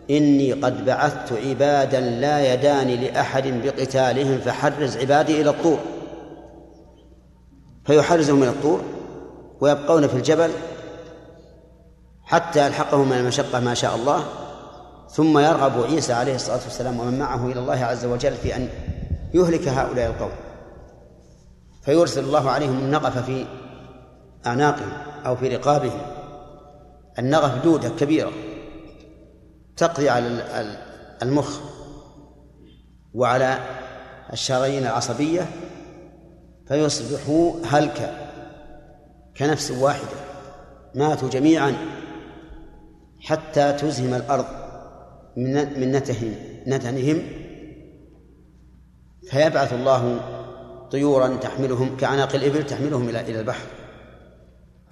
إني 0.09 0.53
قد 0.53 0.85
بعثت 0.85 1.33
عبادا 1.33 1.99
لا 1.99 2.53
يدان 2.53 2.87
لأحد 2.87 3.47
بقتالهم 3.47 4.37
فحرز 4.39 4.97
عبادي 4.97 5.41
إلى 5.41 5.49
الطور. 5.49 5.79
فيحرزهم 7.85 8.43
إلى 8.43 8.49
الطور 8.49 8.81
ويبقون 9.61 10.07
في 10.07 10.13
الجبل 10.13 10.51
حتى 12.23 12.65
يلحقهم 12.65 13.09
من 13.09 13.17
المشقة 13.17 13.59
ما 13.59 13.73
شاء 13.73 13.95
الله 13.95 14.23
ثم 15.09 15.37
يرغب 15.37 15.83
عيسى 15.83 16.13
عليه 16.13 16.35
الصلاة 16.35 16.59
والسلام 16.63 16.99
ومن 16.99 17.19
معه 17.19 17.45
إلى 17.47 17.59
الله 17.59 17.85
عز 17.85 18.05
وجل 18.05 18.33
في 18.33 18.55
أن 18.55 18.69
يهلك 19.33 19.67
هؤلاء 19.67 20.09
القوم. 20.09 20.31
فيرسل 21.85 22.23
الله 22.23 22.49
عليهم 22.49 22.79
النقف 22.79 23.25
في 23.25 23.45
أعناقهم 24.45 24.91
أو 25.25 25.35
في 25.35 25.55
رقابهم. 25.55 26.01
النغف 27.19 27.63
دودة 27.63 27.89
كبيرة. 27.89 28.31
تقضي 29.79 30.09
على 30.09 30.41
المخ 31.21 31.59
وعلى 33.13 33.57
الشرايين 34.33 34.83
العصبية 34.83 35.49
فيصبحوا 36.67 37.53
هلكا 37.65 38.29
كنفس 39.37 39.71
واحدة 39.71 40.17
ماتوا 40.95 41.29
جميعا 41.29 41.75
حتى 43.19 43.73
تزهم 43.73 44.13
الأرض 44.13 44.45
من 45.37 45.79
من 45.79 45.91
نتهم 45.91 46.35
نتنهم 46.67 47.21
فيبعث 49.29 49.73
الله 49.73 50.19
طيورا 50.91 51.37
تحملهم 51.37 51.97
كعناق 51.97 52.35
الإبل 52.35 52.65
تحملهم 52.65 53.09
إلى 53.09 53.21
إلى 53.21 53.39
البحر 53.39 53.67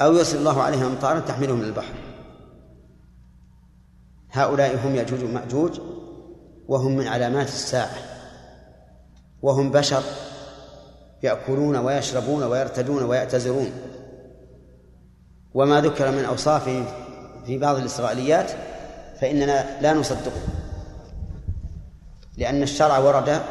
أو 0.02 0.14
يرسل 0.14 0.38
الله 0.38 0.62
عليهم 0.62 0.86
أمطارا 0.86 1.20
تحملهم 1.20 1.60
إلى 1.60 1.68
البحر. 1.68 1.94
هؤلاء 4.38 4.80
هم 4.86 4.96
يأجوج 4.96 5.24
ومأجوج 5.24 5.80
وهم 6.68 6.98
من 6.98 7.08
علامات 7.08 7.48
الساعة 7.48 7.96
وهم 9.42 9.72
بشر 9.72 10.04
يأكلون 11.24 11.76
ويشربون 11.76 12.44
ويرتدون 12.44 13.04
ويأتزرون 13.04 13.72
وما 15.54 15.82
ذكر 15.82 16.12
من 16.12 16.26
أوصافهم 16.26 16.86
في 17.46 17.58
بعض 17.58 17.76
الإسرائيليات 17.76 18.52
فإننا 19.22 19.82
لا 19.82 19.94
نصدقه 19.94 20.42
لأن 22.38 22.64
الشرع 22.64 22.98
ورد 22.98 23.42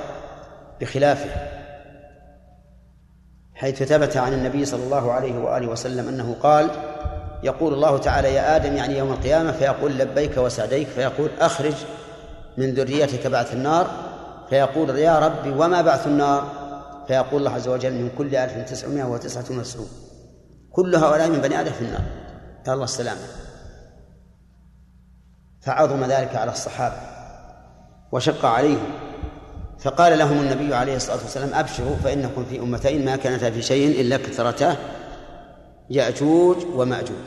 بخلافه 0.80 1.30
حيث 3.54 3.82
ثبت 3.82 4.16
عن 4.16 4.32
النبي 4.32 4.64
صلى 4.64 4.84
الله 4.84 5.12
عليه 5.12 5.38
وآله 5.38 5.66
وسلم 5.66 6.08
أنه 6.08 6.36
قال 6.42 6.70
يقول 7.42 7.74
الله 7.74 7.98
تعالى 7.98 8.34
يا 8.34 8.56
آدم 8.56 8.76
يعني 8.76 8.98
يوم 8.98 9.12
القيامة 9.12 9.52
فيقول 9.52 9.98
لبيك 9.98 10.36
وسعديك 10.36 10.88
فيقول 10.88 11.30
أخرج 11.40 11.74
من 12.58 12.74
ذريتك 12.74 13.26
بعث 13.26 13.52
النار 13.52 13.90
فيقول 14.50 14.98
يا 14.98 15.18
ربي 15.18 15.50
وما 15.50 15.82
بعث 15.82 16.06
النار؟ 16.06 16.46
فيقول 17.08 17.38
الله 17.38 17.50
عز 17.50 17.68
وجل 17.68 17.92
من 17.92 18.10
كل 18.18 18.36
ألف 18.36 18.70
تسعمائة 18.70 19.04
وتسعة 19.04 19.44
وتسعون 19.50 19.88
كل 20.70 20.96
هؤلاء 20.96 21.28
من 21.28 21.38
بني 21.38 21.60
آدم 21.60 21.72
في 21.72 21.80
النار. 21.80 22.02
يا 22.66 22.72
الله 22.72 22.84
السلامة. 22.84 23.20
فعظم 25.60 26.04
ذلك 26.04 26.36
على 26.36 26.50
الصحابة 26.50 26.96
وشق 28.12 28.44
عليهم. 28.46 28.86
فقال 29.78 30.18
لهم 30.18 30.38
النبي 30.38 30.74
عليه 30.74 30.96
الصلاة 30.96 31.18
والسلام 31.22 31.54
أبشروا 31.54 31.96
فإنكم 32.04 32.44
في 32.44 32.58
أمتين 32.58 33.04
ما 33.04 33.16
كانتا 33.16 33.50
في 33.50 33.62
شيء 33.62 34.00
إلا 34.00 34.16
كثرتا 34.16 34.76
يأجوج 35.90 36.56
ومأجوج. 36.74 37.26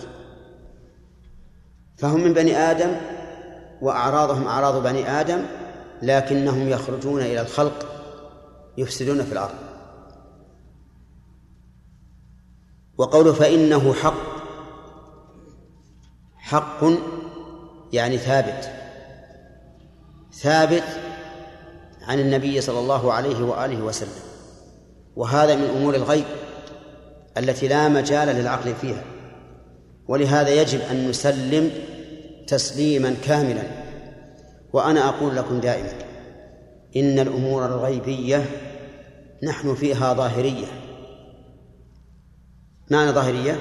فهم 1.98 2.20
من 2.20 2.34
بني 2.34 2.58
آدم 2.58 2.96
وأعراضهم 3.82 4.48
أعراض 4.48 4.84
بني 4.84 5.10
آدم 5.10 5.46
لكنهم 6.02 6.70
يخرجون 6.70 7.22
إلى 7.22 7.42
الخلق 7.42 7.86
يفسدون 8.78 9.24
في 9.24 9.32
الأرض. 9.32 9.56
وقوله 12.98 13.34
فإنه 13.34 13.94
حق 13.94 14.30
حق 16.38 16.84
يعني 17.94 18.18
ثابت 18.18 18.72
ثابت 20.34 20.84
عن 22.02 22.20
النبي 22.20 22.62
صلى 22.62 22.80
الله 22.80 23.14
عليه 23.14 23.46
وآله 23.46 23.84
وسلم. 23.84 24.24
وهذا 25.16 25.56
من 25.56 25.64
أمور 25.64 25.96
الغيب. 25.96 26.26
التي 27.40 27.68
لا 27.68 27.88
مجال 27.88 28.28
للعقل 28.28 28.74
فيها. 28.82 29.04
ولهذا 30.08 30.50
يجب 30.50 30.82
أن 30.92 31.10
نسلم 31.10 31.72
تسليما 32.48 33.16
كاملا. 33.24 33.64
وأنا 34.74 35.10
أقول 35.10 35.36
لكم 35.36 35.60
دائما 35.60 35.94
إن 36.96 37.20
الأمور 37.20 37.66
الغيبية 37.66 38.46
نحن 39.44 39.76
فيها 39.76 40.14
ظاهرية. 40.14 40.68
معنى 42.92 43.12
ظاهرية؟ 43.12 43.60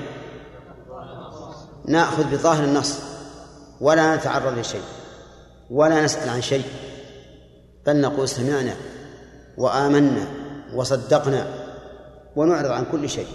نأخذ 1.88 2.24
بظاهر 2.30 2.64
النص 2.64 2.98
ولا 3.80 4.16
نتعرض 4.16 4.59
لشيء 4.59 4.82
ولا 5.70 6.05
نسأل 6.05 6.28
عن 6.28 6.42
شيء. 6.42 6.64
بل 7.86 8.00
نقول 8.00 8.28
سمعنا 8.28 8.74
وآمنا 9.59 10.26
وصدقنا 10.74 11.46
ونعرض 12.36 12.70
عن 12.70 12.84
كل 12.92 13.09
شيء. 13.09 13.26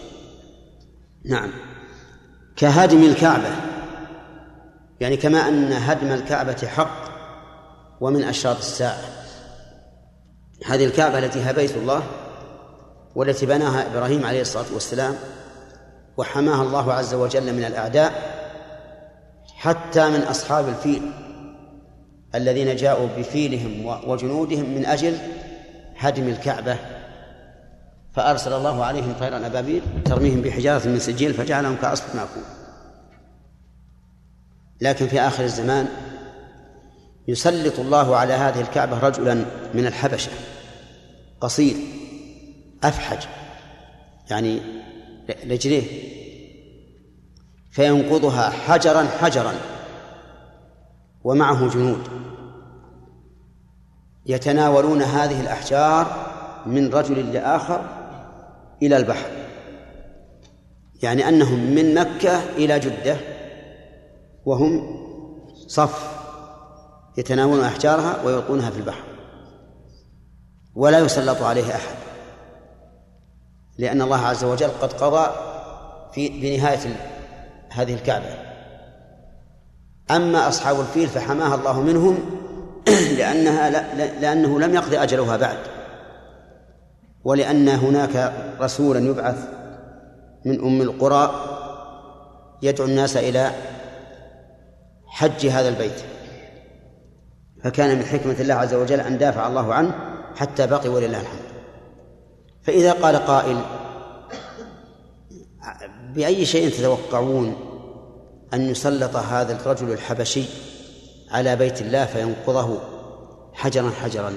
نعم. 1.25 1.51
كهدم 2.55 3.03
الكعبة. 3.03 3.55
يعني 4.99 5.17
كما 5.17 5.47
أن 5.47 5.73
هدم 5.73 6.11
الكعبة 6.11 6.67
حق 6.67 7.03
ومن 8.01 8.23
أشراط 8.23 8.57
الساعة. 8.57 9.01
هذه 10.65 10.85
الكعبة 10.85 11.19
التي 11.19 11.45
هي 11.45 11.53
بيت 11.53 11.77
الله 11.77 12.03
والتي 13.15 13.45
بناها 13.45 13.87
إبراهيم 13.91 14.25
عليه 14.25 14.41
الصلاة 14.41 14.73
والسلام 14.73 15.15
وحماها 16.17 16.61
الله 16.63 16.93
عز 16.93 17.13
وجل 17.13 17.53
من 17.53 17.63
الأعداء 17.63 18.13
حتى 19.55 20.09
من 20.09 20.21
أصحاب 20.21 20.67
الفيل 20.67 21.11
الذين 22.35 22.75
جاءوا 22.75 23.07
بفيلهم 23.17 23.85
وجنودهم 24.09 24.69
من 24.75 24.85
أجل 24.85 25.17
هدم 25.97 26.27
الكعبة 26.27 26.77
فأرسل 28.13 28.53
الله 28.53 28.85
عليهم 28.85 29.13
طيرا 29.19 29.45
أبابيل 29.45 29.81
ترميهم 30.05 30.41
بحجارة 30.41 30.87
من 30.87 30.99
سجيل 30.99 31.33
فجعلهم 31.33 31.75
كعصف 31.75 32.15
مأكول. 32.15 32.43
لكن 34.81 35.07
في 35.07 35.21
آخر 35.21 35.43
الزمان 35.43 35.87
يسلط 37.27 37.79
الله 37.79 38.15
على 38.15 38.33
هذه 38.33 38.61
الكعبة 38.61 38.99
رجلا 38.99 39.45
من 39.73 39.85
الحبشة. 39.87 40.31
قصير 41.41 41.75
أفحج 42.83 43.27
يعني 44.29 44.61
رجليه 45.45 45.83
فينقضها 47.71 48.49
حجرا 48.49 49.07
حجرا 49.21 49.53
ومعه 51.23 51.69
جنود. 51.69 52.07
يتناولون 54.25 55.01
هذه 55.01 55.41
الأحجار 55.41 56.33
من 56.65 56.93
رجل 56.93 57.33
لآخر 57.33 58.02
إلى 58.81 58.97
البحر. 58.97 59.29
يعني 61.03 61.29
أنهم 61.29 61.59
من 61.59 61.95
مكة 61.95 62.41
إلى 62.57 62.79
جدة 62.79 63.17
وهم 64.45 65.03
صف 65.67 66.13
يتناولون 67.17 67.65
أحجارها 67.65 68.23
ويلقونها 68.25 68.69
في 68.69 68.77
البحر. 68.77 69.03
ولا 70.75 70.99
يسلط 70.99 71.41
عليه 71.41 71.75
أحد. 71.75 71.95
لأن 73.77 74.01
الله 74.01 74.25
عز 74.25 74.43
وجل 74.43 74.69
قد 74.81 74.93
قضى 74.93 75.31
في 76.13 76.29
بنهاية 76.29 76.95
هذه 77.69 77.93
الكعبة. 77.93 78.53
أما 80.11 80.47
أصحاب 80.47 80.79
الفيل 80.79 81.07
فحماها 81.07 81.55
الله 81.55 81.81
منهم 81.81 82.17
لأنها 83.17 83.69
لأنه 84.19 84.59
لم 84.59 84.75
يقضي 84.75 84.97
أجلها 84.97 85.37
بعد. 85.37 85.57
ولأن 87.23 87.69
هناك 87.69 88.33
رسولا 88.59 88.99
يبعث 88.99 89.47
من 90.45 90.59
أم 90.59 90.81
القرى 90.81 91.31
يدعو 92.61 92.87
الناس 92.87 93.17
إلى 93.17 93.51
حج 95.07 95.45
هذا 95.45 95.69
البيت. 95.69 96.03
فكان 97.63 97.97
من 97.97 98.05
حكمة 98.05 98.35
الله 98.39 98.53
عز 98.53 98.73
وجل 98.73 98.99
أن 98.99 99.17
دافع 99.17 99.47
الله 99.47 99.73
عنه 99.73 99.95
حتى 100.35 100.67
بقي 100.67 100.89
ولله 100.89 101.21
الحمد. 101.21 101.39
فإذا 102.63 102.91
قال 102.91 103.15
قائل 103.15 103.57
بأي 106.13 106.45
شيء 106.45 106.69
تتوقعون 106.69 107.55
أن 108.53 108.69
يسلط 108.69 109.15
هذا 109.15 109.53
الرجل 109.53 109.91
الحبشي 109.91 110.43
على 111.31 111.55
بيت 111.55 111.81
الله 111.81 112.05
فينقضه 112.05 112.79
حجرا 113.53 113.89
حجرا؟ 113.89 114.33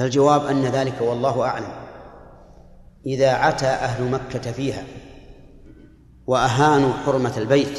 فالجواب 0.00 0.46
أن 0.46 0.62
ذلك 0.62 1.00
والله 1.00 1.42
أعلم. 1.42 1.72
إذا 3.06 3.30
عتى 3.30 3.66
أهل 3.66 4.10
مكة 4.10 4.52
فيها 4.52 4.84
وأهانوا 6.26 6.92
حرمة 6.92 7.38
البيت 7.38 7.78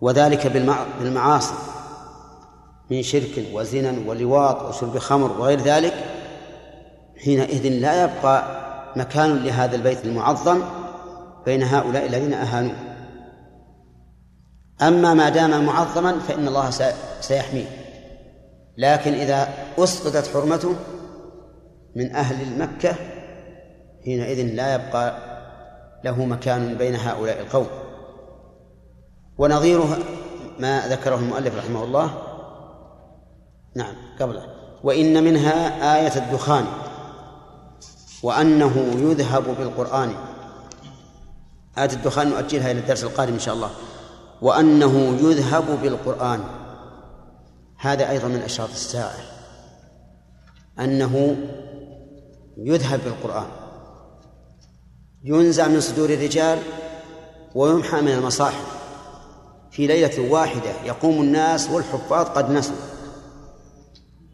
وذلك 0.00 0.46
بالمعاصي 1.00 1.54
من 2.90 3.02
شرك 3.02 3.44
وزنا 3.52 3.94
ولواط 4.06 4.62
وشرب 4.62 4.98
خمر 4.98 5.32
وغير 5.32 5.60
ذلك 5.60 5.94
حينئذ 7.24 7.68
لا 7.68 8.04
يبقى 8.04 8.60
مكان 8.96 9.36
لهذا 9.36 9.76
البيت 9.76 10.04
المعظم 10.04 10.62
بين 11.46 11.62
هؤلاء 11.62 12.06
الذين 12.06 12.32
أهانوه. 12.32 12.76
أما 14.82 15.14
ما 15.14 15.28
دام 15.28 15.64
معظما 15.64 16.18
فإن 16.18 16.48
الله 16.48 16.70
سيحميه. 17.20 17.79
لكن 18.78 19.14
إذا 19.14 19.48
أسقطت 19.78 20.30
حرمته 20.34 20.74
من 21.96 22.14
أهل 22.14 22.58
مكة 22.58 22.94
حينئذ 24.04 24.54
لا 24.54 24.74
يبقى 24.74 25.30
له 26.04 26.24
مكان 26.24 26.74
بين 26.74 26.94
هؤلاء 26.96 27.40
القوم. 27.40 27.66
ونظيره 29.38 29.98
ما 30.58 30.88
ذكره 30.88 31.16
المؤلف 31.16 31.56
رحمه 31.58 31.84
الله. 31.84 32.10
نعم 33.74 33.94
قبله. 34.20 34.42
وإن 34.84 35.24
منها 35.24 35.96
آية 35.96 36.16
الدخان 36.16 36.64
وأنه 38.22 38.76
يذهب 38.96 39.44
بالقرآن. 39.58 40.14
آية 41.78 41.92
الدخان 41.92 42.28
نؤجلها 42.28 42.70
إلى 42.70 42.80
الدرس 42.80 43.04
القادم 43.04 43.32
إن 43.32 43.38
شاء 43.38 43.54
الله. 43.54 43.70
وأنه 44.42 45.18
يذهب 45.20 45.82
بالقرآن. 45.82 46.40
هذا 47.80 48.10
أيضا 48.10 48.28
من 48.28 48.42
أشراط 48.42 48.70
الساعة 48.70 49.14
أنه 50.78 51.36
يذهب 52.56 53.00
بالقرآن 53.04 53.46
ينزع 55.24 55.68
من 55.68 55.80
صدور 55.80 56.10
الرجال 56.10 56.58
ويمحى 57.54 58.00
من 58.00 58.12
المصاحف. 58.12 58.80
في 59.70 59.86
ليلة 59.86 60.30
واحدة 60.30 60.70
يقوم 60.84 61.20
الناس 61.20 61.70
والحفاظ 61.70 62.26
قد 62.26 62.50
نسوا 62.50 62.76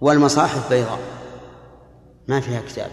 والمصاحف 0.01 0.69
بيضاء 0.69 0.99
ما 2.29 2.41
فيها 2.41 2.61
كتابة 2.61 2.93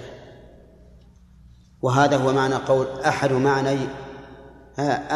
وهذا 1.82 2.18
هو 2.18 2.34
معنى 2.34 2.56
قول 2.56 2.88
أحد 3.06 3.32
معنى 3.32 3.78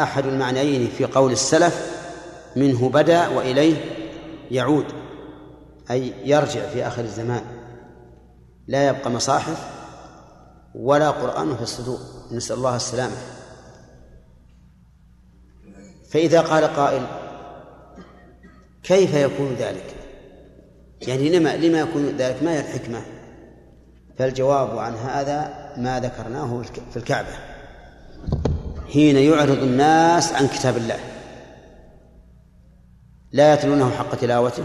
أحد 0.02 0.26
المعنيين 0.26 0.90
في 0.98 1.04
قول 1.04 1.32
السلف 1.32 1.98
منه 2.56 2.88
بدا 2.88 3.28
وإليه 3.28 3.76
يعود. 4.50 5.07
أي 5.90 6.12
يرجع 6.24 6.68
في 6.68 6.86
آخر 6.86 7.04
الزمان 7.04 7.42
لا 8.66 8.88
يبقى 8.88 9.10
مصاحف 9.10 9.68
ولا 10.74 11.10
قرآن 11.10 11.56
في 11.56 11.62
الصدور 11.62 11.98
نسأل 12.32 12.56
الله 12.56 12.76
السلامة 12.76 13.16
فإذا 16.10 16.40
قال 16.40 16.64
قائل 16.64 17.06
كيف 18.82 19.14
يكون 19.14 19.54
ذلك؟ 19.54 19.94
يعني 21.08 21.38
لما 21.38 21.56
لما 21.56 21.80
يكون 21.80 22.16
ذلك؟ 22.16 22.42
ما 22.42 22.52
هي 22.52 22.60
الحكمة؟ 22.60 23.02
فالجواب 24.18 24.78
عن 24.78 24.94
هذا 24.94 25.72
ما 25.76 26.00
ذكرناه 26.00 26.62
في 26.90 26.96
الكعبة 26.96 27.28
حين 28.92 29.16
يعرض 29.16 29.62
الناس 29.62 30.32
عن 30.32 30.48
كتاب 30.48 30.76
الله 30.76 30.98
لا 33.32 33.54
يتلونه 33.54 33.90
حق 33.90 34.14
تلاوته 34.14 34.64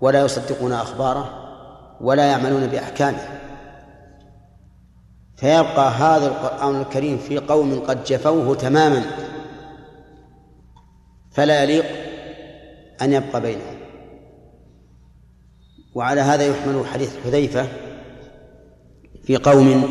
ولا 0.00 0.20
يصدقون 0.24 0.72
أخباره 0.72 1.30
ولا 2.00 2.26
يعملون 2.26 2.66
بأحكامه. 2.66 3.40
فيبقى 5.36 5.90
هذا 5.90 6.26
القرآن 6.26 6.80
الكريم 6.80 7.18
في 7.18 7.38
قوم 7.38 7.80
قد 7.80 8.04
جفوه 8.04 8.54
تماما 8.54 9.02
فلا 11.30 11.62
يليق 11.62 11.84
أن 13.02 13.12
يبقى 13.12 13.40
بينهم. 13.40 13.80
وعلى 15.94 16.20
هذا 16.20 16.46
يحمل 16.46 16.86
حديث 16.86 17.16
حذيفة 17.24 17.66
في 19.24 19.36
قوم 19.36 19.90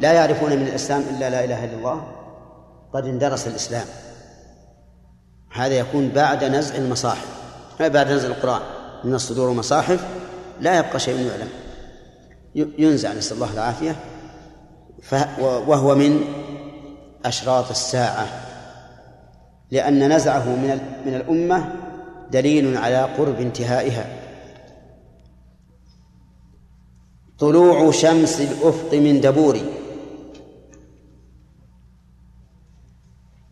لا 0.00 0.12
يعرفون 0.12 0.50
من 0.50 0.66
الإسلام 0.66 1.00
إلا 1.00 1.30
لا 1.30 1.44
إله 1.44 1.64
إلا 1.64 1.74
الله 1.74 2.06
قد 2.92 3.04
اندرس 3.04 3.48
الإسلام. 3.48 3.86
هذا 5.52 5.74
يكون 5.74 6.08
بعد 6.08 6.44
نزع 6.44 6.74
المصاحف 6.74 7.38
بعد 7.80 8.10
نزع 8.10 8.28
القرآن. 8.28 8.77
من 9.04 9.14
الصدور 9.14 9.48
ومصاحف 9.48 10.06
لا 10.60 10.78
يبقى 10.78 11.00
شيء 11.00 11.26
يعلم. 11.26 11.48
ينزع 12.78 13.12
نسأل 13.12 13.36
الله 13.36 13.52
العافية. 13.52 13.96
وهو 15.40 15.94
من 15.94 16.24
أشراط 17.24 17.70
الساعة 17.70 18.26
لأن 19.70 20.12
نزعه 20.12 20.48
من 20.48 20.80
من 21.06 21.14
الأمة 21.14 21.74
دليل 22.30 22.76
على 22.76 23.02
قرب 23.02 23.40
انتهائها. 23.40 24.06
طلوع 27.38 27.90
شمس 27.90 28.40
الأفق 28.40 28.94
من 28.94 29.20
دبور 29.20 29.58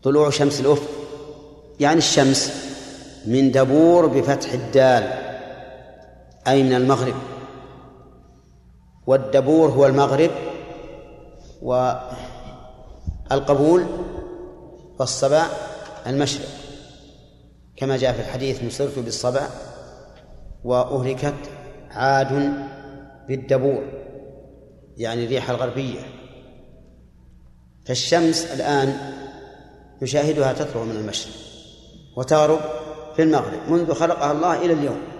طلوع 0.03 0.29
شمس 0.29 0.59
الأفق 0.59 0.89
يعني 1.79 1.97
الشمس 1.97 2.53
من 3.25 3.51
دبور 3.51 4.05
بفتح 4.05 4.53
الدال. 4.53 5.26
أي 6.47 6.63
من 6.63 6.73
المغرب. 6.73 7.15
والدبور 9.07 9.69
هو 9.69 9.85
المغرب 9.85 10.31
والقبول 13.31 13.85
والصبا 14.99 15.43
المشرق 16.07 16.47
كما 17.75 17.97
جاء 17.97 18.13
في 18.13 18.19
الحديث 18.19 18.63
نصرت 18.63 18.99
بالصبا 18.99 19.47
وأهلكت 20.63 21.33
عاد 21.91 22.53
بالدبور 23.27 23.83
يعني 24.97 25.25
الريح 25.25 25.49
الغربية. 25.49 25.99
فالشمس 27.85 28.45
الآن 28.45 29.13
نشاهدها 30.01 30.53
تطلع 30.53 30.83
من 30.83 30.95
المشرق 30.95 31.33
وتغرب 32.17 32.59
في 33.15 33.23
المغرب 33.23 33.59
منذ 33.69 33.93
خلقها 33.93 34.31
الله 34.31 34.65
إلى 34.65 34.73
اليوم. 34.73 35.16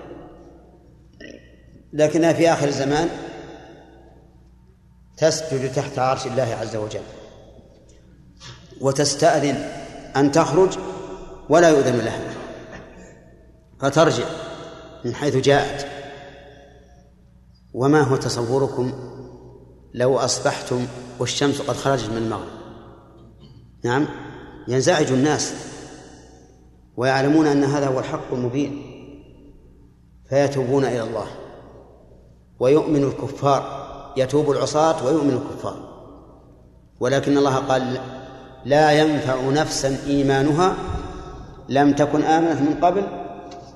لكنها 1.94 2.34
في 2.34 2.54
آخر 2.54 2.68
الزمان 2.68 3.10
تسجد 5.18 5.74
تحت 5.74 6.00
عرش 6.00 6.28
الله 6.28 6.58
عز 6.62 6.76
وجل 6.76 7.02
وتستأذن 8.82 9.56
أن 10.16 10.32
تخرج 10.32 10.78
ولا 11.50 11.70
يؤذن 11.70 11.98
لها 11.98 12.20
فترجع 13.80 14.26
من 15.06 15.16
حيث 15.16 15.36
جاءت. 15.36 15.88
وما 17.74 18.02
هو 18.02 18.16
تصوركم 18.16 18.94
لو 19.94 20.18
أصبحتم 20.18 20.88
والشمس 21.20 21.62
قد 21.62 21.76
خرجت 21.76 22.10
من 22.10 22.18
المغرب؟ 22.18 22.58
نعم 23.84 24.08
ينزعج 24.68 25.12
الناس 25.12 25.54
ويعلمون 26.98 27.48
أن 27.48 27.64
هذا 27.64 27.88
هو 27.88 28.00
الحق 28.00 28.34
المبين 28.34 28.82
فيتوبون 30.30 30.86
إلى 30.86 31.04
الله. 31.04 31.28
ويؤمن 32.60 33.04
الكفار 33.04 33.88
يتوب 34.18 34.52
العصاة 34.52 35.06
ويؤمن 35.06 35.34
الكفار. 35.34 35.78
ولكن 37.00 37.38
الله 37.38 37.56
قال 37.56 38.00
لا 38.66 38.92
ينفع 38.92 39.50
نفسا 39.50 39.98
إيمانها 40.08 40.76
لم 41.70 41.94
تكن 41.94 42.24
آمنت 42.24 42.62
من 42.62 42.74
قبل 42.82 43.04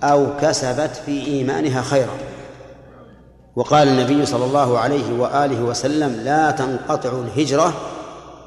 أو 0.03 0.27
كسبت 0.41 1.01
في 1.05 1.25
إيمانها 1.27 1.81
خيرا. 1.81 2.13
وقال 3.55 3.87
النبي 3.87 4.25
صلى 4.25 4.45
الله 4.45 4.79
عليه 4.79 5.19
وآله 5.19 5.63
وسلم 5.63 6.21
لا 6.23 6.51
تنقطع 6.51 7.09
الهجرة 7.09 7.73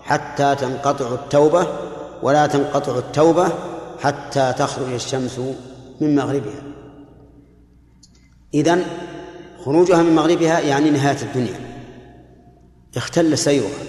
حتى 0.02 0.54
تنقطع 0.54 1.14
التوبة 1.14 1.66
ولا 2.22 2.46
تنقطع 2.46 2.98
التوبة 2.98 3.48
حتى 4.00 4.52
تخرج 4.58 4.92
الشمس 4.92 5.40
من 6.00 6.16
مغربها. 6.16 6.62
إذن 8.54 8.84
خروجها 9.64 10.02
من 10.02 10.14
مغربها 10.14 10.60
يعني 10.60 10.90
نهاية 10.90 11.22
الدنيا. 11.22 11.60
اختل 12.96 13.38
سيرها. 13.38 13.84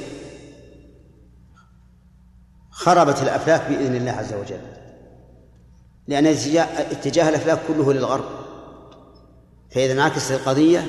خربت 2.71 3.21
الأفلاك 3.21 3.69
بإذن 3.69 3.95
الله 3.95 4.11
عز 4.11 4.33
وجل. 4.33 4.59
لأن 6.07 6.25
اتجاه 6.91 7.29
الأفلاك 7.29 7.59
كله 7.67 7.93
للغرب. 7.93 8.25
فإذا 9.71 9.93
انعكست 9.93 10.31
القضية 10.31 10.87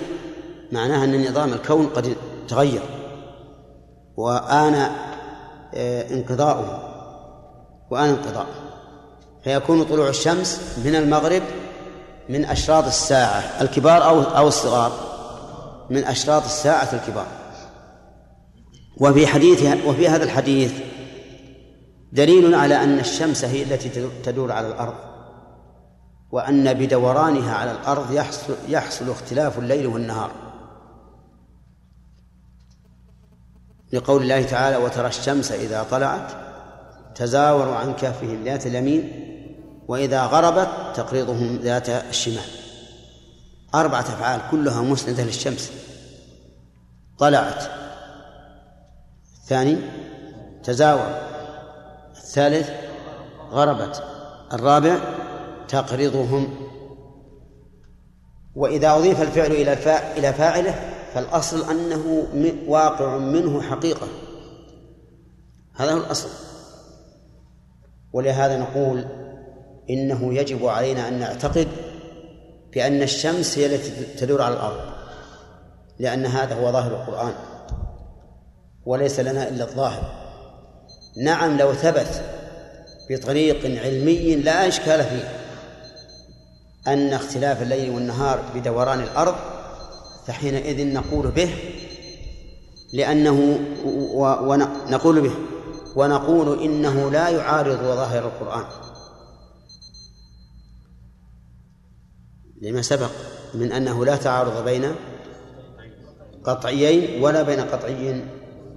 معناها 0.72 1.04
أن 1.04 1.30
نظام 1.30 1.52
الكون 1.52 1.86
قد 1.86 2.16
تغير. 2.48 2.82
وآن 4.16 4.90
آه، 5.74 6.10
انقضاؤه. 6.10 6.82
وآن 7.90 8.08
انقضاؤه. 8.08 8.54
فيكون 9.44 9.84
طلوع 9.84 10.08
الشمس 10.08 10.78
من 10.84 10.94
المغرب 10.94 11.42
من 12.28 12.44
أشراط 12.44 12.84
الساعة 12.84 13.62
الكبار 13.62 14.04
أو 14.04 14.22
أو 14.22 14.48
الصغار. 14.48 14.92
من 15.90 16.04
أشراط 16.04 16.44
الساعة 16.44 16.88
الكبار. 16.92 17.26
وفي 19.00 19.26
حديث 19.26 19.86
وفي 19.86 20.08
هذا 20.08 20.24
الحديث 20.24 20.72
دليل 22.12 22.54
على 22.54 22.82
أن 22.82 22.98
الشمس 22.98 23.44
هي 23.44 23.62
التي 23.62 23.88
تدور 24.24 24.52
على 24.52 24.68
الأرض 24.68 24.94
وأن 26.30 26.74
بدورانها 26.74 27.54
على 27.54 27.70
الأرض 27.70 28.12
يحصل, 28.12 28.54
يحصل 28.68 29.10
اختلاف 29.10 29.58
الليل 29.58 29.86
والنهار. 29.86 30.30
لقول 33.92 34.22
الله 34.22 34.42
تعالى 34.42 34.76
وترى 34.76 35.06
الشمس 35.06 35.52
إذا 35.52 35.86
طلعت 35.90 36.32
تزاور 37.14 37.74
عن 37.74 37.94
كهفهم 37.94 38.44
ذات 38.44 38.66
اليمين 38.66 39.25
وإذا 39.88 40.22
غربت 40.22 40.68
تقرضهم 40.96 41.56
ذات 41.56 41.88
الشمال. 41.88 42.44
أربعة 43.74 44.00
أفعال 44.00 44.40
كلها 44.50 44.82
مسندة 44.82 45.24
للشمس. 45.24 45.72
طلعت. 47.18 47.70
الثاني 49.42 49.76
تزاور. 50.64 51.20
الثالث 52.16 52.70
غربت. 53.50 54.02
الرابع 54.52 54.98
تقرضهم 55.68 56.54
وإذا 58.54 58.96
أضيف 58.96 59.22
الفعل 59.22 59.52
إلى 59.52 59.72
إلى 60.18 60.32
فاعله 60.32 60.92
فالأصل 61.14 61.70
أنه 61.70 62.26
واقع 62.66 63.18
منه 63.18 63.62
حقيقة. 63.62 64.06
هذا 65.74 65.92
هو 65.92 65.98
الأصل. 65.98 66.28
ولهذا 68.12 68.58
نقول 68.58 69.25
إنه 69.90 70.34
يجب 70.34 70.66
علينا 70.66 71.08
أن 71.08 71.18
نعتقد 71.18 71.68
بأن 72.74 73.02
الشمس 73.02 73.58
هي 73.58 73.66
التي 73.66 73.90
تدور 74.18 74.42
على 74.42 74.54
الأرض 74.54 74.80
لأن 75.98 76.26
هذا 76.26 76.54
هو 76.54 76.72
ظاهر 76.72 76.90
القرآن 76.90 77.32
وليس 78.86 79.20
لنا 79.20 79.48
إلا 79.48 79.64
الظاهر. 79.64 80.26
نعم 81.24 81.58
لو 81.58 81.72
ثبت 81.72 82.22
بطريق 83.10 83.84
علمي 83.84 84.36
لا 84.36 84.68
إشكال 84.68 85.04
فيه 85.04 85.28
أن 86.86 87.12
اختلاف 87.12 87.62
الليل 87.62 87.90
والنهار 87.90 88.42
بدوران 88.54 89.00
الأرض 89.00 89.34
فحينئذ 90.26 90.92
نقول 90.92 91.30
به 91.30 91.54
لأنه 92.92 93.58
ونقول 94.42 95.20
به 95.20 95.34
ونقول 95.96 96.62
إنه 96.62 97.10
لا 97.10 97.28
يعارض 97.28 97.78
ظاهر 97.78 98.24
القرآن. 98.24 98.64
لما 102.62 102.82
سبق 102.82 103.10
من 103.54 103.72
أنه 103.72 104.04
لا 104.04 104.16
تعارض 104.16 104.64
بين 104.64 104.94
قطعيين 106.44 107.22
ولا 107.22 107.42
بين 107.42 107.60
قطعي 107.60 108.24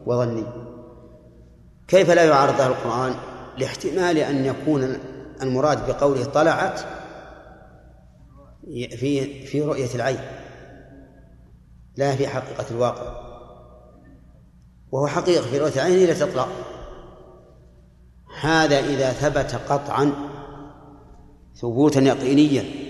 وظني. 0.05 0.43
كيف 1.87 2.11
لا 2.11 2.23
يعارض 2.23 2.61
القرآن؟ 2.61 3.15
لاحتمال 3.57 4.17
أن 4.17 4.45
يكون 4.45 4.97
المراد 5.41 5.87
بقوله 5.87 6.25
طلعت 6.25 6.79
في 8.67 9.45
في 9.45 9.61
رؤية 9.61 9.95
العين 9.95 10.19
لا 11.97 12.15
في 12.15 12.27
حقيقة 12.27 12.65
الواقع. 12.71 13.29
وهو 14.91 15.07
حقيقة 15.07 15.41
في 15.41 15.57
رؤية 15.57 15.73
العين 15.73 16.07
لا 16.07 16.13
تطلع 16.13 16.47
هذا 18.41 18.79
إذا 18.79 19.11
ثبت 19.11 19.55
قطعا 19.69 20.11
ثبوتا 21.55 21.99
يقينيا 21.99 22.88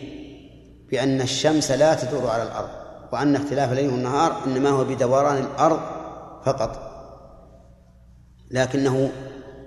بأن 0.92 1.22
الشمس 1.22 1.72
لا 1.72 1.94
تدور 1.94 2.28
على 2.28 2.44
الأرض 2.44 2.70
وأن 3.12 3.36
اختلاف 3.36 3.72
الليل 3.72 3.90
والنهار 3.90 4.46
إنما 4.46 4.70
هو 4.70 4.84
بدوران 4.84 5.38
الأرض 5.38 5.80
فقط. 6.46 6.90
لكنه 8.52 9.12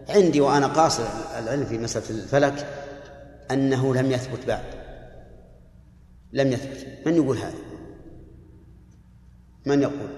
عندي 0.09 0.40
وأنا 0.40 0.66
قاصر 0.66 1.05
العلم 1.39 1.65
في 1.65 1.78
مسألة 1.78 2.11
الفلك 2.11 2.66
أنه 3.51 3.94
لم 3.94 4.12
يثبت 4.12 4.47
بعد. 4.47 4.65
لم 6.32 6.53
يثبت. 6.53 7.07
من 7.07 7.15
يقول 7.16 7.36
هذا؟ 7.36 7.59
من 9.66 9.82
يقول؟ 9.82 10.09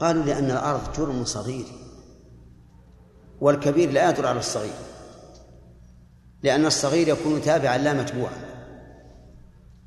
قالوا 0.00 0.24
لأن 0.24 0.50
الأرض 0.50 0.92
جرم 0.96 1.24
صغير 1.24 1.66
والكبير 3.40 3.90
لا 3.90 4.10
يدور 4.10 4.26
على 4.26 4.38
الصغير 4.38 4.74
لأن 6.42 6.66
الصغير 6.66 7.08
يكون 7.08 7.42
تابعا 7.42 7.78
لا 7.78 7.92
متبوعا. 7.92 8.55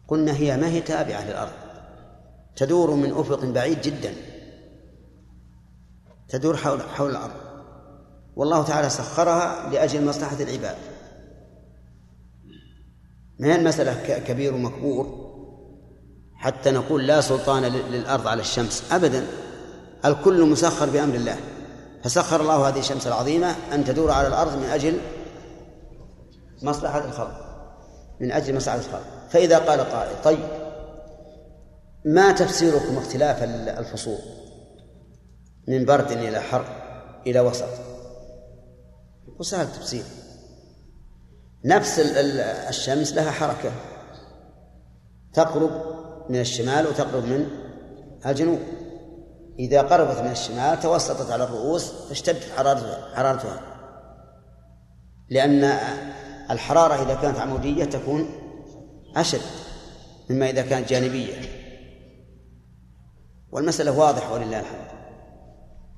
قلنا 0.10 0.36
هي 0.36 0.58
ما 0.58 0.68
هي 0.68 0.82
تابعة 0.82 1.26
للأرض. 1.26 1.52
تدور 2.56 2.92
من 2.92 3.12
أفق 3.12 3.46
بعيد 3.46 3.82
جدا. 3.82 4.14
تدور 6.30 6.58
حول 6.58 6.82
حول 6.82 7.10
الأرض. 7.10 7.34
والله 8.36 8.64
تعالى 8.64 8.90
سخرها 8.90 9.70
لأجل 9.70 10.06
مصلحة 10.06 10.36
العباد. 10.40 10.76
ما 13.40 13.48
هي 13.48 13.56
المسألة؟ 13.56 14.20
كبير 14.20 14.54
ومكبور. 14.54 15.30
حتى 16.36 16.72
نقول 16.72 17.08
لا 17.08 17.22
سلطان 17.22 17.64
للأرض 17.64 18.28
على 18.28 18.42
الشمس. 18.42 18.92
أبدا. 18.92 19.28
الكل 20.06 20.50
مسخر 20.50 20.90
بأمر 20.90 21.16
الله. 21.16 21.38
فسخر 22.04 22.42
الله 22.42 22.68
هذه 22.68 22.80
الشمس 22.80 23.08
العظيمة 23.08 23.56
أن 23.74 23.86
تدور 23.86 24.12
على 24.12 24.28
الأرض 24.28 24.58
من 24.58 24.64
أجل 24.64 24.98
مصلحة 26.64 27.06
الخلق. 27.06 27.46
من 28.20 28.32
أجل 28.32 28.56
مصلحة 28.56 28.78
الخلق. 28.78 29.19
فإذا 29.30 29.58
قال 29.58 29.80
قائل 29.80 30.22
طيب 30.24 30.48
ما 32.06 32.32
تفسيركم 32.32 32.98
اختلاف 32.98 33.44
الفصول؟ 33.80 34.18
من 35.68 35.86
برد 35.86 36.12
إلى 36.12 36.40
حر 36.40 36.66
إلى 37.28 37.40
وسط. 37.40 37.70
وسهل 39.40 39.66
التفسير 39.66 40.04
نفس 41.66 42.00
الشمس 42.70 43.14
لها 43.14 43.32
حركة. 43.32 43.72
تقرب 45.34 45.72
من 46.30 46.40
الشمال 46.40 46.88
وتقرب 46.88 47.24
من 47.26 47.48
الجنوب. 48.26 48.60
إذا 49.60 49.82
قربت 49.82 50.20
من 50.20 50.32
الشمال 50.32 50.80
توسطت 50.80 51.32
على 51.32 51.44
الرؤوس 51.44 51.92
فاشتد 51.92 52.38
حرارتها 52.58 53.16
حرارتها. 53.16 53.62
لأن 55.30 55.64
الحرارة 56.52 57.04
إذا 57.04 57.14
كانت 57.14 57.40
عمودية 57.40 57.86
تكون 57.86 58.30
أشد 59.22 59.42
مما 60.30 60.50
إذا 60.50 60.62
كانت 60.62 60.90
جانبية. 60.90 61.34
والمسألة 63.52 63.92
واضحة 63.92 64.34
ولله 64.34 64.60
الحمد. 64.60 64.90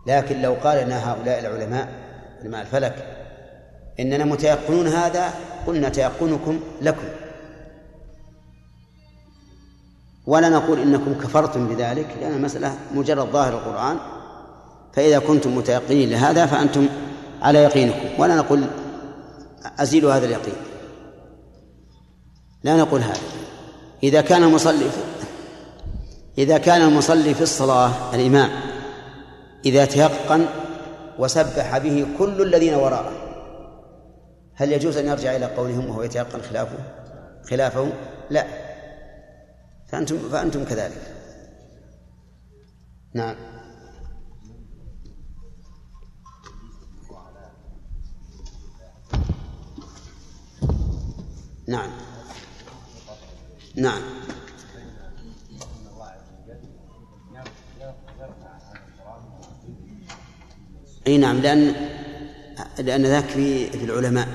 لكن 0.08 0.42
لو 0.42 0.54
قال 0.54 0.86
لنا 0.86 1.12
هؤلاء 1.12 1.40
العلماء 1.40 1.88
علماء 2.42 2.62
الفلك 2.62 3.18
إننا 4.00 4.26
متيقنون 4.26 4.88
هذا 4.88 5.34
قلنا 5.68 5.90
تيقنكم 5.90 6.60
لكم. 6.82 7.08
ولا 10.28 10.50
نقول 10.50 10.80
إنكم 10.80 11.14
كفرتم 11.14 11.68
بذلك 11.68 12.08
لأن 12.22 12.34
المسألة 12.34 12.78
مجرد 12.94 13.28
ظاهر 13.28 13.54
القرآن. 13.54 13.98
فإذا 14.94 15.20
كنتم 15.20 15.58
متيقنين 15.58 16.10
لهذا 16.10 16.46
فأنتم 16.46 16.88
على 17.42 17.60
يقينكم. 17.60 18.22
ولا 18.22 18.36
نقول 18.36 18.64
أزيلوا 19.80 20.14
هذا 20.14 20.26
اليقين. 20.26 20.54
لا 22.64 22.78
نقول 22.78 23.02
هذا. 23.02 23.22
إذا 24.04 24.22
كان 24.22 24.44
المصلي 24.44 24.90
إذا 26.38 26.58
كان 26.58 26.82
المصلي 26.82 27.34
في 27.34 27.42
الصلاة 27.42 28.16
الإمام 28.16 28.50
إذا 29.66 29.86
تيقن 29.86 30.46
وسبح 31.20 31.78
به 31.78 32.08
كل 32.18 32.42
الذين 32.42 32.74
وراءه 32.74 33.12
هل 34.56 34.72
يجوز 34.72 34.98
أن 34.98 35.08
يرجع 35.08 35.36
إلى 35.36 35.46
قولهم 35.46 35.90
وهو 35.90 36.04
يتيقن 36.04 36.42
خلافه؟ 36.42 36.78
خلافه؟ 37.50 37.90
لا. 38.30 38.46
فأنتم 39.88 40.30
فأنتم 40.30 40.66
كذلك. 40.66 41.02
نعم. 43.14 43.36
نعم. 51.68 52.11
نعم. 53.76 54.02
أي 61.08 61.18
نعم 61.18 61.38
لأن 61.38 61.76
لأن 62.80 63.06
ذاك 63.06 63.26
في 63.26 63.70
في 63.70 63.86
العلماء. 63.86 64.28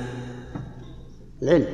العلم. 1.42 1.66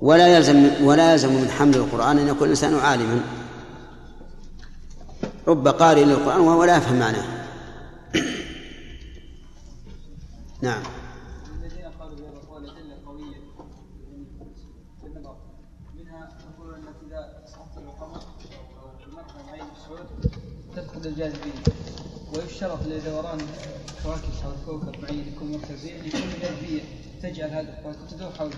ولا 0.00 0.36
يلزم 0.36 0.84
ولا 0.84 1.12
يلزم 1.12 1.32
من 1.32 1.48
حمل 1.50 1.76
القرآن 1.76 2.18
أن 2.18 2.28
يكون 2.28 2.44
الإنسان 2.44 2.74
عالما. 2.74 3.20
رب 5.48 5.68
قارئ 5.68 6.04
للقرآن 6.04 6.40
وهو 6.40 6.64
لا 6.64 6.76
يفهم 6.76 6.98
معناه. 6.98 7.24
نعم 10.62 10.82
الذين 11.62 11.84
قالوا 12.00 12.14
بهذا 12.14 12.36
القول 12.42 12.70
أدلة 12.70 12.96
قوية 13.06 13.36
في 15.00 15.06
النظر 15.06 15.36
منها 15.94 16.28
يقولون 16.54 16.74
أنك 16.74 16.94
إذا 17.06 17.42
سقطت 17.46 17.78
القمر 17.78 18.20
أو 18.82 18.90
المرأة 19.06 19.46
معين 19.46 19.64
السعود 19.76 20.06
تدخل 21.02 21.08
الجاذبية. 21.08 21.62
ويشترط 22.34 22.78
لدوران 22.86 23.38
كواكب 24.02 24.22
أو 24.44 24.52
كوكب 24.66 25.02
معين 25.02 25.32
يكون 25.34 25.52
مركزي 25.52 26.00
أن 26.00 26.06
يكون 26.06 26.20
الجاذبية 26.20 26.82
تجعل 27.22 27.50
هذا 27.50 27.78
الكواكب 27.78 28.08
تدور 28.10 28.30
حوله. 28.38 28.56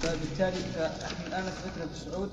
فبالتالي 0.00 0.56
فنحن 0.74 1.26
الآن 1.26 1.42
أثبتنا 1.42 1.84
بالصعود 1.84 2.30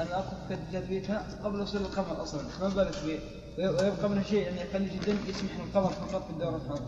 الأرض 0.00 0.24
تفقد 0.24 0.58
جاذبيتها 0.72 1.40
قبل 1.44 1.60
وصول 1.60 1.80
القمر 1.80 2.22
أصلا. 2.22 2.42
ما 2.60 2.68
بالك 2.68 3.20
ويبقى 3.58 4.08
منها 4.08 4.22
شيء 4.22 4.42
يعني 4.42 4.60
قليل 4.60 4.88
جدا 5.00 5.16
يسمح 5.28 5.50
للقمر 5.58 5.90
فقط 5.90 6.28
بالدورة 6.28 6.60
حوله 6.68 6.82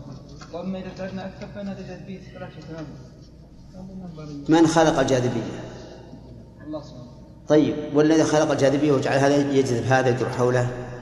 وأما 0.53 0.79
إذا 0.79 0.89
تركنا 0.97 1.25
أكثر 1.27 1.47
فإن 1.55 1.67
هذا 1.67 1.87
جاذبية 1.87 2.19
فلا 2.19 2.49
شيء 2.49 2.63
تماما. 2.63 2.87
من 4.49 4.67
خلق 4.67 4.99
الجاذبية؟ 4.99 5.63
الله 6.67 6.81
سبحانه 6.81 7.13
طيب 7.47 7.75
والذي 7.95 8.23
خلق 8.23 8.51
الجاذبية 8.51 8.91
وجعل 8.91 9.17
هذا 9.17 9.51
يجذب 9.51 9.83
هذا 9.83 10.09
يدور 10.09 10.29
حوله؟ 10.29 10.92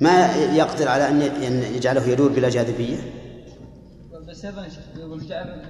ما 0.00 0.36
يقدر 0.36 0.88
على 0.88 1.08
أن 1.08 1.62
يجعله 1.62 2.08
يدور 2.08 2.28
بلا 2.28 2.48
جاذبية؟ 2.48 2.96
بس 4.28 4.44
يا 4.44 4.50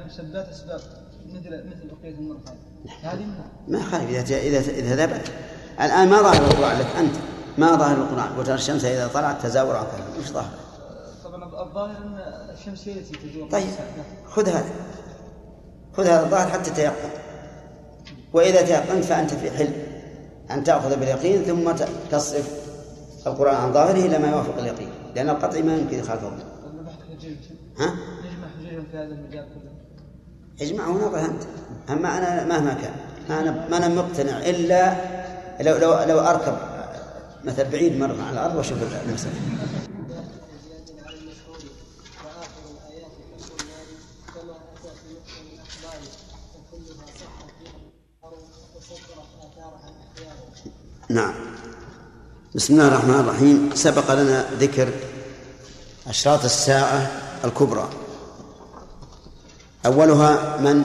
المسبات 0.02 0.48
اسباب 0.48 0.80
مثل 1.26 1.50
مثل 1.50 1.88
بقيه 1.88 2.10
الأمور 2.10 2.36
هذه 3.02 3.26
ما 3.68 3.82
خالف 3.82 4.10
إذا 4.10 4.38
اذا 4.38 4.58
إذا 4.58 5.06
ثبت 5.06 5.32
الآن 5.80 6.08
ما 6.08 6.22
ظاهر 6.22 6.44
القرآن 6.44 6.78
لك 6.78 6.86
أنت. 6.98 7.14
ما 7.58 7.76
ظاهر 7.76 7.96
القرآن. 7.96 8.38
وترى 8.38 8.54
الشمس 8.54 8.84
إذا 8.84 9.06
طلعت 9.06 9.42
تزاور 9.42 9.76
عن 9.76 9.84
كذا 9.84 10.18
وش 10.18 10.26
ظاهر؟ 10.26 10.50
طبعا 11.24 11.62
الظاهر 11.62 11.96
ان 11.96 12.14
الشمس 12.58 12.88
هي 12.88 12.92
التي 12.92 13.28
تدور 13.28 13.50
طيب 13.50 13.66
خذ 14.26 14.48
هذا 14.48 14.70
خذ 15.96 16.06
هذا 16.06 16.24
الظاهر 16.24 16.48
حتى 16.48 16.70
تيقن. 16.70 17.10
وإذا 18.32 18.62
تيقنت 18.62 19.04
فأنت 19.04 19.34
في 19.34 19.50
حل 19.50 19.70
أن 20.50 20.64
تأخذ 20.64 20.96
باليقين 20.96 21.42
ثم 21.42 21.72
تصرف. 22.10 22.65
القرآن 23.26 23.54
عن 23.54 23.72
ظاهره 23.72 24.06
إلى 24.06 24.18
ما 24.18 24.30
يوافق 24.30 24.58
اليقين 24.58 24.88
لأن 25.16 25.28
القطع 25.28 25.60
ما 25.60 25.76
يمكن 25.76 25.98
يخالفه 25.98 26.32
ها؟ 27.78 27.94
في 28.90 28.96
هذا 28.96 29.04
المجال 29.04 29.46
كله. 29.54 29.70
اجمعه 30.60 30.90
ونظر 30.90 31.20
أنت. 31.20 31.42
أما 31.90 32.18
أنا 32.18 32.44
مهما 32.44 32.74
كان 32.74 32.92
ما 33.28 33.40
أنا 33.40 33.68
ما 33.70 33.76
أنا 33.76 33.88
مقتنع 33.88 34.38
إلا 34.38 34.94
لو 35.60 35.76
لو 35.76 36.04
لو 36.08 36.18
أركب 36.18 36.56
مثل 37.44 37.70
بعيد 37.70 37.98
مرة 37.98 38.22
على 38.22 38.32
الأرض 38.32 38.56
وأشوف 38.56 38.78
المسألة. 39.06 39.34
نعم. 51.08 51.45
بسم 52.56 52.74
الله 52.74 52.88
الرحمن 52.88 53.20
الرحيم. 53.20 53.70
سبق 53.74 54.14
لنا 54.14 54.50
ذكر 54.50 54.88
أشراط 56.06 56.44
الساعة 56.44 57.10
الكبرى. 57.44 57.90
أولها 59.86 60.56
من؟ 60.60 60.84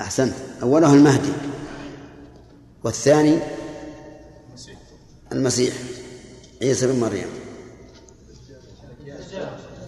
أحسنت. 0.00 0.34
أولها 0.62 0.94
المهدي. 0.94 1.32
والثاني؟ 2.84 3.38
المسيح. 5.32 5.74
عيسى 6.62 6.86
بن 6.86 7.00
مريم. 7.00 7.41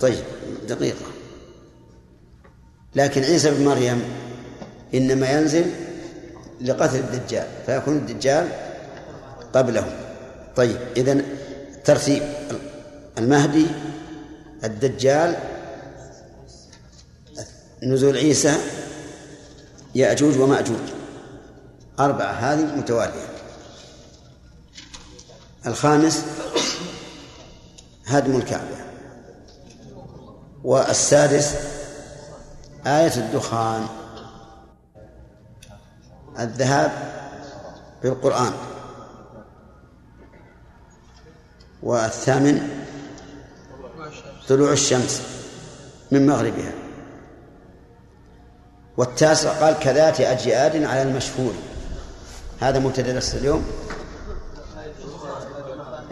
طيب 0.04 0.24
دقيقة. 0.68 1.06
لكن 2.94 3.22
عيسى 3.22 3.50
بن 3.50 3.64
مريم 3.64 4.02
إنما 4.94 5.30
ينزل 5.30 5.64
لقتل 6.60 6.96
الدجال 6.98 7.46
فيكون 7.66 7.96
الدجال 7.96 8.48
قبله 9.54 9.96
طيب 10.56 10.76
إذن 10.96 11.24
ترتيب 11.84 12.22
المهدي 13.18 13.66
الدجال 14.64 15.36
نزول 17.82 18.16
عيسى 18.16 18.56
يأجوج 19.94 20.38
ومأجوج. 20.38 20.86
أربعة 22.00 22.32
هذه 22.32 22.76
متوالية. 22.76 23.28
الخامس 25.66 26.24
هدم 28.06 28.36
الكعبة. 28.36 28.83
والسادس 30.64 31.54
آية 32.86 33.16
الدخان. 33.16 33.86
الذهاب 36.38 36.92
بالقرآن. 38.02 38.52
والثامن 41.82 42.84
طلوع 44.48 44.72
الشمس 44.72 45.22
من 46.10 46.26
مغربها. 46.26 46.72
والتاسع 48.96 49.60
قال 49.60 49.78
كذات 49.78 50.20
أجياد 50.20 50.82
على 50.82 51.02
المشهور. 51.02 51.54
هذا 52.60 52.78
مبتدأ 52.78 53.12
درس 53.12 53.34
اليوم. 53.34 53.66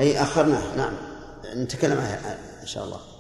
أي 0.01 0.23
أخرناه. 0.23 0.77
نعم. 0.77 0.93
نتكلم 1.55 1.99
عنه 1.99 2.39
إن 2.63 2.67
شاء 2.67 2.85
الله. 2.85 3.12